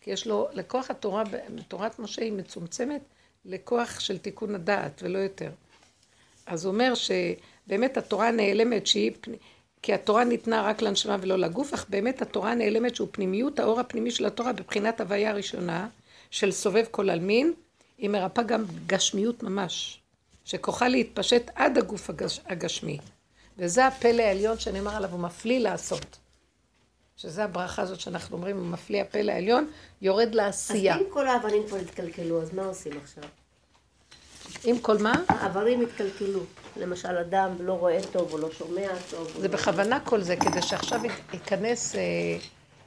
כי 0.00 0.10
יש 0.10 0.26
לו, 0.26 0.48
לכוח 0.52 0.90
התורה, 0.90 1.22
תורת 1.68 1.98
משה 1.98 2.22
היא 2.22 2.32
מצומצמת 2.32 3.02
לכוח 3.44 4.00
של 4.00 4.18
תיקון 4.18 4.54
הדעת 4.54 5.00
ולא 5.02 5.18
יותר. 5.18 5.50
אז 6.46 6.64
הוא 6.64 6.72
אומר 6.72 6.92
שבאמת 6.94 7.96
התורה 7.96 8.30
נעלמת 8.30 8.86
שהיא, 8.86 9.12
כי 9.82 9.94
התורה 9.94 10.24
ניתנה 10.24 10.62
רק 10.62 10.82
לנשמה 10.82 11.16
ולא 11.20 11.36
לגוף, 11.36 11.74
אך 11.74 11.86
באמת 11.88 12.22
התורה 12.22 12.54
נעלמת 12.54 12.96
שהוא 12.96 13.08
פנימיות, 13.10 13.58
האור 13.58 13.80
הפנימי 13.80 14.10
של 14.10 14.26
התורה 14.26 14.52
בבחינת 14.52 15.00
הוויה 15.00 15.30
הראשונה 15.30 15.88
של 16.30 16.52
סובב 16.52 16.84
כל 16.90 17.10
עלמין, 17.10 17.54
היא 18.02 18.10
מרפאה 18.10 18.44
גם 18.44 18.64
גשמיות 18.86 19.42
ממש, 19.42 20.00
שכוחה 20.44 20.88
להתפשט 20.88 21.50
עד 21.54 21.78
הגוף 21.78 22.10
הגש, 22.10 22.40
הגשמי. 22.46 22.98
וזה 23.58 23.86
הפלא 23.86 24.22
העליון 24.22 24.58
שנאמר 24.58 24.96
עליו, 24.96 25.10
הוא 25.10 25.20
מפליא 25.20 25.58
לעשות. 25.58 26.06
שזה 27.16 27.44
הברכה 27.44 27.82
הזאת 27.82 28.00
שאנחנו 28.00 28.36
אומרים, 28.36 28.56
הוא 28.56 28.66
מפליא 28.66 29.02
הפלא 29.02 29.32
העליון, 29.32 29.70
יורד 30.02 30.34
לעשייה. 30.34 30.94
אז 30.94 31.00
אם 31.00 31.06
כל 31.10 31.28
האבנים 31.28 31.62
כבר 31.66 31.76
התקלקלו, 31.76 32.42
אז 32.42 32.54
מה 32.54 32.64
עושים 32.64 32.92
עכשיו? 33.02 33.24
אם 34.64 34.76
כל 34.82 34.98
מה? 34.98 35.14
האיברים 35.28 35.80
התקלקלו. 35.80 36.40
למשל, 36.76 37.16
אדם 37.16 37.50
לא 37.60 37.72
רואה 37.72 37.98
טוב 38.12 38.32
או 38.32 38.38
לא 38.38 38.50
שומע 38.52 38.88
טוב. 39.10 39.32
זה 39.40 39.48
לא- 39.48 39.54
בכוונה 39.54 40.00
כל 40.00 40.20
זה, 40.20 40.36
כדי 40.36 40.62
שעכשיו 40.62 41.00
ייכנס... 41.32 41.94
אה, 41.94 42.00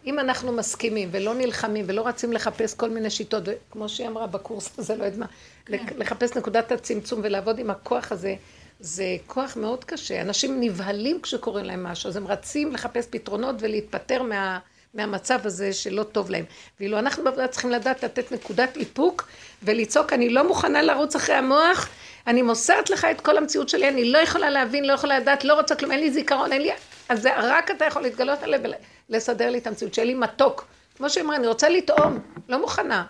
אם 0.06 0.20
אנחנו 0.20 0.52
מסכימים 0.52 1.10
ולא 1.12 1.34
נלחמים 1.34 1.86
ולא 1.88 2.08
רצים 2.08 2.34
לחפש 2.34 2.74
כל 2.74 2.90
מיני 2.90 3.10
שיטות, 3.10 3.44
כמו 3.72 3.90
שהיא 3.90 4.08
אמרה 4.08 4.28
בקורס 4.28 4.80
הזה, 4.80 4.96
לא 4.96 5.04
יודעת 5.04 5.20
מה, 5.20 5.26
כן. 5.66 5.78
לחפש 5.98 6.38
נקודת 6.38 6.72
הצמצום 6.72 7.20
ולעבוד 7.24 7.60
עם 7.60 7.70
הכוח 7.70 8.12
הזה, 8.12 8.36
זה 8.80 9.06
כוח 9.28 9.58
מאוד 9.58 9.84
קשה. 9.84 10.22
אנשים 10.22 10.60
נבהלים 10.60 11.22
כשקורה 11.22 11.64
להם 11.64 11.84
משהו, 11.84 12.10
אז 12.10 12.16
הם 12.16 12.28
רצים 12.28 12.74
לחפש 12.74 13.08
פתרונות 13.10 13.56
ולהתפטר 13.60 14.24
מה, 14.24 14.60
מהמצב 14.94 15.40
הזה 15.44 15.74
שלא 15.74 16.04
טוב 16.04 16.30
להם. 16.30 16.46
ואילו 16.80 17.00
אנחנו 17.00 17.24
בעבודה 17.24 17.48
צריכים 17.48 17.72
לדעת 17.72 18.04
לתת 18.04 18.32
נקודת 18.32 18.78
איפוק 18.78 19.28
ולצעוק, 19.64 20.14
אני 20.14 20.30
לא 20.30 20.48
מוכנה 20.48 20.82
לרוץ 20.82 21.16
אחרי 21.16 21.36
המוח, 21.36 21.90
אני 22.28 22.42
מוסרת 22.42 22.90
לך 22.90 23.06
את 23.06 23.22
כל 23.22 23.38
המציאות 23.38 23.70
שלי, 23.70 23.90
אני 23.90 24.12
לא 24.12 24.18
יכולה 24.18 24.50
להבין, 24.50 24.86
לא 24.86 24.94
יכולה 24.94 25.20
לדעת, 25.20 25.44
לא 25.44 25.54
רוצה 25.54 25.76
כלום, 25.76 25.92
אין 25.92 26.00
לי 26.00 26.12
זיכרון, 26.12 26.52
אין 26.52 26.62
לי... 26.62 26.72
אז 27.10 27.22
זה 27.22 27.30
רק 27.38 27.72
אתה 27.72 27.86
יכול 27.86 28.02
להתגלות 28.02 28.44
עליהם 28.44 28.62
ולסדר 29.10 29.50
לי 29.50 29.58
את 29.58 29.68
המציאות, 29.68 29.94
שיהיה 29.94 30.06
לי 30.06 30.14
מתוק. 30.14 30.68
כמו 30.98 31.10
שהיא 31.10 31.24
אמרה, 31.24 31.36
אני 31.36 31.48
רוצה 31.48 31.70
לטעום, 31.70 32.20
לא 32.50 32.62
מוכנה. 32.62 33.06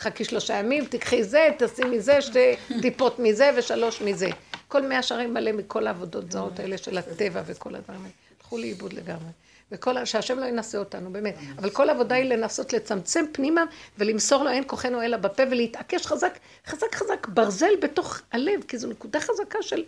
חכי 0.00 0.24
שלושה 0.24 0.54
ימים, 0.54 0.84
תקחי 0.84 1.24
זה, 1.24 1.48
תשימי 1.58 2.00
זה, 2.00 2.22
שתי 2.22 2.56
טיפות 2.82 3.18
מזה 3.18 3.50
ושלוש 3.56 4.02
מזה. 4.02 4.28
כל 4.68 4.82
מאה 4.82 5.02
שערים 5.02 5.34
מלא 5.34 5.52
מכל 5.52 5.86
העבודות 5.86 6.32
זרות 6.32 6.58
האלה 6.58 6.78
של 6.78 6.98
הטבע 6.98 7.42
וכל 7.46 7.74
הדברים 7.74 8.00
האלה. 8.00 8.12
הלכו 8.40 8.58
לאיבוד 8.58 8.92
לגמרי. 8.92 9.30
וכל, 9.72 10.04
שהשם 10.04 10.38
לא 10.38 10.44
ינסה 10.44 10.78
אותנו, 10.78 11.12
באמת. 11.12 11.34
אבל 11.58 11.70
כל 11.70 11.88
העבודה 11.88 12.14
היא 12.14 12.24
לנסות 12.24 12.72
לצמצם 12.72 13.24
פנימה 13.32 13.64
ולמסור 13.98 14.44
לו 14.44 14.50
אין 14.50 14.64
כוחנו 14.66 15.02
אלא 15.02 15.16
בפה 15.16 15.42
ולהתעקש 15.50 16.06
חזק, 16.06 16.38
חזק 16.66 16.94
חזק, 16.94 17.26
ברזל 17.28 17.72
בתוך 17.82 18.20
הלב, 18.32 18.64
כי 18.68 18.78
זו 18.78 18.88
נקודה 18.88 19.20
חזקה 19.20 19.62
של 19.62 19.84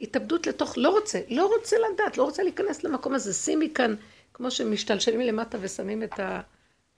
התאבדות 0.00 0.46
לתוך, 0.46 0.74
לא 0.76 0.88
רוצה, 0.90 1.20
לא 1.28 1.50
רוצה 1.56 1.76
לדעת, 1.78 2.18
לא 2.18 2.22
רוצה 2.22 2.42
להיכנס 2.42 2.84
למקום 2.84 3.14
הזה. 3.14 3.32
שימי 3.32 3.72
כאן, 3.74 3.94
כמו 4.34 4.50
שמשתלשלים 4.50 5.20
למטה 5.20 5.58
ושמים 5.60 6.02
את 6.02 6.20
ה... 6.20 6.40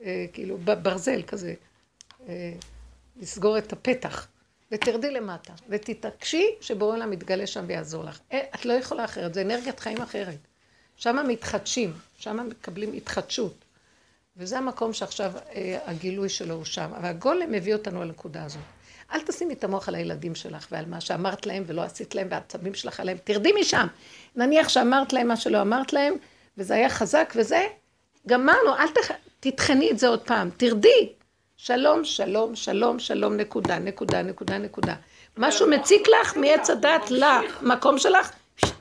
אה, 0.03 0.27
כאילו, 0.33 0.59
ברזל 0.59 1.23
כזה, 1.23 1.55
אה, 2.29 2.53
לסגור 3.17 3.59
את 3.59 3.73
הפתח. 3.73 4.27
ותרדי 4.73 5.11
למטה, 5.11 5.53
ותתעקשי 5.69 6.47
שבורא 6.61 6.95
עולם 6.95 7.13
יתגלה 7.13 7.47
שם 7.47 7.65
ויעזור 7.69 8.05
לך. 8.05 8.21
אה, 8.33 8.41
את 8.55 8.65
לא 8.65 8.73
יכולה 8.73 9.05
אחרת, 9.05 9.35
זה 9.35 9.43
אנרגיית 9.43 9.81
חיים 9.81 10.03
אחרת. 10.03 10.39
שם 10.97 11.17
מתחדשים, 11.29 11.93
שם 12.19 12.49
מקבלים 12.49 12.93
התחדשות. 12.93 13.65
וזה 14.37 14.59
המקום 14.59 14.93
שעכשיו 14.93 15.33
הגילוי 15.85 16.29
שלו 16.29 16.55
הוא 16.55 16.65
שם. 16.65 16.91
אבל 16.97 17.09
הגולם 17.09 17.53
מביא 17.53 17.75
אותנו 17.75 18.05
לנקודה 18.05 18.45
הזאת. 18.45 18.63
אל 19.13 19.21
תשימי 19.21 19.55
את 19.55 19.65
המוח 19.65 19.89
על 19.89 19.95
הילדים 19.95 20.35
שלך 20.35 20.67
ועל 20.71 20.87
מה 20.87 21.01
שאמרת 21.01 21.47
להם 21.47 21.65
ולא 21.67 21.83
עשית 21.83 22.15
להם 22.15 22.29
והעצבים 22.31 22.75
שלך 22.75 23.01
עליהם. 23.01 23.19
תרדי 23.25 23.53
משם. 23.61 23.87
נניח 24.37 24.69
שאמרת 24.69 25.13
להם 25.13 25.29
מה 25.29 25.37
שלא 25.37 25.63
אמרת 25.63 25.93
להם, 25.93 26.15
וזה 26.59 26.75
היה 26.75 26.91
חזק 26.91 27.33
וזה, 27.37 27.67
גמרנו, 28.27 28.77
אל 28.79 28.89
תח... 28.89 29.11
תטחני 29.41 29.91
את 29.91 29.99
זה 29.99 30.09
עוד 30.09 30.21
פעם. 30.21 30.51
תרדי. 30.57 31.13
שלום, 31.57 32.05
שלום, 32.05 32.57
שלום, 32.57 32.99
שלום, 32.99 33.37
נקודה, 33.37 33.79
נקודה, 33.79 34.23
נקודה, 34.23 34.59
נקודה. 34.59 34.95
משהו 35.37 35.71
מציק 35.71 36.09
לך 36.09 36.37
מעץ 36.37 36.71
הדת 36.71 37.11
למקום 37.11 37.99
שלך, 37.99 38.33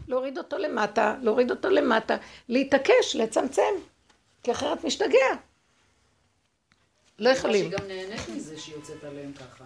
להוריד 0.08 0.38
אותו 0.38 0.58
למטה, 0.58 1.16
להוריד 1.22 1.52
אותו 1.52 1.70
למטה, 1.70 2.18
להתעקש, 2.50 3.16
לצמצם, 3.16 3.74
כי 4.44 4.52
אחרת 4.52 4.84
משתגע. 4.84 5.36
לא 7.20 7.30
יכולים. 7.30 7.70
שהיא 7.70 7.80
גם 7.80 7.88
נהנית 7.88 8.30
מזה 8.30 8.58
שהיא 8.58 8.76
יוצאת 8.76 9.04
עליהם 9.04 9.32
ככה. 9.34 9.64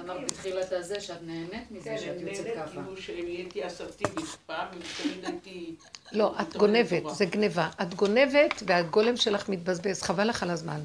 אמרת 0.00 0.24
בתחילת 0.24 0.72
הזה 0.72 1.00
שאת 1.00 1.22
נהנית 1.22 1.70
מזה 1.70 1.90
כן, 1.90 1.98
שאת 1.98 2.20
יוצאת 2.20 2.46
ככה. 2.56 2.66
כן, 2.66 2.72
כאילו 2.72 2.96
שנהייתי 2.96 3.66
אסרטיבית 3.66 4.36
פעם, 4.46 4.68
ותמיד 4.68 5.24
הייתי... 5.24 5.74
לא, 6.12 6.34
את 6.40 6.56
גונבת, 6.56 7.02
זה 7.14 7.24
גניבה. 7.24 7.68
את 7.82 7.94
גונבת 7.94 8.62
והגולם 8.66 9.16
שלך 9.16 9.48
מתבזבז, 9.48 10.02
חבל 10.02 10.28
לך 10.28 10.42
על 10.42 10.50
הזמן. 10.50 10.80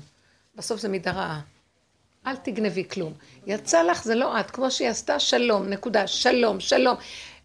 בסוף 0.55 0.81
זה 0.81 0.89
מידה 0.89 1.11
רעה. 1.11 1.41
אל 2.27 2.35
תגנבי 2.35 2.89
כלום. 2.89 3.13
יצא 3.47 3.83
לך, 3.83 4.03
זה 4.03 4.15
לא 4.15 4.39
את, 4.39 4.51
כמו 4.51 4.71
שהיא 4.71 4.89
עשתה, 4.89 5.19
שלום, 5.19 5.69
נקודה, 5.69 6.07
שלום, 6.07 6.59
שלום. 6.59 6.97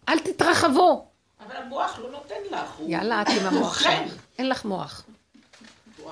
אל 0.09 0.19
תתרחבו. 0.19 1.07
אבל 1.39 1.55
המוח 1.55 1.99
לא 1.99 2.11
נותן 2.11 2.35
לך. 2.51 2.79
יאללה, 2.87 3.21
את 3.21 3.27
עם 3.27 3.45
המוח 3.45 3.79
שלך. 3.79 4.13
אין 4.39 4.49
לך 4.49 4.65
מוח. 4.65 5.05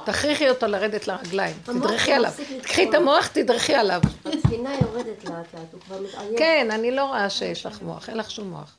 תכריחי 0.06 0.50
אותו 0.50 0.68
לרדת 0.68 1.08
לרגליים, 1.08 1.56
תדרכי 1.64 2.14
עליו. 2.14 2.32
קחי 2.62 2.90
את 2.90 2.94
המוח, 2.94 3.28
תדרכי 3.28 3.74
עליו. 3.74 4.02
התקינה 4.26 4.74
יורדת 4.82 5.24
לאט 5.24 5.54
לאט, 5.54 5.74
הוא 5.74 5.82
כבר 5.82 6.02
מתעייף. 6.02 6.38
כן, 6.38 6.68
אני 6.72 6.92
לא 6.92 7.06
רואה 7.06 7.30
שיש 7.30 7.66
לך 7.66 7.82
מוח, 7.82 8.10
אין 8.10 8.18
לך 8.18 8.32
שום 8.32 8.50
מוח. 8.50 8.78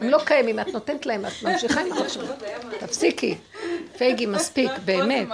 הם 0.00 0.08
לא 0.08 0.18
קיימים, 0.24 0.60
את 0.60 0.66
נותנת 0.66 1.06
להם, 1.06 1.26
את 1.26 1.32
ממשיכה 1.42 1.80
עם 1.80 1.92
המוח 1.92 2.08
שלך. 2.08 2.30
תפסיקי. 2.80 3.38
פייגי, 3.98 4.26
מספיק, 4.26 4.70
באמת. 4.84 5.28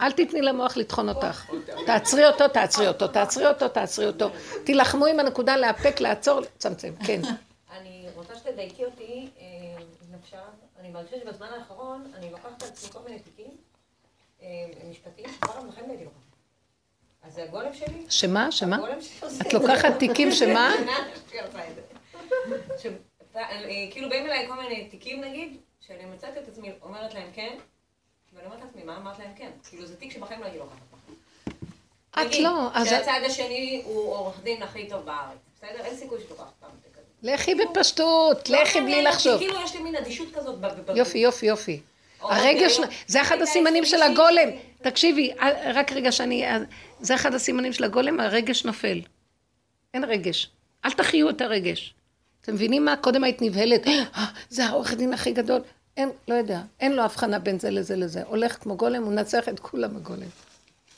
אל 0.00 0.12
תתני 0.12 0.42
למוח 0.42 0.76
לטחון 0.76 1.08
אותך. 1.08 1.50
תעצרי 1.86 2.26
אותו, 2.26 2.48
תעצרי 2.48 2.88
אותו, 2.88 3.08
תעצרי 3.08 3.46
אותו, 3.46 3.68
תעצרי 3.68 4.06
אותו. 4.06 4.30
תילחמו 4.64 5.06
עם 5.06 5.20
הנקודה 5.20 5.56
לאפק, 5.56 6.00
לעצור, 6.00 6.40
לצמצם. 6.40 6.92
כן. 7.06 7.20
אני 7.80 8.06
רוצה 8.14 8.34
שתדייקי 8.34 8.84
אותי, 8.84 9.28
אה, 9.40 9.44
אם 9.78 10.14
אפשר. 10.24 10.38
אני 10.80 10.88
מרגישה 10.88 11.16
שבזמן 11.24 11.46
האחרון 11.58 12.12
אני 12.18 12.30
לוקחת 12.30 12.62
על 12.62 12.68
עצמי 12.68 12.90
כל 12.92 12.98
מיני 13.06 13.18
תיקים, 13.18 13.46
אה, 13.46 13.52
משפטיים, 14.90 15.28
בחיים 15.40 15.86
לא 15.86 15.92
הייתי 15.92 16.04
לוקחת. 16.04 16.20
אז 17.22 17.34
זה 17.34 17.42
הגולם 17.42 17.74
שלי. 17.74 18.04
שמה? 18.08 18.52
שמה? 18.52 18.78
את 19.40 19.52
לוקחת 19.52 19.98
תיקים 19.98 20.30
שמה? 20.30 20.74
אה, 23.36 23.86
כאילו 23.90 24.08
באים 24.08 24.26
אליי 24.26 24.48
כל 24.48 24.54
מיני 24.54 24.88
תיקים 24.88 25.20
נגיד, 25.20 25.56
שאני 25.80 26.04
מצאת 26.04 26.38
את 26.38 26.48
עצמי 26.48 26.72
אומרת 26.82 27.14
להם 27.14 27.28
כן, 27.34 27.56
ואני 28.34 28.46
אומרת 28.46 28.60
לעצמי, 28.62 28.82
מה 28.82 28.96
אמרת 28.96 29.18
להם 29.18 29.30
כן? 29.36 29.50
כאילו 29.68 29.86
זה 29.86 29.96
תיק 29.96 30.12
שבחיים 30.12 30.40
לא 30.40 30.44
הייתי 30.44 30.58
לוקחת. 30.58 30.78
את 32.12 32.38
לא, 32.38 32.68
אז 32.74 32.88
שהצד 32.88 33.20
השני 33.26 33.82
הוא 33.84 34.14
עורך 34.14 34.40
דין 34.42 34.62
הכי 34.62 34.88
טוב 34.88 35.04
בארץ, 35.04 35.38
בסדר? 35.56 35.84
אין 35.84 35.96
סיכוי 35.96 36.20
שתוקחת 36.20 36.52
פעם. 36.60 36.70
לכי 37.22 37.54
בפשטות, 37.54 38.48
לא 38.48 38.62
לכי 38.62 38.80
בלי 38.80 39.02
לחשוב. 39.02 39.38
כאילו 39.38 39.60
יש 39.64 39.74
לי 39.74 39.82
מין 39.82 39.96
אדישות 39.96 40.28
כזאת. 40.34 40.54
יופי, 40.94 41.18
יופי, 41.18 41.46
יופי. 41.46 41.80
או 42.22 42.32
הרגש, 42.32 42.78
זה 43.06 43.22
אחד 43.22 43.42
הסימנים 43.42 43.84
של 43.84 44.02
הגולם. 44.02 44.48
תקשיבי, 44.82 45.32
אל- 45.40 45.72
רק 45.74 45.92
רגע 45.92 46.12
שאני... 46.12 46.44
זה 47.00 47.14
אחד 47.14 47.34
הסימנים 47.34 47.72
של 47.72 47.84
הגולם, 47.84 48.20
הרגש 48.20 48.64
נופל. 48.64 49.00
אין 49.94 50.04
רגש. 50.04 50.50
אל 50.84 50.90
תחיו 50.92 51.30
את 51.30 51.40
הרגש. 51.40 51.94
אתם 52.42 52.54
מבינים 52.54 52.84
מה? 52.84 52.96
קודם 52.96 53.24
היית 53.24 53.42
נבהלת, 53.42 53.86
"אה, 53.88 54.04
זה 54.48 54.64
העורך 54.66 54.94
דין 54.94 55.12
הכי 55.12 55.32
גדול. 55.32 55.60
אין, 55.96 56.10
לא 56.28 56.34
יודע, 56.34 56.60
אין 56.80 56.92
לו 56.92 57.02
הבחנה 57.02 57.38
בין 57.38 57.58
זה 57.58 57.70
לזה 57.70 57.96
לזה. 57.96 58.22
הולך 58.26 58.56
כמו 58.62 58.76
גולם, 58.76 59.02
הוא 59.02 59.12
מנצח 59.12 59.48
את 59.48 59.60
כולם 59.60 59.96
הגולם. 59.96 60.26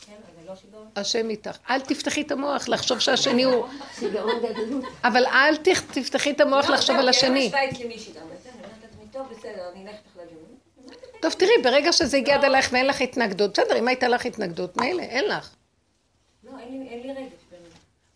כן, 0.07 0.12
לא. 0.47 0.53
השם 0.97 1.31
איתך. 1.31 1.57
אל 1.70 1.81
תפתחי 1.81 2.20
את 2.23 2.31
המוח 2.33 2.68
לחשוב 2.68 2.99
שהשני 2.99 3.43
הוא... 3.43 3.66
אבל 5.05 5.27
אל 5.27 5.57
תפ- 5.57 5.93
תפתחי 5.93 6.31
את 6.31 6.41
המוח 6.41 6.68
לא, 6.68 6.75
לחשוב 6.75 6.97
זהו, 6.97 7.03
על 7.03 7.09
השני. 7.09 7.39
ישבה 7.41 7.70
אצלי 7.70 7.85
מישהי 7.85 8.12
גם, 8.12 8.27
וזה, 8.39 8.49
אני 9.73 9.81
אומרת 9.81 9.95
לעצמי, 10.14 11.12
טוב, 11.23 11.33
תראי, 11.33 11.53
ברגע 11.62 11.93
שזה 11.93 12.16
הגיע 12.16 12.35
עד 12.35 12.45
אלייך 12.45 12.68
ואין 12.73 12.87
לך 12.87 13.01
התנגדות, 13.01 13.53
בסדר, 13.53 13.79
אם 13.79 13.89
הייתה 13.89 14.09
לך 14.09 14.27
התנגדות, 14.27 14.77
מילא, 14.77 15.03
אין 15.03 15.25
לך. 15.29 15.51
לא, 16.45 16.51
אין 16.61 17.03
לי- 17.03 17.12
רגש. 17.12 17.33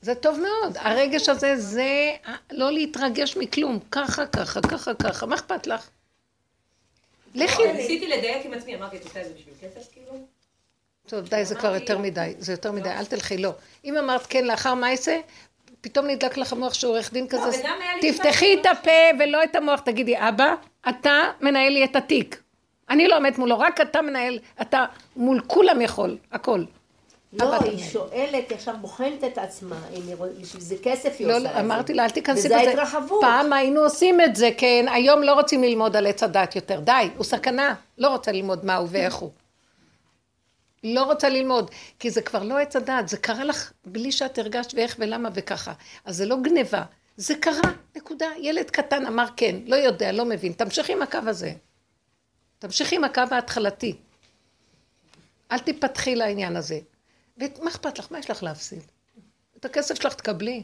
זה 0.00 0.14
טוב 0.14 0.40
מאוד. 0.40 0.76
הרגש 0.80 1.28
הזה 1.28 1.56
זה 1.56 2.12
לא 2.50 2.72
להתרגש 2.72 3.36
מכלום. 3.36 3.78
ככה, 3.90 4.26
ככה, 4.26 4.60
ככה, 4.60 4.94
ככה. 4.94 5.26
מה 5.26 5.34
אכפת 5.34 5.66
לך? 5.66 5.88
לכי. 7.34 7.62
לא, 7.66 7.72
ניסיתי 7.72 8.08
לדייק 8.08 8.46
עם 8.46 8.52
עצמי, 8.54 8.76
אמרתי, 8.76 8.96
את 8.96 9.04
עושה 9.04 9.20
את 9.20 9.26
זה 9.26 9.32
בשביל 9.38 9.54
כסף, 9.60 9.92
כאילו? 9.92 10.12
טוב, 11.06 11.28
די, 11.28 11.44
זה 11.44 11.54
כבר 11.54 11.74
יותר 11.74 11.98
מדי. 11.98 12.34
זה 12.38 12.52
יותר 12.52 12.72
מדי, 12.72 12.90
אל 12.90 13.04
תלכי, 13.04 13.38
לא. 13.38 13.50
אם 13.84 13.96
אמרת 13.96 14.26
כן 14.26 14.44
לאחר 14.44 14.74
מעשה, 14.74 15.20
פתאום 15.80 16.06
נדלק 16.06 16.36
לך 16.36 16.52
המוח 16.52 16.74
שעורך 16.74 17.12
דין 17.12 17.28
כזה. 17.28 17.62
לי 18.02 18.12
תפתחי 18.12 18.60
את 18.60 18.66
הפה 18.66 18.90
ולא 19.20 19.44
את 19.44 19.56
המוח. 19.56 19.80
תגידי, 19.80 20.14
אבא, 20.18 20.54
אתה 20.88 21.22
מנהל 21.40 21.72
לי 21.72 21.84
את 21.84 21.96
התיק. 21.96 22.42
אני 22.90 23.08
לא 23.08 23.16
עומדת 23.16 23.38
מולו, 23.38 23.58
רק 23.58 23.80
אתה 23.80 24.02
מנהל, 24.02 24.38
אתה 24.60 24.84
מול 25.16 25.40
כולם 25.46 25.80
יכול, 25.80 26.16
הכל. 26.32 26.64
לא, 27.32 27.54
היא. 27.54 27.78
שואלת, 27.78 28.48
היא 28.48 28.56
עכשיו 28.56 28.74
בוחנת 28.80 29.24
את 29.24 29.38
עצמה, 29.38 29.76
בשביל 30.40 30.62
זה 30.62 30.74
כסף 30.82 31.16
היא 31.18 31.26
לא, 31.26 31.36
עושה 31.36 31.54
לא. 31.54 31.60
אמרתי 31.60 31.94
לה, 31.94 32.04
אל 32.04 32.10
תיכנסי 32.10 32.38
וזה 32.38 32.48
בזה. 32.48 32.56
ההתרחבות. 32.56 33.20
פעם 33.20 33.52
היינו 33.52 33.80
עושים 33.80 34.20
את 34.20 34.36
זה, 34.36 34.50
כן, 34.56 34.86
היום 34.90 35.22
לא 35.22 35.32
רוצים 35.32 35.62
ללמוד 35.62 35.96
על 35.96 36.06
עץ 36.06 36.22
הדת 36.22 36.56
יותר. 36.56 36.80
די, 36.80 37.08
הוא 37.16 37.24
סכנה. 37.24 37.74
לא 37.98 38.08
רוצה 38.08 38.32
ללמוד 38.32 38.64
מה 38.64 38.76
הוא 38.76 38.88
ואיך 38.90 39.14
הוא. 39.14 39.30
לא 40.84 41.02
רוצה 41.02 41.28
ללמוד, 41.28 41.70
כי 41.98 42.10
זה 42.10 42.22
כבר 42.22 42.42
לא 42.42 42.58
עץ 42.58 42.76
הדת, 42.76 43.08
זה 43.08 43.16
קרה 43.16 43.44
לך 43.44 43.72
בלי 43.86 44.12
שאת 44.12 44.38
הרגשת 44.38 44.74
ואיך 44.74 44.96
ולמה 44.98 45.28
וככה. 45.34 45.72
אז 46.04 46.16
זה 46.16 46.26
לא 46.26 46.36
גניבה, 46.42 46.82
זה 47.16 47.34
קרה, 47.34 47.70
נקודה. 47.96 48.26
ילד 48.40 48.70
קטן 48.70 49.06
אמר 49.06 49.26
כן, 49.36 49.56
לא 49.66 49.76
יודע, 49.76 50.12
לא 50.12 50.24
מבין. 50.24 50.52
תמשיכי 50.52 50.92
עם 50.92 51.02
הקו 51.02 51.18
הזה. 51.26 51.52
תמשיכי 52.66 52.96
עם 52.96 53.04
הקו 53.04 53.22
ההתחלתי. 53.30 53.96
אל 55.52 55.58
תיפתחי 55.58 56.14
לעניין 56.14 56.56
הזה. 56.56 56.78
ומה 57.38 57.70
אכפת 57.70 57.98
לך? 57.98 58.06
מה 58.12 58.18
יש 58.18 58.30
לך 58.30 58.42
להפסיד? 58.42 58.82
את 59.56 59.64
הכסף 59.64 60.02
שלך 60.02 60.14
תקבלי. 60.14 60.62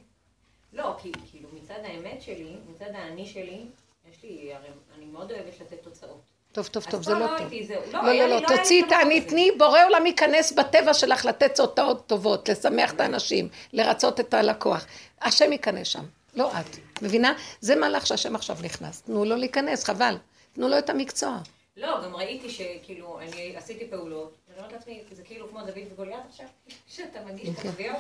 לא, 0.73 0.97
כי 1.03 1.13
כאילו 1.31 1.49
מצד 1.53 1.79
האמת 1.85 2.23
שלי, 2.23 2.57
מצד 2.75 2.91
האני 2.95 3.27
שלי, 3.27 3.65
יש 4.11 4.23
לי, 4.23 4.55
הרי 4.55 4.69
אני 4.97 5.05
מאוד 5.05 5.33
אוהבת 5.33 5.61
לתת 5.61 5.83
תוצאות. 5.83 6.21
טוב, 6.53 6.67
טוב, 6.67 6.85
טוב, 6.91 7.03
זה 7.03 7.13
לא 7.13 7.21
לא 7.21 7.39
טוב. 7.39 7.53
לא, 7.93 8.03
לא, 8.03 8.27
לא, 8.27 8.41
לי 8.41 8.47
תוציאי 8.47 8.81
את 8.81 8.93
הזה. 8.93 9.29
תני, 9.29 9.51
בורא 9.59 9.85
עולם 9.85 10.07
ייכנס 10.07 10.53
בטבע 10.53 10.95
שלך 10.95 11.25
לתת 11.25 11.55
תוצאות 11.57 12.07
טובות, 12.07 12.49
לשמח 12.49 12.93
את 12.93 13.01
האנשים, 13.01 13.49
לרצות 13.73 14.21
את 14.21 14.35
הלקוח. 14.35 14.87
השם 15.23 15.53
ייכנס 15.53 15.87
שם, 15.87 16.05
לא 16.35 16.53
את. 16.61 16.77
מבינה? 17.03 17.35
זה 17.61 17.77
מהלך 17.77 18.07
שהשם 18.07 18.37
עכשיו 18.37 18.57
נכנס. 18.63 19.01
תנו 19.01 19.25
לו 19.25 19.37
להיכנס, 19.37 19.85
חבל. 19.85 20.17
תנו 20.53 20.69
לו 20.69 20.79
את 20.79 20.91
המקצוע. 20.91 21.39
לא, 21.77 22.05
גם 22.05 22.17
ראיתי 22.17 22.51
שכאילו, 22.51 23.21
אני 23.21 23.57
עשיתי 23.57 23.87
פעולות, 23.91 24.37
ואני 24.49 24.59
אומרת 24.59 24.73
לעצמי, 24.73 25.03
זה 25.13 25.23
כאילו 25.23 25.49
כמו 25.49 25.61
דוד 25.61 25.93
וגוליית 25.93 26.21
עכשיו, 26.29 26.47
שאתה 26.87 27.19
מגיש 27.25 27.49
אוקיי. 27.49 27.71
תחזיות, 27.71 27.97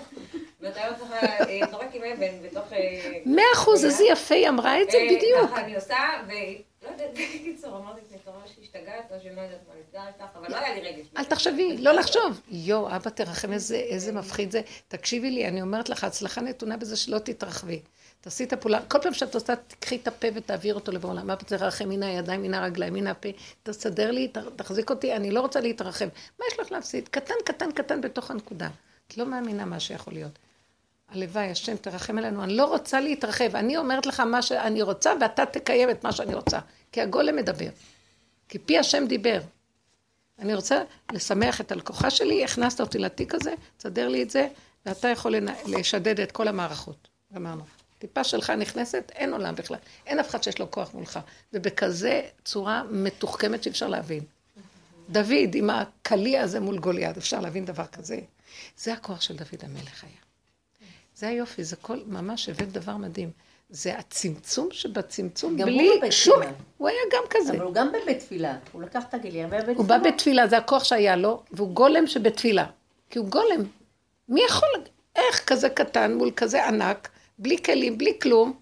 ואתה 0.60 0.80
היום 0.80 0.94
ככה 0.94 1.26
אה, 1.26 1.60
זורק 1.70 1.94
עם 1.94 2.02
אבן 2.04 2.42
בתוך... 2.42 2.72
אה, 2.72 3.18
מאה 3.26 3.44
אחוז, 3.54 3.84
איזה 3.84 4.04
יפה 4.04 4.34
היא 4.34 4.48
אמרה 4.48 4.82
את 4.82 4.90
זה 4.90 4.98
אה, 4.98 5.04
בדיוק. 5.04 5.50
ככה 5.50 5.64
אני 5.64 5.74
עושה, 5.74 5.96
ולא 6.26 6.90
יודעת, 6.90 7.10
בקיצור, 7.40 7.76
אמרתי 7.76 8.00
לעצמי, 8.00 8.16
אתה 8.22 8.30
רואה 8.30 8.42
שהשתגעת, 8.56 9.12
או 9.12 9.16
שאני 9.22 9.36
לא 9.36 9.40
יודעת 9.40 9.60
מה 9.68 9.74
נסגר 9.80 10.06
איתך, 10.08 10.36
אבל 10.36 10.50
לא 10.50 10.56
היה 10.56 10.74
לי 10.74 10.80
רגש. 10.80 11.06
אל 11.16 11.24
תחשבי, 11.24 11.76
לא 11.76 11.92
לחשוב. 11.92 12.40
יואו, 12.50 12.96
אבא 12.96 13.10
תרחם, 13.10 13.52
איזה 13.52 14.12
מפחיד 14.12 14.50
זה. 14.50 14.60
תקשיבי 14.88 15.30
לי, 15.30 15.48
אני 15.48 15.62
אומרת 15.62 15.88
לך, 15.88 16.04
הצלחה 16.04 16.40
נתונה 16.40 16.76
בזה 16.76 16.96
שלא 16.96 17.18
תתרחבי. 17.18 17.80
תעשי 18.22 18.44
את 18.44 18.52
הפעולה, 18.52 18.80
כל 18.88 18.98
פעם 19.02 19.14
שאת 19.14 19.34
עושה, 19.34 19.56
תקחי 19.56 19.96
את 19.96 20.08
הפה 20.08 20.28
ותעביר 20.34 20.74
אותו 20.74 20.92
לבעולם. 20.92 21.30
אבא 21.30 21.42
תרחם 21.42 21.88
מן 21.88 22.02
הידיים, 22.02 22.42
מן 22.42 22.54
הרגליים, 22.54 22.94
מן 22.94 23.06
הפה. 23.06 23.28
תסדר 23.62 24.10
לי, 24.10 24.32
תחזיק 24.56 24.90
אותי, 24.90 25.16
אני 25.16 25.30
לא 25.30 25.40
רוצה 25.40 25.60
להתרחב. 25.60 26.08
מה 26.38 26.44
יש 26.52 26.60
לך 26.60 26.72
להפסיד? 26.72 27.08
קטן, 27.08 27.34
קטן, 27.44 27.72
קטן 27.72 28.00
בתוך 28.00 28.30
הנקודה. 28.30 28.68
את 29.08 29.18
לא 29.18 29.26
מאמינה 29.26 29.64
מה 29.64 29.80
שיכול 29.80 30.14
להיות. 30.14 30.38
הלוואי, 31.08 31.50
השם 31.50 31.76
תרחם 31.76 32.18
עלינו. 32.18 32.44
אני 32.44 32.56
לא 32.56 32.64
רוצה 32.64 33.00
להתרחב. 33.00 33.56
אני 33.56 33.76
אומרת 33.76 34.06
לך 34.06 34.20
מה 34.20 34.42
שאני 34.42 34.82
רוצה, 34.82 35.12
ואתה 35.20 35.46
תקיים 35.46 35.90
את 35.90 36.04
מה 36.04 36.12
שאני 36.12 36.34
רוצה. 36.34 36.58
כי 36.92 37.00
הגולם 37.00 37.36
מדבר. 37.36 37.68
כי 38.48 38.58
פי 38.58 38.78
השם 38.78 39.04
דיבר. 39.06 39.40
אני 40.38 40.54
רוצה 40.54 40.82
לשמח 41.12 41.60
את 41.60 41.72
הלקוחה 41.72 42.10
שלי, 42.10 42.44
הכנסת 42.44 42.80
אותי 42.80 42.98
לתיק 42.98 43.34
הזה, 43.34 43.54
תסדר 43.76 44.08
לי 44.08 44.22
את 44.22 44.30
זה, 44.30 44.48
ואתה 44.86 45.08
יכול 45.08 45.34
לשדד 45.66 46.20
את 46.20 46.32
כל 46.32 46.48
המערכות. 46.48 47.08
גמרנו. 47.34 47.81
טיפה 48.02 48.24
שלך 48.24 48.50
נכנסת, 48.50 49.12
אין 49.14 49.32
עולם 49.32 49.54
בכלל. 49.54 49.76
אין 50.06 50.18
אף 50.18 50.30
אחד 50.30 50.42
שיש 50.42 50.58
לו 50.58 50.70
כוח 50.70 50.94
מולך. 50.94 51.18
ובכזה 51.52 52.22
צורה 52.44 52.82
מתוחכמת 52.90 53.62
שאי 53.62 53.70
אפשר 53.70 53.88
להבין. 53.88 54.24
דוד 55.10 55.54
עם 55.54 55.70
הקליע 55.70 56.42
הזה 56.42 56.60
מול 56.60 56.78
גוליית, 56.78 57.16
אפשר 57.16 57.40
להבין 57.40 57.64
דבר 57.64 57.86
כזה? 57.86 58.18
זה 58.76 58.92
הכוח 58.92 59.20
של 59.20 59.36
דוד 59.36 59.60
המלך 59.62 60.04
היה. 60.04 60.12
זה 61.14 61.28
היופי, 61.28 61.64
זה 61.64 61.76
כל, 61.76 61.98
ממש 62.06 62.48
הבאת 62.48 62.72
דבר 62.72 62.96
מדהים. 62.96 63.30
זה 63.70 63.98
הצמצום 63.98 64.68
שבצמצום, 64.72 65.56
הוא 65.56 65.64
בלי 65.64 66.12
שום... 66.12 66.36
תפילה. 66.36 66.52
הוא 66.78 66.88
היה 66.88 67.00
גם 67.12 67.22
כזה. 67.30 67.52
אבל 67.52 67.60
הוא 67.60 67.74
גם 67.74 67.88
בבית 67.88 68.18
תפילה. 68.18 68.56
הוא 68.72 68.82
לקח 68.82 69.02
את 69.08 69.14
הגליה 69.14 69.46
והיה 69.50 69.62
בבית 69.62 69.76
הוא 69.76 69.84
תפילה. 69.84 69.98
בא 69.98 70.10
בתפילה, 70.10 70.46
זה 70.46 70.58
הכוח 70.58 70.84
שהיה 70.84 71.16
לו, 71.16 71.42
והוא 71.52 71.74
גולם 71.74 72.06
שבתפילה. 72.06 72.66
כי 73.10 73.18
הוא 73.18 73.28
גולם. 73.28 73.62
מי 74.28 74.40
יכול, 74.48 74.68
איך 75.16 75.44
כזה 75.46 75.68
קטן 75.68 76.14
מול 76.14 76.30
כזה 76.36 76.68
ענק, 76.68 77.08
בלי 77.42 77.62
כלים, 77.62 77.98
בלי 77.98 78.18
כלום? 78.22 78.60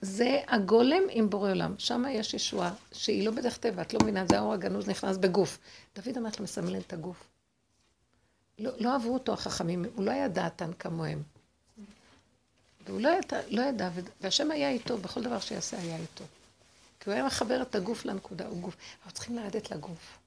זה 0.00 0.40
הגולם 0.46 1.02
עם 1.10 1.30
בורא 1.30 1.50
עולם. 1.50 1.74
שם 1.78 2.04
יש 2.10 2.34
ישועה, 2.34 2.74
שהיא 2.92 3.26
לא 3.26 3.30
בדרך 3.30 3.56
טבע, 3.56 3.82
את 3.82 3.94
לא 3.94 4.00
מבינה, 4.02 4.26
זה 4.26 4.38
האור 4.38 4.52
הגנוז 4.52 4.88
נכנס 4.88 5.16
בגוף. 5.16 5.58
דוד 5.96 6.16
אמר 6.16 6.28
לך, 6.28 6.40
מסמלן 6.40 6.78
את 6.78 6.92
הגוף. 6.92 7.28
לא, 8.58 8.70
לא 8.78 8.92
אהבו 8.92 9.14
אותו 9.14 9.32
החכמים, 9.32 9.84
הוא 9.94 10.04
לא 10.04 10.10
היה 10.10 10.28
דעתן 10.28 10.70
כמוהם. 10.78 11.22
והוא 12.86 13.00
לא 13.00 13.08
ידע, 13.08 13.40
לא 13.48 13.62
ידע, 13.62 13.90
והשם 14.20 14.50
היה 14.50 14.70
איתו, 14.70 14.98
בכל 14.98 15.22
דבר 15.22 15.40
שיעשה 15.40 15.78
היה 15.78 15.96
איתו. 15.96 16.24
כי 17.00 17.10
הוא 17.10 17.14
היה 17.14 17.26
מחבר 17.26 17.62
את 17.62 17.74
הגוף 17.74 18.04
לנקודה, 18.04 18.46
הוא 18.46 18.60
גוף. 18.60 18.76
אנחנו 18.96 19.12
צריכים 19.12 19.36
לרדת 19.36 19.70
לגוף. 19.70 20.18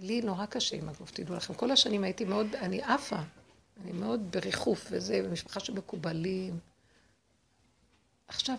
לי 0.00 0.20
נורא 0.20 0.46
קשה 0.46 0.76
עם 0.76 0.88
הגוף, 0.88 1.10
תדעו 1.10 1.36
לכם. 1.36 1.54
כל 1.54 1.70
השנים 1.70 2.04
הייתי 2.04 2.24
מאוד, 2.24 2.54
אני 2.54 2.82
עפה. 2.82 3.18
אני 3.84 3.92
מאוד 3.92 4.30
בריחוף 4.30 4.86
וזה, 4.90 5.22
במשפחה 5.24 5.60
של 5.60 5.74
עכשיו, 8.28 8.54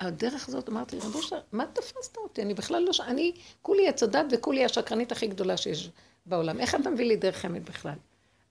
הדרך 0.00 0.48
הזאת, 0.48 0.68
אמרתי, 0.68 0.98
רבו 0.98 1.22
שר, 1.22 1.40
מה 1.52 1.66
תפסת 1.72 2.16
אותי? 2.16 2.42
אני 2.42 2.54
בכלל 2.54 2.82
לא 2.82 2.92
ש... 2.92 3.00
אני, 3.00 3.32
כולי 3.62 3.88
עץ 3.88 4.02
הדת 4.02 4.26
וכולי 4.30 4.64
השקרנית 4.64 5.12
הכי 5.12 5.26
גדולה 5.26 5.56
שיש 5.56 5.90
בעולם. 6.26 6.60
איך 6.60 6.74
אתה 6.74 6.90
מביא 6.90 7.06
לי 7.06 7.16
דרך 7.16 7.44
אמת 7.44 7.64
בכלל? 7.64 7.94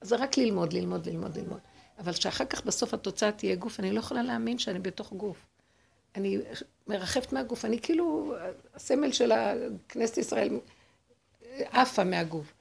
אז 0.02 0.10
זה 0.10 0.15
רק 0.15 0.38
ללמוד, 0.38 0.73
ללמוד, 0.73 1.06
ללמוד, 1.06 1.38
ללמוד. 1.38 1.60
אבל 1.99 2.11
שאחר 2.11 2.45
כך 2.45 2.65
בסוף 2.65 2.94
התוצאה 2.94 3.31
תהיה 3.31 3.56
גוף, 3.56 3.80
אני 3.80 3.91
לא 3.91 3.99
יכולה 3.99 4.23
להאמין 4.23 4.60
שאני 4.60 4.80
בתוך 4.80 5.14
גוף. 5.14 5.45
אני 6.15 6.38
מרחפת 6.88 7.34
מהגוף, 7.34 7.65
אני 7.65 7.80
כאילו 7.81 8.36
הסמל 8.76 9.11
של 9.11 9.31
כנסת 9.90 10.18
ישראל 10.18 10.60
עפה 11.72 12.03
מהגוף. 12.03 12.53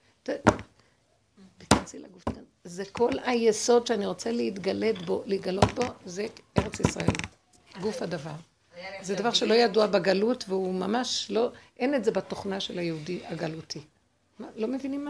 תיכנסי 1.59 1.99
לגוף. 1.99 2.23
זה 2.65 2.85
כל 2.93 3.11
היסוד 3.25 3.87
שאני 3.87 4.07
רוצה 4.07 4.33
להתגלת 4.33 5.03
בו, 5.03 5.23
להתגלות 5.27 5.73
בו, 5.73 5.83
זה 6.07 6.27
ארץ 6.59 6.81
ישראל. 6.81 7.07
גוף 7.81 8.03
הדבר. 8.03 8.35
זה 9.01 9.15
דבר 9.15 9.33
שלא 9.33 9.55
ידוע 9.55 9.87
בגלות, 9.87 10.45
והוא 10.49 10.75
ממש 10.75 11.27
לא, 11.31 11.51
אין 11.79 11.95
את 11.95 12.05
זה 12.05 12.11
בתוכנה 12.11 12.61
של 12.61 12.79
היהודי 12.79 13.21
הגלותי. 13.25 13.81
לא 14.57 14.69
מבינים 14.69 15.05
מה? 15.05 15.07